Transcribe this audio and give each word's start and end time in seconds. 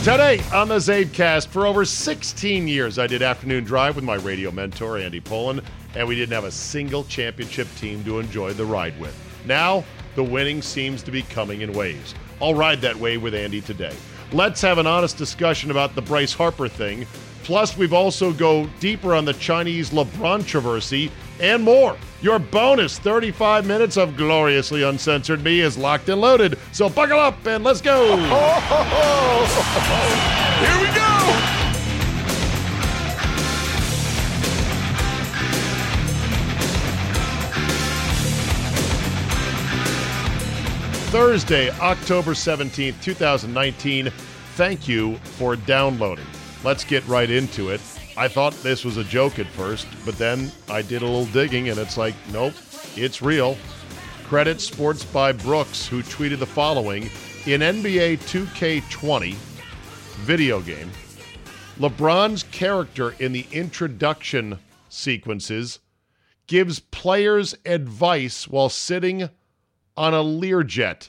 Today 0.00 0.40
on 0.54 0.66
the 0.68 0.76
CzabeCast, 0.76 1.48
for 1.48 1.66
over 1.66 1.84
16 1.84 2.66
years, 2.66 2.98
I 2.98 3.06
did 3.06 3.20
afternoon 3.20 3.64
drive 3.64 3.96
with 3.96 4.04
my 4.04 4.14
radio 4.14 4.50
mentor, 4.50 4.96
Andy 4.96 5.20
Pollin, 5.20 5.60
and 5.94 6.08
we 6.08 6.14
didn't 6.14 6.32
have 6.32 6.44
a 6.44 6.50
single 6.50 7.04
championship 7.04 7.68
team 7.76 8.02
to 8.04 8.18
enjoy 8.18 8.54
the 8.54 8.64
ride 8.64 8.98
with. 8.98 9.14
Now, 9.44 9.84
the 10.14 10.24
winning 10.24 10.62
seems 10.62 11.02
to 11.02 11.10
be 11.10 11.20
coming 11.20 11.60
in 11.60 11.74
waves. 11.74 12.14
I'll 12.40 12.54
ride 12.54 12.80
that 12.80 12.96
wave 12.96 13.22
with 13.22 13.34
Andy 13.34 13.60
today. 13.60 13.94
Let's 14.32 14.62
have 14.62 14.78
an 14.78 14.86
honest 14.86 15.18
discussion 15.18 15.70
about 15.70 15.94
the 15.94 16.00
Bryce 16.00 16.32
Harper 16.32 16.66
thing. 16.66 17.06
Plus, 17.42 17.76
we've 17.76 17.92
also 17.92 18.32
go 18.32 18.70
deeper 18.80 19.14
on 19.14 19.26
the 19.26 19.34
Chinese 19.34 19.90
LeBron 19.90 20.38
controversy 20.40 21.12
and 21.40 21.62
more. 21.62 21.96
Your 22.22 22.38
bonus 22.38 22.98
35 22.98 23.66
minutes 23.66 23.96
of 23.96 24.16
gloriously 24.16 24.82
uncensored 24.82 25.42
me 25.42 25.60
is 25.60 25.78
locked 25.78 26.08
and 26.08 26.20
loaded. 26.20 26.58
So 26.72 26.88
buckle 26.88 27.18
up 27.18 27.46
and 27.46 27.64
let's 27.64 27.80
go. 27.80 28.16
Here 30.60 30.80
we 30.80 30.94
go. 30.94 31.10
Thursday, 41.10 41.70
October 41.80 42.32
17th, 42.34 43.02
2019. 43.02 44.10
Thank 44.54 44.86
you 44.86 45.16
for 45.16 45.56
downloading. 45.56 46.26
Let's 46.62 46.84
get 46.84 47.04
right 47.08 47.28
into 47.28 47.70
it. 47.70 47.80
I 48.20 48.28
thought 48.28 48.52
this 48.62 48.84
was 48.84 48.98
a 48.98 49.04
joke 49.04 49.38
at 49.38 49.46
first, 49.46 49.86
but 50.04 50.18
then 50.18 50.52
I 50.68 50.82
did 50.82 51.00
a 51.00 51.06
little 51.06 51.24
digging 51.32 51.70
and 51.70 51.78
it's 51.78 51.96
like, 51.96 52.14
nope, 52.30 52.52
it's 52.94 53.22
real. 53.22 53.56
Credit 54.24 54.60
Sports 54.60 55.06
by 55.06 55.32
Brooks, 55.32 55.86
who 55.86 56.02
tweeted 56.02 56.38
the 56.38 56.44
following 56.44 57.04
In 57.46 57.62
NBA 57.62 58.18
2K20 58.18 59.32
video 60.18 60.60
game, 60.60 60.90
LeBron's 61.78 62.42
character 62.42 63.14
in 63.20 63.32
the 63.32 63.46
introduction 63.52 64.58
sequences 64.90 65.78
gives 66.46 66.78
players 66.78 67.54
advice 67.64 68.46
while 68.46 68.68
sitting 68.68 69.30
on 69.96 70.12
a 70.12 70.22
Learjet. 70.22 71.08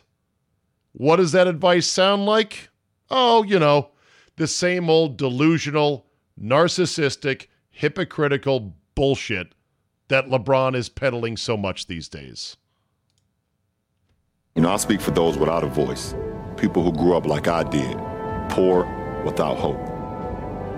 What 0.93 1.17
does 1.17 1.33
that 1.33 1.47
advice 1.47 1.87
sound 1.87 2.25
like? 2.25 2.69
Oh, 3.09 3.43
you 3.43 3.59
know, 3.59 3.89
the 4.37 4.47
same 4.47 4.89
old 4.89 5.17
delusional, 5.17 6.05
narcissistic, 6.41 7.47
hypocritical 7.69 8.73
bullshit 8.95 9.53
that 10.07 10.27
LeBron 10.27 10.75
is 10.75 10.89
peddling 10.89 11.37
so 11.37 11.55
much 11.55 11.87
these 11.87 12.09
days. 12.09 12.57
You 14.55 14.61
know, 14.63 14.71
I 14.71 14.77
speak 14.77 14.99
for 14.99 15.11
those 15.11 15.37
without 15.37 15.63
a 15.63 15.67
voice, 15.67 16.13
people 16.57 16.83
who 16.83 16.91
grew 16.91 17.15
up 17.15 17.25
like 17.25 17.47
I 17.47 17.63
did, 17.63 17.97
poor, 18.49 18.85
without 19.23 19.57
hope. 19.57 19.79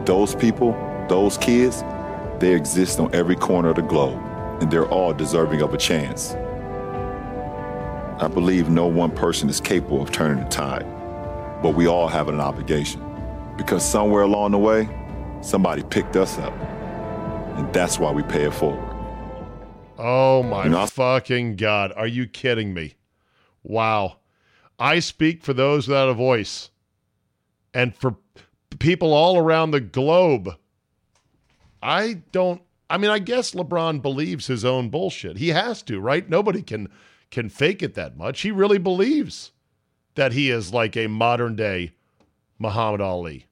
Those 0.05 0.35
people, 0.35 0.73
those 1.09 1.37
kids, 1.37 1.83
they 2.39 2.53
exist 2.53 2.99
on 2.99 3.13
every 3.15 3.35
corner 3.35 3.69
of 3.69 3.77
the 3.77 3.81
globe, 3.81 4.21
and 4.61 4.69
they're 4.69 4.87
all 4.87 5.13
deserving 5.13 5.61
of 5.61 5.73
a 5.73 5.77
chance. 5.77 6.35
I 8.21 8.27
believe 8.27 8.69
no 8.69 8.85
one 8.85 9.11
person 9.11 9.49
is 9.49 9.59
capable 9.59 10.01
of 10.01 10.11
turning 10.11 10.43
the 10.43 10.49
tide, 10.49 10.85
but 11.63 11.73
we 11.73 11.87
all 11.87 12.07
have 12.07 12.27
an 12.27 12.39
obligation. 12.39 13.01
Because 13.57 13.83
somewhere 13.83 14.21
along 14.21 14.51
the 14.51 14.59
way, 14.59 14.87
somebody 15.43 15.83
picked 15.83 16.15
us 16.15 16.37
up, 16.39 16.53
and 17.57 17.71
that's 17.73 17.99
why 17.99 18.11
we 18.11 18.23
pay 18.23 18.43
it 18.43 18.53
forward. 18.53 18.89
Oh 19.97 20.43
my 20.43 20.65
You 20.65 20.71
know, 20.71 20.85
fucking 20.87 21.55
God. 21.55 21.93
Are 21.95 22.07
you 22.07 22.25
kidding 22.27 22.73
me? 22.73 22.95
Wow. 23.61 24.17
I 24.79 24.99
speak 24.99 25.43
for 25.43 25.53
those 25.53 25.87
without 25.87 26.09
a 26.09 26.13
voice 26.13 26.71
and 27.73 27.95
for 27.95 28.15
people 28.79 29.13
all 29.13 29.37
around 29.37 29.71
the 29.71 29.79
globe. 29.79 30.57
I 31.81 32.23
don't 32.31 32.61
I 32.89 32.97
mean 32.97 33.11
I 33.11 33.19
guess 33.19 33.51
LeBron 33.51 34.01
believes 34.01 34.47
his 34.47 34.65
own 34.65 34.89
bullshit. 34.89 35.37
He 35.37 35.49
has 35.49 35.81
to, 35.83 35.99
right? 35.99 36.27
Nobody 36.27 36.61
can 36.61 36.89
can 37.29 37.49
fake 37.49 37.83
it 37.83 37.93
that 37.93 38.17
much. 38.17 38.41
He 38.41 38.51
really 38.51 38.77
believes 38.79 39.51
that 40.15 40.33
he 40.33 40.49
is 40.49 40.73
like 40.73 40.97
a 40.97 41.07
modern 41.07 41.55
day 41.55 41.93
Muhammad 42.59 43.01
Ali. 43.01 43.45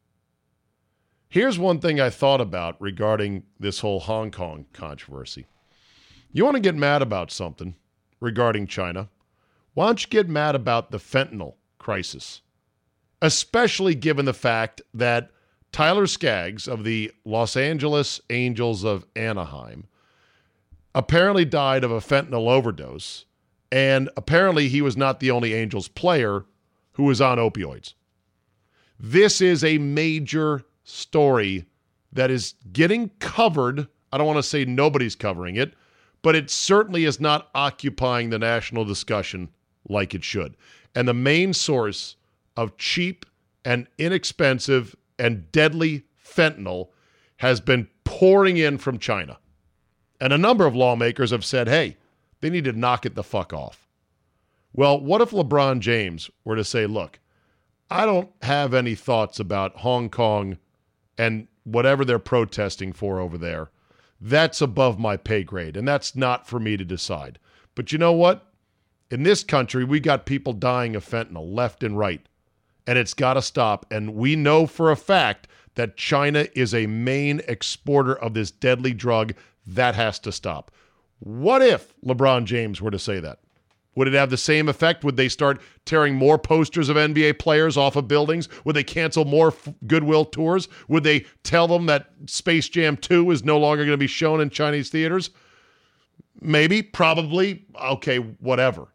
Here's 1.32 1.58
one 1.58 1.80
thing 1.80 1.98
I 1.98 2.10
thought 2.10 2.42
about 2.42 2.76
regarding 2.82 3.44
this 3.58 3.80
whole 3.80 4.02
Hong 4.02 4.32
Kong 4.32 4.66
controversy. 4.74 5.48
You 6.34 6.44
want 6.44 6.56
to 6.56 6.62
get 6.62 6.76
mad 6.76 7.02
about 7.02 7.32
something 7.32 7.78
regarding 8.20 8.68
China? 8.68 9.08
Why 9.74 9.86
don't 9.86 10.04
you 10.04 10.10
get 10.10 10.28
mad 10.28 10.56
about 10.56 10.92
the 10.92 10.98
fentanyl 10.98 11.54
crisis? 11.78 12.42
Especially 13.22 13.96
given 13.96 14.26
the 14.26 14.34
fact 14.34 14.82
that 14.94 15.32
Tyler 15.72 16.06
Skaggs 16.06 16.68
of 16.68 16.84
the 16.84 17.14
Los 17.24 17.56
Angeles 17.56 18.20
Angels 18.30 18.84
of 18.84 19.06
Anaheim 19.16 19.86
apparently 20.94 21.46
died 21.46 21.86
of 21.86 21.92
a 21.92 22.02
fentanyl 22.02 22.50
overdose, 22.50 23.24
and 23.72 24.10
apparently 24.18 24.68
he 24.68 24.82
was 24.82 24.98
not 24.98 25.22
the 25.22 25.32
only 25.32 25.54
Angels 25.54 25.88
player 25.88 26.44
who 26.96 27.04
was 27.04 27.22
on 27.22 27.38
opioids. 27.38 27.94
This 29.00 29.40
is 29.40 29.64
a 29.64 29.78
major 29.78 30.66
story 30.84 31.66
that 32.14 32.32
is 32.32 32.56
getting 32.72 33.10
covered. 33.20 33.88
I 34.12 34.18
don't 34.18 34.28
want 34.28 34.38
to 34.38 34.44
say 34.44 34.66
nobody's 34.66 35.16
covering 35.16 35.56
it, 35.56 35.74
but 36.22 36.36
it 36.36 36.50
certainly 36.50 37.06
is 37.06 37.20
not 37.20 37.50
occupying 37.56 38.30
the 38.30 38.40
national 38.40 38.86
discussion 38.86 39.50
like 39.88 40.14
it 40.14 40.24
should. 40.24 40.56
And 40.96 41.08
the 41.08 41.14
main 41.14 41.54
source 41.54 42.18
of 42.58 42.78
cheap 42.78 43.26
and 43.64 43.88
inexpensive 43.98 44.96
and 45.18 45.52
deadly 45.52 46.06
fentanyl 46.24 46.90
has 47.38 47.62
been 47.62 47.88
pouring 48.04 48.58
in 48.58 48.78
from 48.78 49.00
China. 49.00 49.38
And 50.20 50.34
a 50.34 50.38
number 50.38 50.66
of 50.66 50.76
lawmakers 50.76 51.32
have 51.32 51.46
said, 51.46 51.68
hey, 51.68 51.98
they 52.42 52.50
need 52.50 52.66
to 52.66 52.74
knock 52.74 53.06
it 53.06 53.16
the 53.16 53.24
fuck 53.24 53.54
off. 53.54 53.88
Well, 54.74 55.00
what 55.00 55.22
if 55.22 55.32
LeBron 55.32 55.80
James 55.80 56.30
were 56.44 56.56
to 56.56 56.64
say, 56.64 56.86
look, 56.86 57.20
I 57.90 58.06
don't 58.06 58.30
have 58.42 58.74
any 58.74 58.96
thoughts 58.96 59.40
about 59.40 59.78
Hong 59.78 60.10
Kong 60.10 60.58
and 61.18 61.48
whatever 61.64 62.04
they're 62.04 62.20
protesting 62.20 62.94
for 62.94 63.20
over 63.20 63.38
there. 63.38 63.70
That's 64.20 64.62
above 64.62 65.00
my 65.00 65.18
pay 65.18 65.44
grade, 65.44 65.76
and 65.76 65.88
that's 65.88 66.16
not 66.16 66.48
for 66.48 66.60
me 66.60 66.78
to 66.78 66.86
decide. 66.86 67.40
But 67.76 67.92
you 67.92 67.98
know 67.98 68.14
what? 68.14 68.46
In 69.10 69.24
this 69.24 69.44
country, 69.44 69.84
we 69.84 70.00
got 70.00 70.26
people 70.26 70.54
dying 70.54 70.96
of 70.96 71.06
fentanyl 71.06 71.54
left 71.54 71.84
and 71.84 71.98
right, 71.98 72.22
and 72.86 72.98
it's 72.98 73.14
got 73.14 73.34
to 73.34 73.42
stop. 73.42 73.86
And 73.92 74.16
we 74.16 74.36
know 74.36 74.68
for 74.68 74.92
a 74.92 74.96
fact 74.96 75.48
that 75.76 75.98
China 75.98 76.48
is 76.54 76.74
a 76.74 76.88
main 76.88 77.42
exporter 77.48 78.14
of 78.14 78.34
this 78.34 78.52
deadly 78.52 78.94
drug. 78.94 79.34
That 79.66 79.96
has 79.96 80.20
to 80.20 80.32
stop. 80.32 80.72
What 81.20 81.62
if 81.62 81.94
LeBron 82.02 82.46
James 82.46 82.82
were 82.82 82.92
to 82.92 83.00
say 83.00 83.20
that? 83.20 83.40
Would 83.96 84.08
it 84.08 84.14
have 84.14 84.30
the 84.30 84.38
same 84.38 84.70
effect? 84.70 85.04
Would 85.04 85.18
they 85.18 85.28
start 85.28 85.62
tearing 85.86 86.16
more 86.16 86.38
posters 86.38 86.88
of 86.88 86.96
NBA 86.96 87.40
players 87.40 87.76
off 87.76 87.98
of 87.98 88.08
buildings? 88.08 88.48
Would 88.64 88.76
they 88.76 88.84
cancel 88.84 89.26
more 89.26 89.50
f- 89.50 89.68
Goodwill 89.86 90.26
tours? 90.26 90.70
Would 90.88 91.04
they 91.04 91.26
tell 91.44 91.68
them 91.68 91.88
that 91.88 92.08
Space 92.26 92.70
Jam 92.70 92.96
2 92.96 93.32
is 93.32 93.44
no 93.44 93.58
longer 93.58 93.84
going 93.84 93.94
to 93.94 93.98
be 93.98 94.08
shown 94.08 94.40
in 94.40 94.50
Chinese 94.50 94.90
theaters? 94.90 95.32
Maybe, 96.40 96.82
probably, 96.82 97.66
okay, 97.80 98.18
whatever. 98.18 98.88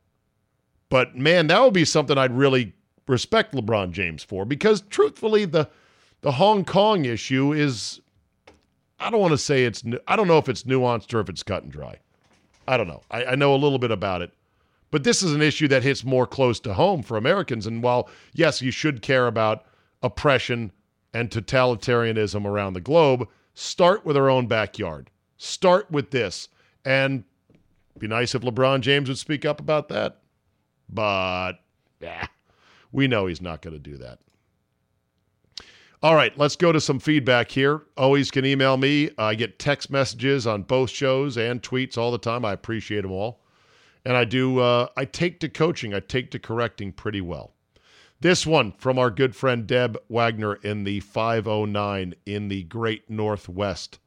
But 0.89 1.17
man, 1.17 1.49
that 1.49 1.61
would 1.63 1.75
be 1.75 1.85
something 1.85 2.17
I'd 2.17 2.33
really 2.33 2.73
respect 3.07 3.55
LeBron 3.55 3.93
James 3.93 4.25
for 4.25 4.45
because 4.45 4.81
truthfully, 4.83 5.45
the 5.45 5.69
the 6.23 6.33
Hong 6.33 6.65
Kong 6.65 7.05
issue 7.05 7.53
is 7.53 8.01
I 8.99 9.11
don't 9.11 9.21
want 9.21 9.33
to 9.33 9.39
say 9.39 9.65
it's 9.65 9.85
I 10.09 10.17
don't 10.17 10.29
know 10.29 10.39
if 10.39 10.49
it's 10.49 10.63
nuanced 10.63 11.13
or 11.13 11.21
if 11.21 11.29
it's 11.29 11.43
cut 11.43 11.63
and 11.63 11.73
dry. 11.73 11.99
I 12.69 12.77
don't 12.77 12.89
know. 12.89 13.03
I, 13.11 13.25
I 13.25 13.35
know 13.35 13.55
a 13.55 13.57
little 13.57 13.79
bit 13.79 13.91
about 13.91 14.23
it. 14.23 14.33
But 14.91 15.05
this 15.05 15.23
is 15.23 15.33
an 15.33 15.43
issue 15.43 15.69
that 15.69 15.83
hits 15.83 16.05
more 16.05 16.27
close 16.27 16.61
to 16.61 16.75
home 16.75 17.03
for 17.03 17.17
Americans. 17.17 17.67
And 17.67 17.83
while, 17.83 18.09
yes, 18.33 18.63
you 18.63 18.71
should 18.71 19.03
care 19.03 19.27
about 19.27 19.65
oppression 20.03 20.73
and 21.13 21.31
totalitarianism 21.31 22.45
around 22.45 22.75
the 22.75 22.81
globe, 22.81 23.29
start 23.55 24.05
with 24.05 24.17
our 24.17 24.31
own 24.31 24.47
backyard. 24.47 25.11
Start 25.39 25.91
with 25.91 26.11
this. 26.11 26.49
And 26.85 27.25
be 27.99 28.07
nice 28.07 28.35
if 28.35 28.43
LeBron 28.43 28.81
James 28.81 29.09
would 29.09 29.19
speak 29.19 29.45
up 29.45 29.61
about 29.61 29.89
that. 29.89 30.19
But 30.89 31.55
yeah, 32.01 32.27
we 32.93 33.09
know 33.09 33.27
he's 33.27 33.43
not 33.43 33.63
going 33.63 33.75
to 33.75 33.81
do 33.81 33.97
that. 33.97 34.21
All 36.03 36.15
right, 36.15 36.37
let's 36.39 36.57
go 36.57 36.73
to 36.73 36.81
some 36.81 37.01
feedback 37.01 37.51
here. 37.51 37.83
Always 37.97 38.31
can 38.31 38.45
email 38.45 38.77
me. 38.77 39.11
I 39.19 39.35
get 39.35 39.59
text 39.59 39.91
messages 39.91 40.47
on 40.47 40.63
both 40.63 40.91
shows 40.91 41.37
and 41.39 41.63
tweets 41.63 41.99
all 41.99 42.13
the 42.13 42.19
time. 42.19 42.45
I 42.45 42.53
appreciate 42.53 43.01
them 43.01 43.13
all. 43.13 43.41
And 44.07 44.17
I 44.17 44.25
do, 44.25 44.61
uh, 44.61 44.87
I 44.97 45.05
take 45.05 45.41
to 45.41 45.49
coaching, 45.49 45.93
I 45.93 45.99
take 45.99 46.31
to 46.31 46.39
correcting 46.39 46.93
pretty 46.93 47.21
well. 47.21 47.55
This 48.21 48.47
one 48.47 48.71
from 48.79 49.01
our 49.01 49.11
good 49.11 49.35
friend 49.35 49.67
Deb 49.67 49.99
Wagner 50.09 50.55
in 50.55 50.85
the 50.85 51.01
509 51.01 52.15
in 52.25 52.47
the 52.47 52.63
Great 52.63 53.11
Northwest. 53.11 53.99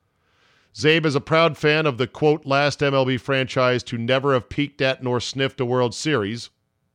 Czabe 0.74 1.06
is 1.06 1.16
a 1.16 1.20
proud 1.20 1.58
fan 1.58 1.86
of 1.86 1.98
the 1.98 2.08
quote 2.08 2.46
last 2.46 2.80
MLB 2.80 3.20
franchise 3.20 3.84
to 3.84 3.98
never 3.98 4.32
have 4.32 4.48
peaked 4.48 4.82
at 4.82 5.04
nor 5.04 5.20
sniffed 5.20 5.60
a 5.60 5.66
World 5.66 5.94
Series, 5.94 6.50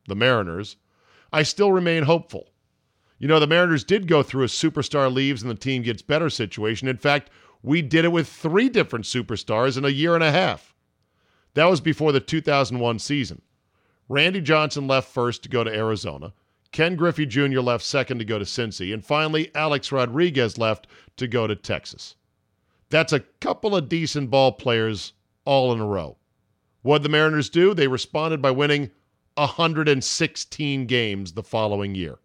the 0.08 0.16
Mariners. 0.16 0.76
I 1.30 1.42
still 1.42 1.72
remain 1.72 2.04
hopeful. 2.04 2.52
You 3.18 3.28
know, 3.28 3.38
the 3.38 3.46
Mariners 3.46 3.84
did 3.84 4.08
go 4.08 4.22
through 4.22 4.44
a 4.44 4.46
superstar 4.46 5.12
leaves 5.12 5.42
and 5.42 5.50
the 5.50 5.56
team 5.56 5.82
gets 5.82 6.00
better 6.00 6.30
situation. 6.30 6.88
In 6.88 6.96
fact, 6.96 7.28
we 7.62 7.82
did 7.82 8.06
it 8.06 8.12
with 8.12 8.28
three 8.28 8.70
different 8.70 9.04
superstars 9.04 9.76
in 9.76 9.84
a 9.84 9.90
year 9.90 10.14
and 10.14 10.24
a 10.24 10.32
half. 10.32 10.73
That 11.54 11.66
was 11.66 11.80
before 11.80 12.12
the 12.12 12.20
2001 12.20 12.98
season. 12.98 13.42
Randy 14.08 14.40
Johnson 14.40 14.86
left 14.86 15.08
first 15.08 15.42
to 15.44 15.48
go 15.48 15.64
to 15.64 15.74
Arizona. 15.74 16.32
Ken 16.72 16.96
Griffey 16.96 17.24
Jr. 17.24 17.60
left 17.60 17.84
second 17.84 18.18
to 18.18 18.24
go 18.24 18.38
to 18.38 18.44
Cincy. 18.44 18.92
And 18.92 19.04
finally, 19.04 19.54
Alex 19.54 19.92
Rodriguez 19.92 20.58
left 20.58 20.86
to 21.16 21.28
go 21.28 21.46
to 21.46 21.54
Texas. 21.54 22.16
That's 22.90 23.12
a 23.12 23.20
couple 23.20 23.74
of 23.74 23.88
decent 23.88 24.30
ball 24.30 24.52
players 24.52 25.12
all 25.44 25.72
in 25.72 25.80
a 25.80 25.86
row. 25.86 26.16
What 26.82 27.02
the 27.02 27.08
Mariners 27.08 27.48
do? 27.48 27.72
They 27.72 27.88
responded 27.88 28.42
by 28.42 28.50
winning 28.50 28.90
116 29.36 30.86
games 30.86 31.32
the 31.32 31.42
following 31.42 31.94
year. 31.94 32.18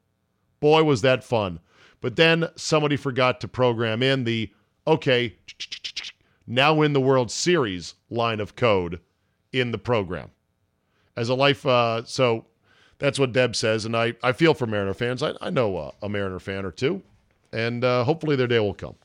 Boy, 0.60 0.84
was 0.84 1.02
that 1.02 1.24
fun. 1.24 1.60
But 2.02 2.16
then 2.16 2.50
somebody 2.56 2.98
forgot 2.98 3.40
to 3.42 3.48
program 3.48 4.02
in 4.02 4.24
the 4.24 4.52
okay, 4.88 5.36
now 6.48 6.74
win 6.74 6.94
the 6.94 7.00
World 7.00 7.30
Series 7.30 7.94
line 8.10 8.40
of 8.40 8.56
code 8.56 9.00
in 9.54 9.72
the 9.72 9.78
program. 9.78 10.32
As 11.16 11.30
a 11.30 11.36
life, 11.36 11.66
uh, 11.66 12.04
so 12.06 12.46
that's 12.98 13.20
what 13.20 13.34
Deb 13.34 13.56
says, 13.56 13.86
and 13.86 13.96
I, 13.96 14.14
I 14.24 14.32
feel 14.32 14.54
for 14.54 14.68
Mariner 14.68 14.94
fans. 14.94 15.24
I, 15.24 15.34
I 15.42 15.50
know 15.50 15.78
uh, 15.78 15.92
a 16.02 16.10
Mariner 16.10 16.40
fan 16.40 16.66
or 16.66 16.72
two, 16.72 17.02
and 17.52 17.84
uh, 17.84 18.04
hopefully 18.04 18.36
their 18.36 18.48
day 18.48 18.60
will 18.60 18.74
come. 18.74 18.96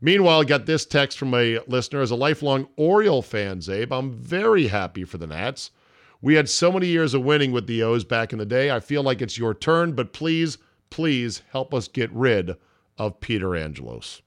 Meanwhile, 0.00 0.42
I 0.42 0.44
got 0.44 0.66
this 0.66 0.84
text 0.84 1.18
from 1.18 1.32
a 1.34 1.60
listener. 1.66 2.02
As 2.02 2.10
a 2.10 2.16
lifelong 2.16 2.68
Oriole 2.76 3.22
fan, 3.22 3.60
Czabe, 3.60 3.90
I'm 3.90 4.12
very 4.12 4.66
happy 4.66 5.04
for 5.04 5.18
the 5.18 5.26
Nats. 5.26 5.70
We 6.20 6.34
had 6.34 6.48
so 6.48 6.72
many 6.72 6.88
years 6.88 7.14
of 7.14 7.22
winning 7.22 7.52
with 7.52 7.66
the 7.66 7.82
O's 7.82 8.04
back 8.04 8.32
in 8.32 8.38
the 8.38 8.46
day. 8.46 8.70
I 8.70 8.80
feel 8.80 9.02
like 9.02 9.22
it's 9.22 9.38
your 9.38 9.54
turn, 9.54 9.92
but 9.92 10.12
please, 10.12 10.58
please 10.90 11.42
help 11.50 11.72
us 11.72 11.88
get 11.88 12.10
rid 12.12 12.56
of 12.98 13.20
Peter 13.20 13.56
Angelos. 13.56 14.22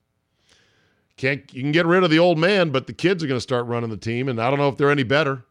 Can't 1.17 1.51
you 1.51 1.63
can 1.63 1.71
get 1.71 1.87
rid 1.87 2.03
of 2.03 2.11
the 2.11 2.19
old 2.19 2.37
man, 2.37 2.69
but 2.69 2.85
the 2.85 2.93
kids 2.93 3.23
are 3.23 3.27
going 3.27 3.37
to 3.37 3.41
start 3.41 3.65
running 3.65 3.89
the 3.89 3.97
team, 3.97 4.29
and 4.29 4.39
I 4.39 4.49
don't 4.49 4.59
know 4.59 4.69
if 4.69 4.77
they're 4.77 4.91
any 4.91 5.03
better. 5.03 5.43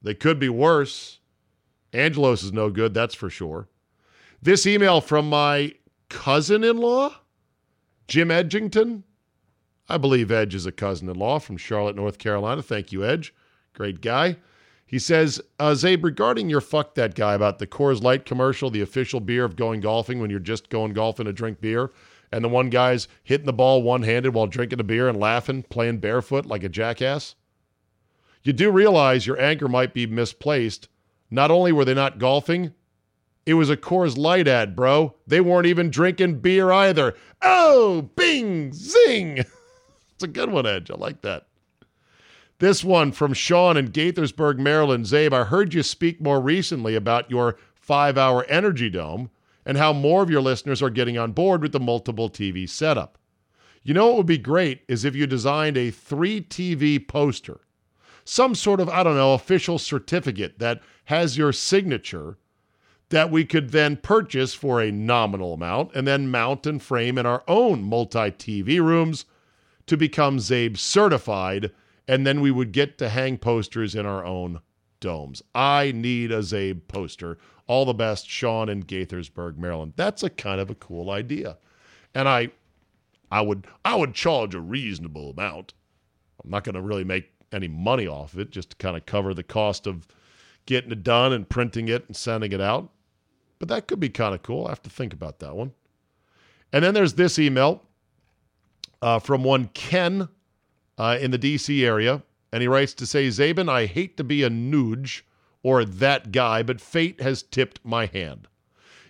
They 0.00 0.14
could 0.14 0.38
be 0.38 0.48
worse. 0.48 1.18
Angelos 1.92 2.42
is 2.42 2.52
no 2.52 2.70
good, 2.70 2.94
that's 2.94 3.14
for 3.14 3.28
sure. 3.28 3.68
This 4.40 4.66
email 4.66 5.00
from 5.00 5.28
my 5.28 5.74
cousin-in-law, 6.08 7.16
Jim 8.08 8.28
Edgington. 8.28 9.02
I 9.88 9.98
believe 9.98 10.30
Edge 10.30 10.54
is 10.54 10.66
a 10.66 10.72
cousin-in-law 10.72 11.40
from 11.40 11.56
Charlotte, 11.56 11.96
North 11.96 12.18
Carolina. 12.18 12.62
Thank 12.62 12.92
you, 12.92 13.04
Edge. 13.04 13.34
Great 13.74 14.00
guy. 14.00 14.36
He 14.86 14.98
says, 14.98 15.40
uh, 15.58 15.70
Czabe, 15.70 16.04
regarding 16.04 16.48
your 16.48 16.60
fuck 16.60 16.94
that 16.94 17.14
guy 17.14 17.34
about 17.34 17.58
the 17.58 17.66
Coors 17.66 18.02
Light 18.02 18.24
commercial, 18.24 18.70
the 18.70 18.82
official 18.82 19.20
beer 19.20 19.44
of 19.44 19.56
going 19.56 19.80
golfing 19.80 20.20
when 20.20 20.30
you're 20.30 20.38
just 20.38 20.70
going 20.70 20.92
golfing 20.92 21.26
to 21.26 21.32
drink 21.32 21.60
beer 21.60 21.90
and 22.32 22.42
the 22.42 22.48
one 22.48 22.70
guy's 22.70 23.08
hitting 23.22 23.46
the 23.46 23.52
ball 23.52 23.82
one 23.82 24.02
handed 24.02 24.34
while 24.34 24.46
drinking 24.46 24.80
a 24.80 24.84
beer 24.84 25.08
and 25.08 25.20
laughing, 25.20 25.62
playing 25.64 25.98
barefoot 25.98 26.46
like 26.46 26.64
a 26.64 26.68
jackass? 26.68 27.34
You 28.42 28.52
do 28.52 28.70
realize 28.70 29.26
your 29.26 29.40
anchor 29.40 29.68
might 29.68 29.94
be 29.94 30.06
misplaced. 30.06 30.88
Not 31.30 31.50
only 31.50 31.72
were 31.72 31.84
they 31.84 31.94
not 31.94 32.18
golfing, 32.18 32.72
it 33.46 33.54
was 33.54 33.70
a 33.70 33.76
Coors 33.76 34.16
Light 34.16 34.48
ad, 34.48 34.74
bro. 34.74 35.14
They 35.26 35.40
weren't 35.40 35.66
even 35.66 35.90
drinking 35.90 36.40
beer 36.40 36.72
either. 36.72 37.14
Oh, 37.40 38.10
bing, 38.16 38.72
zing. 38.72 39.38
it's 39.38 40.22
a 40.22 40.28
good 40.28 40.50
one, 40.50 40.66
Edge. 40.66 40.90
I 40.90 40.94
like 40.94 41.22
that. 41.22 41.46
This 42.58 42.84
one 42.84 43.10
from 43.10 43.32
Sean 43.32 43.76
in 43.76 43.88
Gaithersburg, 43.88 44.58
Maryland. 44.58 45.06
Czabe, 45.06 45.32
I 45.32 45.44
heard 45.44 45.74
you 45.74 45.82
speak 45.82 46.20
more 46.20 46.40
recently 46.40 46.94
about 46.94 47.30
your 47.30 47.56
five 47.74 48.16
hour 48.16 48.44
energy 48.44 48.88
dome 48.88 49.30
and 49.64 49.76
how 49.76 49.92
more 49.92 50.22
of 50.22 50.30
your 50.30 50.40
listeners 50.40 50.82
are 50.82 50.90
getting 50.90 51.18
on 51.18 51.32
board 51.32 51.62
with 51.62 51.72
the 51.72 51.80
multiple 51.80 52.28
TV 52.28 52.68
setup. 52.68 53.18
You 53.82 53.94
know 53.94 54.08
what 54.08 54.16
would 54.18 54.26
be 54.26 54.38
great 54.38 54.82
is 54.88 55.04
if 55.04 55.14
you 55.14 55.26
designed 55.26 55.76
a 55.76 55.90
three 55.90 56.40
TV 56.40 57.06
poster, 57.06 57.60
some 58.24 58.54
sort 58.54 58.80
of, 58.80 58.88
I 58.88 59.02
don't 59.02 59.16
know, 59.16 59.34
official 59.34 59.78
certificate 59.78 60.58
that 60.60 60.80
has 61.06 61.36
your 61.36 61.52
signature 61.52 62.38
that 63.08 63.30
we 63.30 63.44
could 63.44 63.70
then 63.70 63.96
purchase 63.96 64.54
for 64.54 64.80
a 64.80 64.90
nominal 64.90 65.54
amount 65.54 65.94
and 65.94 66.06
then 66.06 66.30
mount 66.30 66.66
and 66.66 66.82
frame 66.82 67.18
in 67.18 67.26
our 67.26 67.42
own 67.46 67.82
multi 67.82 68.30
TV 68.30 68.80
rooms 68.80 69.24
to 69.86 69.96
become 69.96 70.38
Czabe 70.38 70.78
certified 70.78 71.72
and 72.08 72.26
then 72.26 72.40
we 72.40 72.50
would 72.50 72.72
get 72.72 72.98
to 72.98 73.08
hang 73.08 73.36
posters 73.36 73.94
in 73.94 74.06
our 74.06 74.24
own 74.24 74.60
domes. 75.00 75.42
I 75.54 75.92
need 75.92 76.32
a 76.32 76.38
Czabe 76.38 76.88
poster. 76.88 77.38
All 77.72 77.86
the 77.86 77.94
best, 77.94 78.28
Sean 78.28 78.68
in 78.68 78.82
Gaithersburg, 78.82 79.56
Maryland. 79.56 79.94
That's 79.96 80.22
a 80.22 80.28
kind 80.28 80.60
of 80.60 80.68
a 80.68 80.74
cool 80.74 81.10
idea. 81.10 81.56
And 82.14 82.28
I 82.28 82.50
I 83.30 83.40
would 83.40 83.66
I 83.82 83.96
would 83.96 84.12
charge 84.12 84.54
a 84.54 84.60
reasonable 84.60 85.30
amount. 85.30 85.72
I'm 86.44 86.50
not 86.50 86.64
going 86.64 86.74
to 86.74 86.82
really 86.82 87.02
make 87.02 87.32
any 87.50 87.68
money 87.68 88.06
off 88.06 88.34
of 88.34 88.40
it, 88.40 88.50
just 88.50 88.68
to 88.70 88.76
kind 88.76 88.94
of 88.94 89.06
cover 89.06 89.32
the 89.32 89.42
cost 89.42 89.86
of 89.86 90.06
getting 90.66 90.92
it 90.92 91.02
done 91.02 91.32
and 91.32 91.48
printing 91.48 91.88
it 91.88 92.04
and 92.08 92.14
sending 92.14 92.52
it 92.52 92.60
out. 92.60 92.90
But 93.58 93.68
that 93.68 93.88
could 93.88 94.00
be 94.00 94.10
kind 94.10 94.34
of 94.34 94.42
cool. 94.42 94.66
I 94.66 94.68
have 94.68 94.82
to 94.82 94.90
think 94.90 95.14
about 95.14 95.38
that 95.38 95.56
one. 95.56 95.72
And 96.74 96.84
then 96.84 96.92
there's 96.92 97.14
this 97.14 97.38
email 97.38 97.82
uh, 99.00 99.18
from 99.18 99.44
one 99.44 99.70
Ken 99.72 100.28
uh, 100.98 101.16
in 101.18 101.30
the 101.30 101.38
DC 101.38 101.82
area. 101.82 102.22
And 102.52 102.60
he 102.60 102.68
writes 102.68 102.92
to 102.92 103.06
say, 103.06 103.28
Czaban, 103.28 103.70
I 103.70 103.86
hate 103.86 104.18
to 104.18 104.24
be 104.24 104.42
a 104.42 104.50
nooge 104.50 105.22
or 105.62 105.84
that 105.84 106.32
guy, 106.32 106.62
but 106.62 106.80
fate 106.80 107.20
has 107.20 107.42
tipped 107.42 107.80
my 107.84 108.06
hand. 108.06 108.48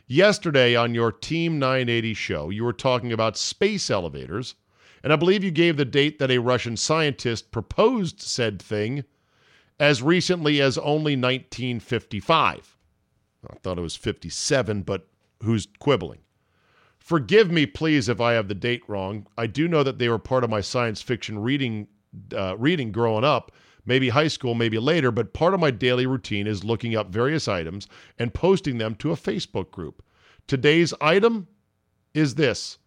Yesterday 0.07 0.75
on 0.77 0.95
your 0.95 1.13
Team 1.13 1.59
980 1.59 2.15
show, 2.15 2.51
you 2.51 2.65
were 2.65 2.73
talking 2.73 3.13
about 3.13 3.37
space 3.37 3.91
elevators, 3.91 4.55
and 5.03 5.13
I 5.13 5.17
believe 5.17 5.43
you 5.43 5.51
gave 5.51 5.77
the 5.77 5.85
date 5.85 6.19
that 6.19 6.31
a 6.31 6.39
Russian 6.39 6.77
scientist 6.77 7.51
proposed 7.51 8.21
said 8.21 8.61
thing 8.61 9.05
as 9.81 10.03
recently 10.03 10.61
as 10.61 10.79
only 10.79 11.17
1955. 11.17 12.77
I 13.51 13.55
thought 13.57 13.79
it 13.79 13.83
was 13.83 13.97
57, 13.97 14.83
but 14.83 15.09
who's 15.43 15.67
quibbling? 15.79 16.21
Forgive 16.99 17.51
me, 17.51 17.67
please, 17.67 18.09
if 18.09 18.21
I 18.21 18.35
have 18.35 18.47
the 18.47 18.55
date 18.55 18.83
wrong. 18.87 19.27
I 19.37 19.49
do 19.49 19.67
know 19.67 19.83
that 19.83 19.99
they 19.99 20.09
were 20.09 20.21
part 20.21 20.45
of 20.45 20.51
my 20.51 20.61
science 20.61 21.03
fiction 21.03 21.41
reading 21.41 21.89
uh, 22.37 22.57
reading 22.59 22.93
growing 22.93 23.25
up, 23.25 23.51
maybe 23.85 24.11
high 24.11 24.29
school, 24.29 24.55
maybe 24.55 24.79
later, 24.79 25.11
but 25.11 25.33
part 25.33 25.55
of 25.55 25.61
my 25.61 25.71
daily 25.71 26.07
routine 26.07 26.47
is 26.47 26.65
looking 26.65 26.95
up 26.97 27.11
various 27.11 27.49
items 27.49 27.87
and 28.19 28.35
posting 28.35 28.79
them 28.79 28.95
to 28.97 29.13
a 29.13 29.17
Facebook 29.17 29.71
group. 29.71 30.03
Today's 30.47 30.93
item 31.01 31.47
is 32.15 32.35
this. 32.35 32.79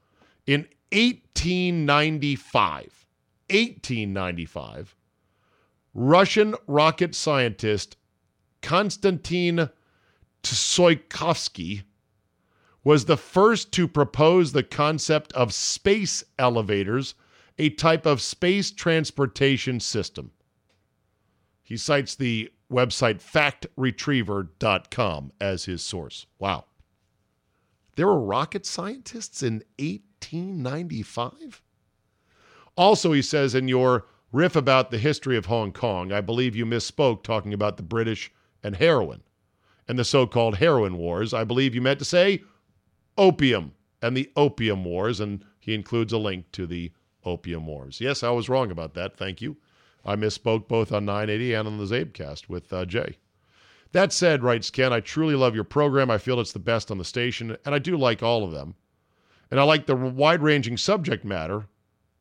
In 0.46 0.68
1895, 0.92 3.08
1895, 3.50 4.96
Russian 5.94 6.56
rocket 6.68 7.16
scientist 7.16 7.98
Konstantin 8.62 9.70
Tsiolkovsky 10.44 11.84
was 12.84 13.06
the 13.06 13.18
first 13.18 13.72
to 13.74 13.88
propose 13.88 14.52
the 14.52 14.64
concept 14.64 15.34
of 15.34 15.54
space 15.54 16.24
elevators, 16.38 17.16
a 17.58 17.70
type 17.72 18.06
of 18.06 18.22
space 18.22 18.70
transportation 18.72 19.80
system. 19.80 20.32
He 21.66 21.76
cites 21.78 22.16
the 22.16 22.52
website 22.72 23.22
factretriever.com 23.24 25.32
as 25.42 25.66
his 25.66 25.82
source. 25.82 26.28
Wow. 26.38 26.66
There 27.96 28.06
were 28.06 28.20
rocket 28.20 28.68
scientists 28.68 29.42
in 29.42 29.64
1895? 29.80 31.64
Also, 32.78 33.14
he 33.14 33.24
says 33.24 33.56
in 33.56 33.68
your 33.68 34.06
riff 34.32 34.56
about 34.56 34.92
the 34.92 35.00
history 35.00 35.38
of 35.38 35.48
Hong 35.48 35.72
Kong, 35.72 36.12
I 36.12 36.22
believe 36.22 36.56
you 36.56 36.68
misspoke 36.68 37.24
talking 37.24 37.54
about 37.54 37.78
the 37.78 37.84
British 37.84 38.32
and 38.62 38.76
heroin 38.76 39.24
and 39.88 39.98
the 39.98 40.04
so 40.04 40.28
called 40.28 40.58
heroin 40.58 40.98
wars. 40.98 41.34
I 41.34 41.46
believe 41.46 41.74
you 41.74 41.82
meant 41.82 41.98
to 42.00 42.06
say 42.06 42.44
opium 43.18 43.72
and 44.04 44.16
the 44.16 44.32
opium 44.36 44.86
wars, 44.86 45.20
and 45.20 45.44
he 45.58 45.74
includes 45.74 46.14
a 46.14 46.20
link 46.20 46.52
to 46.52 46.68
the 46.68 46.92
opium 47.24 47.66
wars. 47.66 48.00
Yes, 48.00 48.22
I 48.22 48.30
was 48.30 48.50
wrong 48.50 48.70
about 48.70 48.94
that. 48.94 49.18
Thank 49.18 49.42
you. 49.42 49.58
I 50.06 50.16
misspoke 50.16 50.68
both 50.68 50.92
on 50.92 51.06
980 51.06 51.54
and 51.54 51.68
on 51.68 51.78
the 51.78 51.86
CzabeCast 51.86 52.48
with 52.48 52.72
uh, 52.72 52.86
Jay. 52.86 53.18
That 53.92 54.12
said, 54.12 54.44
writes 54.44 54.70
Ken, 54.70 54.92
I 54.92 55.00
truly 55.00 55.36
love 55.36 55.56
your 55.56 55.64
program. 55.64 56.12
I 56.12 56.18
feel 56.18 56.40
it's 56.40 56.52
the 56.52 56.60
best 56.60 56.92
on 56.92 56.98
the 56.98 57.06
station, 57.06 57.58
and 57.66 57.74
I 57.74 57.80
do 57.80 57.98
like 57.98 58.22
all 58.22 58.44
of 58.44 58.52
them. 58.52 58.76
And 59.50 59.60
I 59.60 59.64
like 59.64 59.86
the 59.86 59.96
wide 59.96 60.42
ranging 60.42 60.78
subject 60.78 61.24
matter 61.24 61.68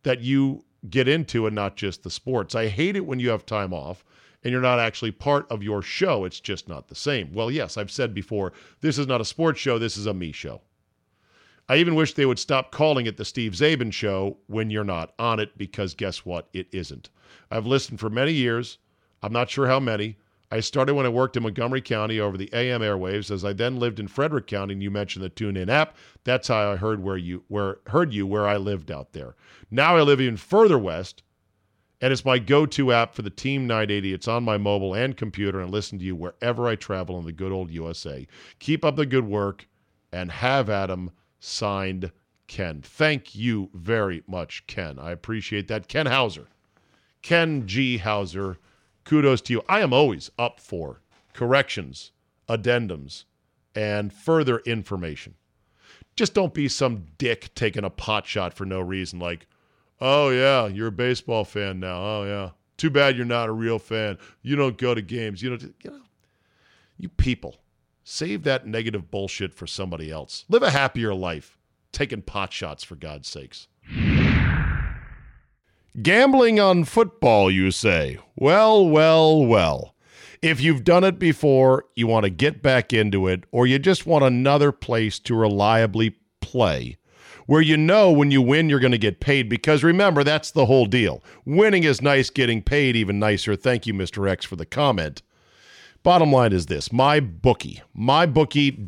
that 0.05 0.21
you 0.21 0.65
get 0.89 1.09
into 1.09 1.47
and 1.47 1.55
not 1.55 1.77
just 1.77 2.03
the 2.03 2.11
sports. 2.11 2.55
I 2.55 2.69
hate 2.69 2.97
it 2.97 3.07
when 3.07 3.19
you 3.19 3.31
have 3.31 3.47
time 3.47 3.73
off 3.73 4.05
and 4.43 4.53
you're 4.53 4.61
not 4.61 4.79
actually 4.79 5.11
part 5.11 5.51
of 5.51 5.63
your 5.63 5.83
show. 5.83 6.25
It's 6.25 6.41
just 6.41 6.69
not 6.69 6.89
the 6.89 6.95
same. 6.95 7.33
Well, 7.33 7.51
yes, 7.51 7.77
I've 7.77 7.91
said 7.91 8.13
before, 8.15 8.53
this 8.81 8.99
is 8.99 9.07
not 9.07 9.21
a 9.21 9.25
sports 9.25 9.59
show, 9.59 9.79
this 9.79 9.97
is 9.97 10.07
a 10.07 10.15
me 10.15 10.33
show. 10.33 10.61
I 11.69 11.77
even 11.77 11.95
wish 11.95 12.13
they 12.13 12.27
would 12.27 12.39
stop 12.39 12.73
calling 12.73 13.07
it 13.07 13.17
the 13.17 13.25
Steve 13.25 13.53
Czaban 13.53 13.93
show 13.93 14.37
when 14.47 14.71
you're 14.71 14.85
not 14.85 15.15
on 15.19 15.41
it 15.41 15.57
because 15.57 15.95
guess 15.95 16.25
what? 16.25 16.49
It 16.53 16.69
isn't. 16.73 17.09
I've 17.51 17.67
listened 17.67 18.01
for 18.01 18.11
many 18.11 18.33
years. 18.33 18.79
I'm 19.23 19.33
not 19.33 19.49
sure 19.49 19.67
how 19.67 19.81
many. 19.81 20.19
I 20.51 20.61
started 20.61 20.95
when 20.95 21.07
I 21.07 21.09
worked 21.09 21.37
in 21.37 21.43
Montgomery 21.43 21.81
County 21.81 22.21
over 22.21 22.37
the 22.37 22.51
AM 22.53 22.83
airwaves. 22.83 23.31
As 23.31 23.45
I 23.45 23.55
then 23.55 23.79
lived 23.79 23.99
in 23.99 24.09
Frederick 24.09 24.47
County, 24.47 24.75
and 24.75 24.83
you 24.83 24.91
mentioned 24.91 25.25
the 25.25 25.31
TuneIn 25.31 25.69
app. 25.69 25.97
That's 26.23 26.49
how 26.49 26.73
I 26.73 26.77
heard 26.77 27.03
where 27.03 27.17
you 27.17 27.43
where 27.49 27.79
heard 27.87 28.13
you 28.13 28.27
where 28.27 28.47
I 28.47 28.59
lived 28.59 28.91
out 28.91 29.15
there. 29.15 29.35
Now 29.71 29.97
I 29.97 30.03
live 30.03 30.21
even 30.21 30.37
further 30.37 30.79
west, 30.79 31.23
and 32.01 32.13
it's 32.13 32.25
my 32.25 32.39
go-to 32.39 32.93
app 32.93 33.15
for 33.15 33.23
the 33.23 33.31
Team 33.31 33.67
980. 33.67 34.13
It's 34.13 34.29
on 34.29 34.45
my 34.45 34.59
mobile 34.59 34.95
and 34.95 35.17
computer, 35.17 35.61
and 35.61 35.69
I 35.69 35.73
listen 35.73 35.99
to 35.99 36.05
you 36.05 36.15
wherever 36.15 36.69
I 36.69 36.77
travel 36.77 37.19
in 37.19 37.25
the 37.25 37.33
good 37.33 37.51
old 37.51 37.71
USA. 37.71 38.27
Keep 38.59 38.85
up 38.85 38.97
the 38.97 39.07
good 39.07 39.27
work, 39.27 39.67
and 40.13 40.31
have 40.31 40.69
Adam 40.69 41.11
signed 41.45 42.11
Ken. 42.47 42.81
Thank 42.83 43.35
you 43.35 43.71
very 43.75 44.23
much, 44.27 44.67
Ken. 44.67 44.99
I 44.99 45.13
appreciate 45.13 45.69
that. 45.69 45.89
Ken 45.89 46.07
Hauser. 46.07 46.47
Ken 47.23 47.67
G. 47.67 47.99
Hauser, 47.99 48.59
kudos 49.05 49.41
to 49.43 49.55
you. 49.55 49.63
I 49.69 49.81
am 49.81 49.93
always 49.93 50.31
up 50.39 50.61
for 50.61 51.01
corrections, 51.33 52.13
addendums, 52.49 53.25
and 53.75 54.13
further 54.13 54.59
information. 54.61 55.35
Just 56.17 56.35
don't 56.35 56.55
be 56.55 56.69
some 56.69 57.07
dick 57.19 57.55
taking 57.55 57.85
a 57.85 57.91
pot 57.91 58.27
shot 58.27 58.55
for 58.55 58.65
no 58.65 58.81
reason, 58.81 59.19
like, 59.19 59.47
oh, 60.01 60.31
yeah, 60.31 60.67
you're 60.67 60.89
a 60.89 60.93
baseball 60.93 61.45
fan 61.45 61.81
now. 61.81 61.97
Oh, 61.97 62.25
yeah. 62.25 62.51
Too 62.77 62.91
bad 62.91 63.17
you're 63.17 63.27
not 63.27 63.49
a 63.49 63.53
real 63.53 63.79
fan. 63.79 64.19
You 64.43 64.57
don't 64.57 64.79
go 64.79 64.95
to 64.95 65.03
games. 65.03 65.43
You 65.43 65.51
don't, 65.51 65.63
you 65.63 65.91
know, 65.91 66.01
you 66.99 67.09
people. 67.09 67.57
Save 68.07 68.43
that 68.43 68.67
negative 68.67 69.11
bullshit 69.11 69.55
for 69.55 69.67
somebody 69.67 70.11
else. 70.11 70.45
Live 70.51 70.63
a 70.63 70.71
happier 70.71 71.15
life. 71.15 71.57
Taking 71.91 72.21
pot 72.21 72.53
shots, 72.53 72.85
for 72.85 72.97
God's 72.97 73.29
sakes. 73.29 73.67
Gambling 76.03 76.61
on 76.61 76.85
football, 76.85 77.51
you 77.51 77.71
say? 77.71 78.19
Well, 78.37 78.87
well, 78.87 79.47
well. 79.47 79.95
If 80.43 80.61
you've 80.61 80.85
done 80.85 81.05
it 81.05 81.19
before, 81.19 81.87
you 81.95 82.07
want 82.07 82.25
to 82.25 82.31
get 82.31 82.63
back 82.63 82.93
into 82.93 83.27
it, 83.27 83.45
or 83.51 83.67
you 83.67 83.79
just 83.79 84.05
want 84.05 84.25
another 84.25 84.71
place 84.71 85.19
to 85.21 85.35
reliably 85.35 86.17
play 86.43 86.99
where 87.47 87.61
you 87.61 87.77
know 87.77 88.11
when 88.11 88.31
you 88.31 88.41
win 88.41 88.69
you're 88.69 88.81
going 88.81 88.93
to 88.93 88.99
get 88.99 89.21
paid 89.21 89.49
because 89.49 89.85
remember 89.85 90.25
that's 90.25 90.51
the 90.51 90.67
whole 90.67 90.87
deal. 90.87 91.23
Winning 91.45 91.85
is 91.85 92.01
nice, 92.01 92.31
getting 92.31 92.63
paid 92.63 92.97
even 92.97 93.19
nicer. 93.19 93.57
Thank 93.57 93.87
you 93.87 93.95
Mr. 93.95 94.29
X 94.29 94.45
for 94.45 94.57
the 94.57 94.67
comment. 94.67 95.23
Bottom 96.05 96.31
line 96.31 96.53
is 96.53 96.67
this 96.67 96.93
my 96.93 97.19
bookie, 97.19 97.83
mybookie.ag. 97.99 98.87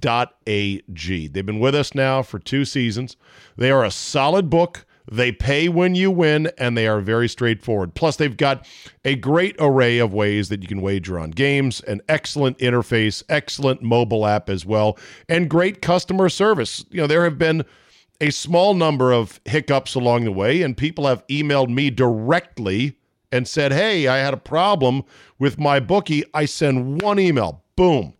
They've 1.28 1.46
been 1.46 1.60
with 1.60 1.74
us 1.74 1.94
now 1.94 2.22
for 2.22 2.38
two 2.38 2.66
seasons. 2.66 3.16
They 3.56 3.70
are 3.70 3.86
a 3.86 3.90
solid 3.90 4.50
book. 4.50 4.84
They 5.10 5.32
pay 5.32 5.70
when 5.70 5.94
you 5.94 6.10
win, 6.10 6.50
and 6.58 6.76
they 6.76 6.86
are 6.86 7.00
very 7.00 7.26
straightforward. 7.28 7.94
Plus, 7.94 8.16
they've 8.16 8.36
got 8.36 8.66
a 9.02 9.14
great 9.14 9.56
array 9.58 9.96
of 9.98 10.12
ways 10.12 10.50
that 10.50 10.60
you 10.60 10.68
can 10.68 10.82
wager 10.82 11.18
on 11.18 11.30
games, 11.30 11.80
an 11.82 12.02
excellent 12.06 12.58
interface, 12.58 13.22
excellent 13.30 13.80
mobile 13.80 14.26
app 14.26 14.50
as 14.50 14.66
well, 14.66 14.98
and 15.26 15.48
great 15.48 15.80
customer 15.80 16.28
service. 16.28 16.84
You 16.90 17.00
know, 17.00 17.06
there 17.06 17.24
have 17.24 17.38
been 17.38 17.64
a 18.20 18.28
small 18.30 18.74
number 18.74 19.12
of 19.12 19.40
hiccups 19.46 19.94
along 19.94 20.24
the 20.24 20.32
way, 20.32 20.60
and 20.60 20.76
people 20.76 21.06
have 21.06 21.26
emailed 21.28 21.70
me 21.70 21.88
directly 21.88 22.98
and 23.32 23.46
said, 23.46 23.72
Hey, 23.72 24.06
I 24.08 24.18
had 24.18 24.34
a 24.34 24.38
problem 24.38 25.04
with 25.38 25.58
my 25.58 25.80
bookie. 25.80 26.24
I 26.34 26.44
send 26.44 27.02
one 27.02 27.18
email, 27.18 27.62
boom, 27.76 28.14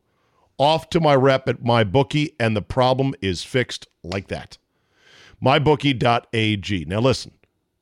off 0.58 0.90
to 0.90 1.00
my 1.00 1.14
rep 1.14 1.48
at 1.48 1.64
my 1.64 1.84
bookie, 1.84 2.34
and 2.38 2.56
the 2.56 2.62
problem 2.62 3.14
is 3.20 3.44
fixed 3.44 3.86
like 4.02 4.28
that. 4.28 4.58
MyBookie.ag. 5.42 6.84
Now, 6.86 7.00
listen, 7.00 7.32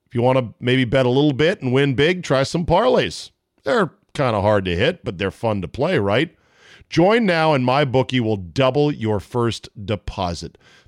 if 0.07 0.15
you 0.15 0.23
want 0.23 0.39
to 0.39 0.55
maybe 0.61 0.85
bet 0.85 1.07
a 1.07 1.11
little 1.11 1.33
bit 1.33 1.63
and 1.63 1.73
win 1.73 1.95
big, 1.95 2.23
try 2.23 2.43
some 2.43 2.67
parlays. 2.67 3.31
They're 3.63 3.93
kind 4.15 4.37
of 4.37 4.43
hard 4.43 4.65
to 4.65 4.77
hit, 4.77 5.05
but 5.05 5.19
they're 5.19 5.31
fun 5.31 5.63
to 5.63 5.69
play, 5.69 5.99
right? 5.99 6.35
Join 6.91 7.27
now, 7.27 7.55
and 7.55 7.67
MyBookie 7.67 8.21
will 8.21 8.37
double 8.37 8.93
your 8.93 9.21
first 9.21 9.69
deposit. 9.85 10.59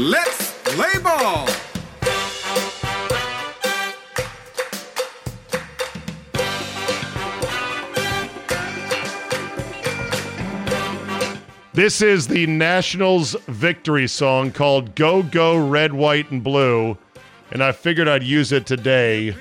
Let's 0.00 0.58
play 0.64 0.98
ball. 1.02 1.46
This 11.74 12.00
is 12.00 12.26
the 12.26 12.46
Nationals 12.46 13.36
victory 13.46 14.06
song 14.08 14.52
called 14.52 14.94
Go 14.94 15.22
Go 15.22 15.58
Red, 15.58 15.92
White, 15.92 16.30
and 16.30 16.42
Blue. 16.42 16.96
And 17.50 17.62
I 17.62 17.72
figured 17.72 18.08
I'd 18.08 18.22
use 18.22 18.52
it 18.52 18.64
today 18.64 19.36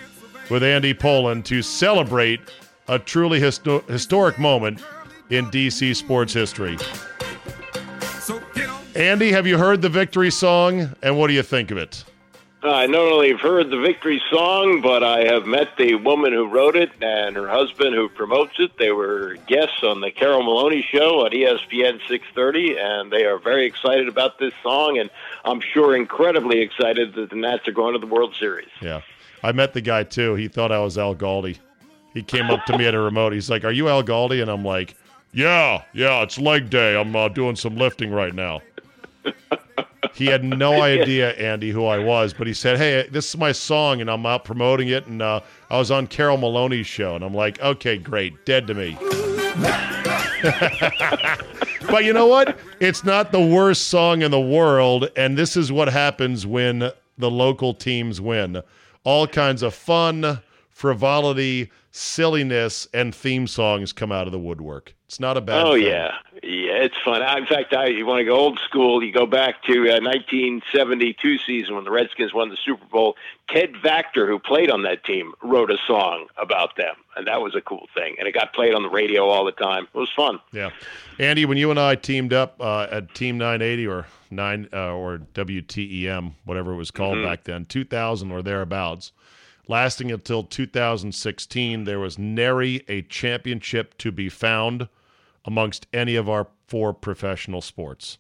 with 0.50 0.62
Andy 0.62 0.94
Pollin 0.94 1.42
to 1.44 1.62
celebrate 1.62 2.42
a 2.90 3.00
truly 3.00 3.40
histo- 3.40 3.88
historic 3.88 4.38
moment 4.38 4.84
in 5.30 5.46
DC 5.52 5.96
sports 5.96 6.34
history. 6.34 6.78
On. 9.00 9.06
Andy, 9.06 9.32
have 9.32 9.48
you 9.48 9.58
heard 9.58 9.82
the 9.82 9.90
victory 9.90 10.32
song? 10.32 10.96
And 11.02 11.18
what 11.18 11.28
do 11.28 11.34
you 11.34 11.44
think 11.44 11.72
of 11.72 11.78
it? 11.78 12.04
I 12.62 12.88
not 12.88 13.00
only 13.00 13.30
have 13.30 13.40
heard 13.40 13.70
the 13.70 13.80
victory 13.80 14.22
song, 14.30 14.82
but 14.82 15.02
I 15.02 15.24
have 15.24 15.46
met 15.46 15.78
the 15.78 15.96
woman 15.96 16.34
who 16.34 16.46
wrote 16.46 16.76
it 16.76 16.92
and 17.02 17.38
her 17.38 17.48
husband 17.48 17.96
who 17.96 18.10
promotes 18.10 18.60
it. 18.60 18.78
They 18.78 18.92
were 18.92 19.38
guests 19.48 19.82
on 19.82 20.02
the 20.02 20.12
Carol 20.12 20.44
Maloney 20.44 20.82
show 20.82 21.26
at 21.26 21.34
E 21.34 21.46
ESPN 21.46 22.00
630, 22.10 22.78
and 22.78 23.10
they 23.10 23.24
are 23.24 23.40
very 23.40 23.66
excited 23.66 24.10
about 24.10 24.40
this 24.40 24.54
song, 24.62 24.98
and 24.98 25.10
I'm 25.46 25.62
sure 25.62 25.96
incredibly 25.96 26.60
excited 26.60 27.14
that 27.14 27.30
the 27.30 27.36
Nats 27.38 27.66
are 27.70 27.72
going 27.72 27.94
to 27.94 28.00
the 28.00 28.14
World 28.14 28.36
Series. 28.38 28.68
Yeah. 28.82 29.02
I 29.42 29.54
met 29.54 29.74
the 29.74 29.80
guy 29.80 30.04
too. 30.04 30.36
He 30.36 30.50
thought 30.50 30.74
I 30.74 30.80
was 30.80 30.98
Al 30.98 31.16
Galdi. 31.16 31.60
He 32.14 32.24
came 32.24 32.50
up 32.50 32.66
to 32.66 32.78
me 32.78 32.86
at 32.88 32.94
a 32.94 33.00
remote. 33.00 33.32
He's 33.32 33.50
like, 33.50 33.64
Are 33.64 33.72
you 33.72 33.88
Al 33.88 34.04
Galdi? 34.04 34.42
And 34.42 34.52
I'm 34.52 34.66
like, 34.66 34.96
Yeah, 35.32 35.84
yeah, 35.94 36.24
it's 36.24 36.38
leg 36.38 36.70
day. 36.70 37.00
I'm 37.00 37.16
uh, 37.16 37.30
doing 37.30 37.56
some 37.56 37.78
lifting 37.78 38.12
right 38.12 38.36
now. 38.36 38.62
He 40.14 40.26
had 40.26 40.44
no 40.44 40.82
idea, 40.82 41.32
Andy, 41.34 41.72
who 41.72 41.86
I 41.86 41.98
was, 41.98 42.34
but 42.34 42.48
he 42.48 42.54
said, 42.54 42.78
Hey, 42.78 43.08
this 43.10 43.30
is 43.30 43.38
my 43.38 43.52
song, 43.52 44.02
and 44.02 44.10
I'm 44.10 44.26
out 44.26 44.44
promoting 44.44 44.90
it. 44.90 45.08
And 45.08 45.22
uh, 45.22 45.42
I 45.70 45.78
was 45.78 45.92
on 45.92 46.08
Carol 46.08 46.38
Maloney's 46.38 46.88
show. 46.88 47.16
And 47.16 47.24
I'm 47.24 47.34
like, 47.34 47.60
Okay, 47.62 47.98
great. 47.98 48.46
Dead 48.46 48.68
to 48.68 48.74
me. 48.74 48.98
but 51.90 52.06
you 52.06 52.14
know 52.14 52.28
what? 52.28 52.58
It's 52.80 53.04
not 53.04 53.32
the 53.32 53.46
worst 53.46 53.88
song 53.88 54.22
in 54.22 54.32
the 54.32 54.40
world. 54.40 55.10
And 55.16 55.38
this 55.38 55.56
is 55.56 55.72
what 55.72 55.90
happens 55.90 56.46
when 56.46 56.92
the 57.18 57.32
local 57.32 57.74
teams 57.74 58.22
win 58.22 58.62
all 59.04 59.28
kinds 59.28 59.64
of 59.64 59.74
fun, 59.74 60.40
frivolity, 60.70 61.72
silliness, 61.92 62.88
and 62.94 63.16
theme 63.16 63.48
songs 63.48 63.94
come 63.94 64.12
out 64.12 64.28
of 64.28 64.32
the 64.32 64.40
woodwork. 64.40 64.94
It's 65.10 65.20
not 65.20 65.38
a 65.38 65.42
bad 65.42 65.66
Oh 65.66 65.74
thing. 65.74 65.86
yeah, 65.88 66.12
yeah, 66.44 66.84
it's 66.86 66.96
fun. 67.04 67.24
I, 67.24 67.40
in 67.40 67.48
fact, 67.48 67.74
I 67.74 67.88
you 67.88 68.06
want 68.06 68.20
to 68.20 68.26
go 68.26 68.36
old 68.36 68.60
school? 68.60 69.04
You 69.04 69.12
go 69.12 69.26
back 69.26 69.64
to 69.64 69.74
uh, 69.90 70.00
1972 70.02 71.40
season 71.40 71.74
when 71.74 71.84
the 71.84 71.90
Redskins 71.90 72.32
won 72.32 72.50
the 72.50 72.58
Super 72.64 72.86
Bowl. 72.86 73.16
Ted 73.50 73.74
Vactor, 73.84 74.28
who 74.28 74.38
played 74.38 74.70
on 74.70 74.84
that 74.84 75.04
team, 75.04 75.34
wrote 75.42 75.72
a 75.72 75.80
song 75.88 76.28
about 76.40 76.76
them, 76.76 76.94
and 77.18 77.26
that 77.26 77.42
was 77.42 77.56
a 77.56 77.62
cool 77.62 77.88
thing. 77.96 78.18
And 78.20 78.28
it 78.28 78.36
got 78.36 78.54
played 78.54 78.76
on 78.76 78.84
the 78.84 78.90
radio 78.90 79.28
all 79.28 79.46
the 79.46 79.52
time. 79.52 79.88
It 79.92 79.98
was 79.98 80.12
fun. 80.16 80.40
Yeah. 80.52 80.70
Andy, 81.18 81.44
when 81.46 81.58
you 81.58 81.72
and 81.72 81.80
I 81.80 81.96
teamed 81.96 82.32
up 82.32 82.58
uh, 82.62 82.86
at 82.92 83.16
Team 83.16 83.40
980 83.40 83.88
or 83.88 84.06
nine 84.30 84.70
uh, 84.72 84.94
or 84.94 85.18
WTEM, 85.34 86.34
whatever 86.46 86.74
it 86.74 86.76
was 86.78 86.92
called 86.92 87.16
Mm-hmm. 87.16 87.26
back 87.26 87.46
then, 87.46 87.66
2000 87.66 88.32
or 88.32 88.44
thereabouts, 88.44 89.12
lasting 89.68 90.12
until 90.12 90.44
2016, 90.44 91.86
there 91.86 92.00
was 92.00 92.20
nary 92.20 92.84
a 92.88 93.02
championship 93.02 93.98
to 93.98 94.12
be 94.12 94.30
found 94.30 94.88
amongst 95.46 95.88
any 95.94 96.16
of 96.16 96.30
our 96.30 96.48
four 96.68 96.94
professional 96.94 97.62
sports. 97.62 98.18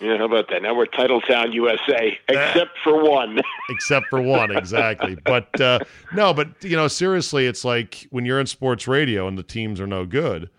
Yeah, 0.00 0.18
how 0.18 0.24
about 0.24 0.48
that? 0.50 0.62
Now 0.62 0.74
we're 0.74 0.86
Titletown, 0.86 1.52
USA, 1.54 2.18
except 2.28 2.76
for 2.82 3.02
one. 3.08 3.38
except 3.70 4.06
for 4.10 4.20
one 4.20 4.50
exactly 4.54 5.16
but 5.24 5.58
uh, 5.60 5.78
no 6.12 6.34
but 6.34 6.48
you 6.62 6.76
know 6.76 6.86
seriously 6.86 7.46
it's 7.46 7.64
like 7.64 8.06
when 8.10 8.26
you're 8.26 8.38
in 8.38 8.46
sports 8.46 8.86
radio 8.86 9.26
and 9.26 9.38
the 9.38 9.42
teams 9.42 9.80
are 9.80 9.86
no 9.86 10.04
good 10.04 10.50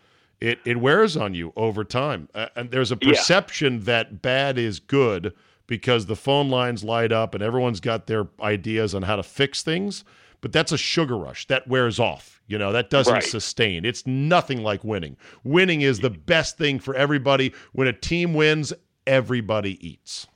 it, 0.41 0.57
it 0.65 0.77
wears 0.77 1.15
on 1.15 1.35
you 1.35 1.53
over 1.55 1.83
time 1.83 2.27
uh, 2.33 2.47
and 2.55 2.71
there's 2.71 2.91
a 2.91 2.97
Yeah. 2.99 3.09
perception 3.09 3.81
that 3.81 4.23
bad 4.23 4.57
is 4.57 4.79
good 4.79 5.33
because 5.67 6.07
the 6.07 6.15
phone 6.15 6.49
lines 6.49 6.83
light 6.83 7.11
up 7.11 7.35
and 7.35 7.43
everyone's 7.43 7.79
got 7.79 8.07
their 8.07 8.27
ideas 8.41 8.95
on 8.95 9.03
how 9.03 9.17
to 9.17 9.23
fix 9.23 9.61
things 9.61 10.03
but 10.45 10.51
that's 10.51 10.71
a 10.71 10.77
sugar 10.77 11.17
rush 11.17 11.47
that 11.47 11.67
wears 11.67 11.99
off 11.99 12.39
you 12.45 12.55
know 12.55 12.71
that 12.71 12.91
doesn't 12.91 13.15
Right. 13.15 13.23
sustain 13.23 13.83
it's 13.83 14.05
nothing 14.05 14.61
like 14.61 14.83
winning 14.83 15.17
winning 15.43 15.81
is 15.81 16.01
the 16.01 16.11
best 16.11 16.55
thing 16.55 16.77
for 16.77 16.93
everybody 16.93 17.51
when 17.71 17.87
a 17.87 17.93
team 17.93 18.35
wins 18.35 18.71
everybody 19.07 19.73
eats 19.85 20.27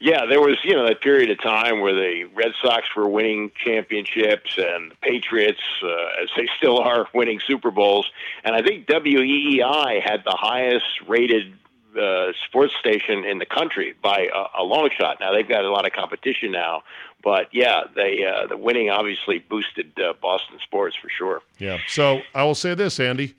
Yeah, 0.00 0.26
there 0.26 0.40
was, 0.40 0.56
you 0.64 0.74
know, 0.74 0.84
that 0.86 1.00
period 1.00 1.30
of 1.30 1.40
time 1.40 1.80
where 1.80 1.94
the 1.94 2.24
Red 2.34 2.52
Sox 2.60 2.88
were 2.96 3.08
winning 3.08 3.52
championships 3.64 4.58
and 4.58 4.90
the 4.90 4.96
Patriots, 5.00 5.62
uh, 5.82 6.22
as 6.22 6.28
they 6.36 6.46
still 6.58 6.78
are, 6.80 7.06
winning 7.14 7.40
Super 7.46 7.70
Bowls. 7.70 8.06
And 8.44 8.54
I 8.56 8.60
think 8.60 8.86
WEEI 8.86 10.02
had 10.02 10.20
the 10.24 10.36
highest 10.36 10.84
rated 11.06 11.54
uh, 11.98 12.32
sports 12.46 12.74
station 12.80 13.24
in 13.24 13.38
the 13.38 13.46
country 13.46 13.94
by 14.02 14.28
a, 14.34 14.62
a 14.62 14.64
long 14.64 14.90
shot. 14.98 15.18
Now 15.20 15.32
they've 15.32 15.48
got 15.48 15.64
a 15.64 15.70
lot 15.70 15.86
of 15.86 15.92
competition 15.92 16.50
now, 16.50 16.82
but 17.24 17.48
yeah, 17.52 17.84
they 17.96 18.24
uh, 18.24 18.46
the 18.46 18.56
winning 18.56 18.90
obviously 18.90 19.38
boosted 19.38 19.98
uh, 19.98 20.12
Boston 20.20 20.58
sports 20.62 20.94
for 21.00 21.08
sure. 21.08 21.40
Yeah. 21.58 21.78
So 21.88 22.20
I 22.34 22.44
will 22.44 22.54
say 22.54 22.74
this, 22.74 23.00
Andy. 23.00 23.34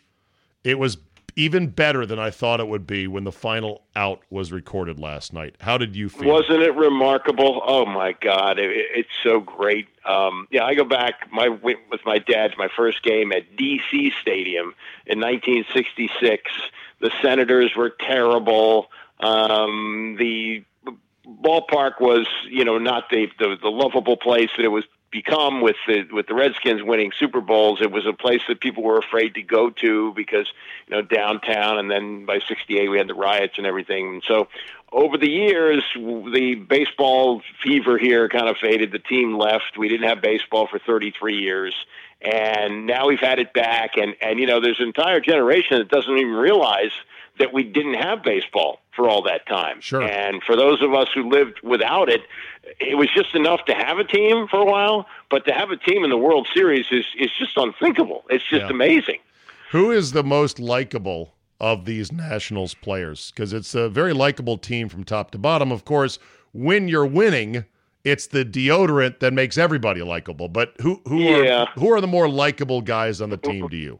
It 0.63 0.80
was 0.80 0.98
even 1.36 1.67
better 1.67 2.06
than 2.06 2.17
I 2.17 2.32
thought 2.32 2.60
it 2.60 2.67
would 2.67 2.88
be 2.88 3.08
when 3.08 3.26
the 3.26 3.32
final 3.32 3.84
out 3.95 4.21
was 4.30 4.52
recorded 4.52 5.00
last 5.00 5.34
night. 5.34 5.56
How 5.60 5.78
did 5.78 5.95
you 5.95 6.10
feel? 6.10 6.28
Wasn't 6.28 6.62
it 6.62 6.76
remarkable? 6.76 7.62
Oh 7.65 7.86
my 7.86 8.13
God, 8.13 8.58
it, 8.58 8.71
it's 8.71 9.10
so 9.24 9.39
great. 9.39 9.88
Um, 10.06 10.48
yeah, 10.50 10.63
I 10.63 10.74
go 10.74 10.86
back 10.86 11.32
my 11.32 11.50
with 11.50 11.78
my 12.06 12.17
dad 12.17 12.54
to 12.54 12.58
my 12.58 12.69
first 12.76 13.04
game 13.04 13.32
at 13.32 13.56
DC 13.56 14.13
Stadium 14.21 14.74
in 15.06 15.19
1966. 15.19 16.52
The 17.02 17.12
Senators 17.21 17.76
were 17.76 17.89
terrible. 17.89 18.88
Um, 19.19 20.15
the 20.17 20.63
ballpark 21.27 21.99
was, 21.99 22.27
you 22.49 22.65
know, 22.65 22.77
not 22.77 23.09
the, 23.09 23.27
the 23.39 23.57
the 23.61 23.69
lovable 23.69 24.17
place 24.17 24.49
that 24.57 24.63
it 24.63 24.69
was 24.69 24.83
become 25.11 25.61
with 25.61 25.77
the 25.88 26.03
with 26.11 26.27
the 26.27 26.33
Redskins 26.33 26.83
winning 26.83 27.11
Super 27.17 27.41
Bowls. 27.41 27.81
It 27.81 27.91
was 27.91 28.05
a 28.05 28.13
place 28.13 28.41
that 28.47 28.59
people 28.59 28.83
were 28.83 28.97
afraid 28.97 29.35
to 29.35 29.41
go 29.41 29.69
to 29.69 30.13
because 30.13 30.47
you 30.88 30.95
know 30.95 31.01
downtown, 31.01 31.77
and 31.77 31.89
then 31.89 32.25
by 32.25 32.39
'68 32.39 32.89
we 32.89 32.97
had 32.97 33.07
the 33.07 33.13
riots 33.13 33.57
and 33.57 33.65
everything. 33.65 34.15
And 34.15 34.23
so 34.25 34.49
over 34.91 35.17
the 35.17 35.29
years, 35.29 35.83
the 35.95 36.55
baseball 36.55 37.41
fever 37.63 37.97
here 37.97 38.29
kind 38.29 38.49
of 38.49 38.57
faded. 38.57 38.91
The 38.91 38.99
team 38.99 39.38
left. 39.38 39.77
We 39.77 39.88
didn't 39.88 40.07
have 40.07 40.21
baseball 40.21 40.67
for 40.67 40.79
33 40.79 41.39
years. 41.39 41.75
And 42.21 42.85
now 42.85 43.07
we've 43.07 43.19
had 43.19 43.39
it 43.39 43.53
back, 43.53 43.97
and, 43.97 44.15
and 44.21 44.39
you 44.39 44.47
know, 44.47 44.59
there's 44.59 44.79
an 44.79 44.88
entire 44.88 45.19
generation 45.19 45.77
that 45.79 45.89
doesn't 45.89 46.17
even 46.17 46.33
realize 46.33 46.91
that 47.38 47.53
we 47.53 47.63
didn't 47.63 47.95
have 47.95 48.23
baseball 48.23 48.79
for 48.95 49.10
all 49.10 49.21
that 49.23 49.45
time. 49.47 49.81
Sure. 49.81 50.01
And 50.01 50.41
for 50.43 50.55
those 50.55 50.81
of 50.81 50.93
us 50.93 51.08
who 51.13 51.29
lived 51.29 51.60
without 51.63 52.10
it, 52.10 52.21
it 52.79 52.97
was 52.97 53.10
just 53.15 53.36
enough 53.36 53.65
to 53.65 53.73
have 53.73 53.97
a 53.99 54.03
team 54.03 54.47
for 54.47 54.60
a 54.60 54.65
while, 54.65 55.05
but 55.29 55.45
to 55.45 55.53
have 55.53 55.69
a 55.71 55.77
team 55.77 56.03
in 56.03 56.10
the 56.10 56.17
World 56.17 56.47
Series 56.53 56.86
is, 56.91 57.05
is 57.17 57.29
just 57.38 57.58
unthinkable. 57.58 58.23
It's 58.29 58.43
just 58.49 58.63
Yeah. 58.63 58.69
amazing. 58.69 59.19
Who 59.71 59.91
is 59.91 60.13
the 60.13 60.23
most 60.23 60.60
likable 60.60 61.34
of 61.60 61.86
these 61.86 62.12
Nationals 62.12 62.73
players? 62.73 63.31
Because 63.31 63.51
it's 63.53 63.75
a 63.75 63.89
very 63.89 64.13
likable 64.13 64.58
team 64.58 64.89
from 64.89 65.03
top 65.03 65.31
to 65.31 65.38
bottom. 65.38 65.71
Of 65.71 65.86
course, 65.86 66.17
when 66.53 66.88
you're 66.88 67.05
winning, 67.05 67.65
it's 68.03 68.27
the 68.27 68.45
deodorant 68.45 69.19
that 69.19 69.34
makes 69.34 69.58
everybody 69.58 70.01
likable. 70.01 70.47
But 70.47 70.73
who 70.81 71.01
who 71.08 71.19
Yeah. 71.19 71.63
are 71.63 71.67
who 71.75 71.91
are 71.91 71.99
the 71.99 72.08
more 72.08 72.29
likable 72.29 72.81
guys 72.81 73.19
on 73.19 73.29
the 73.31 73.38
team 73.38 73.67
to 73.69 73.75
you? 73.75 73.99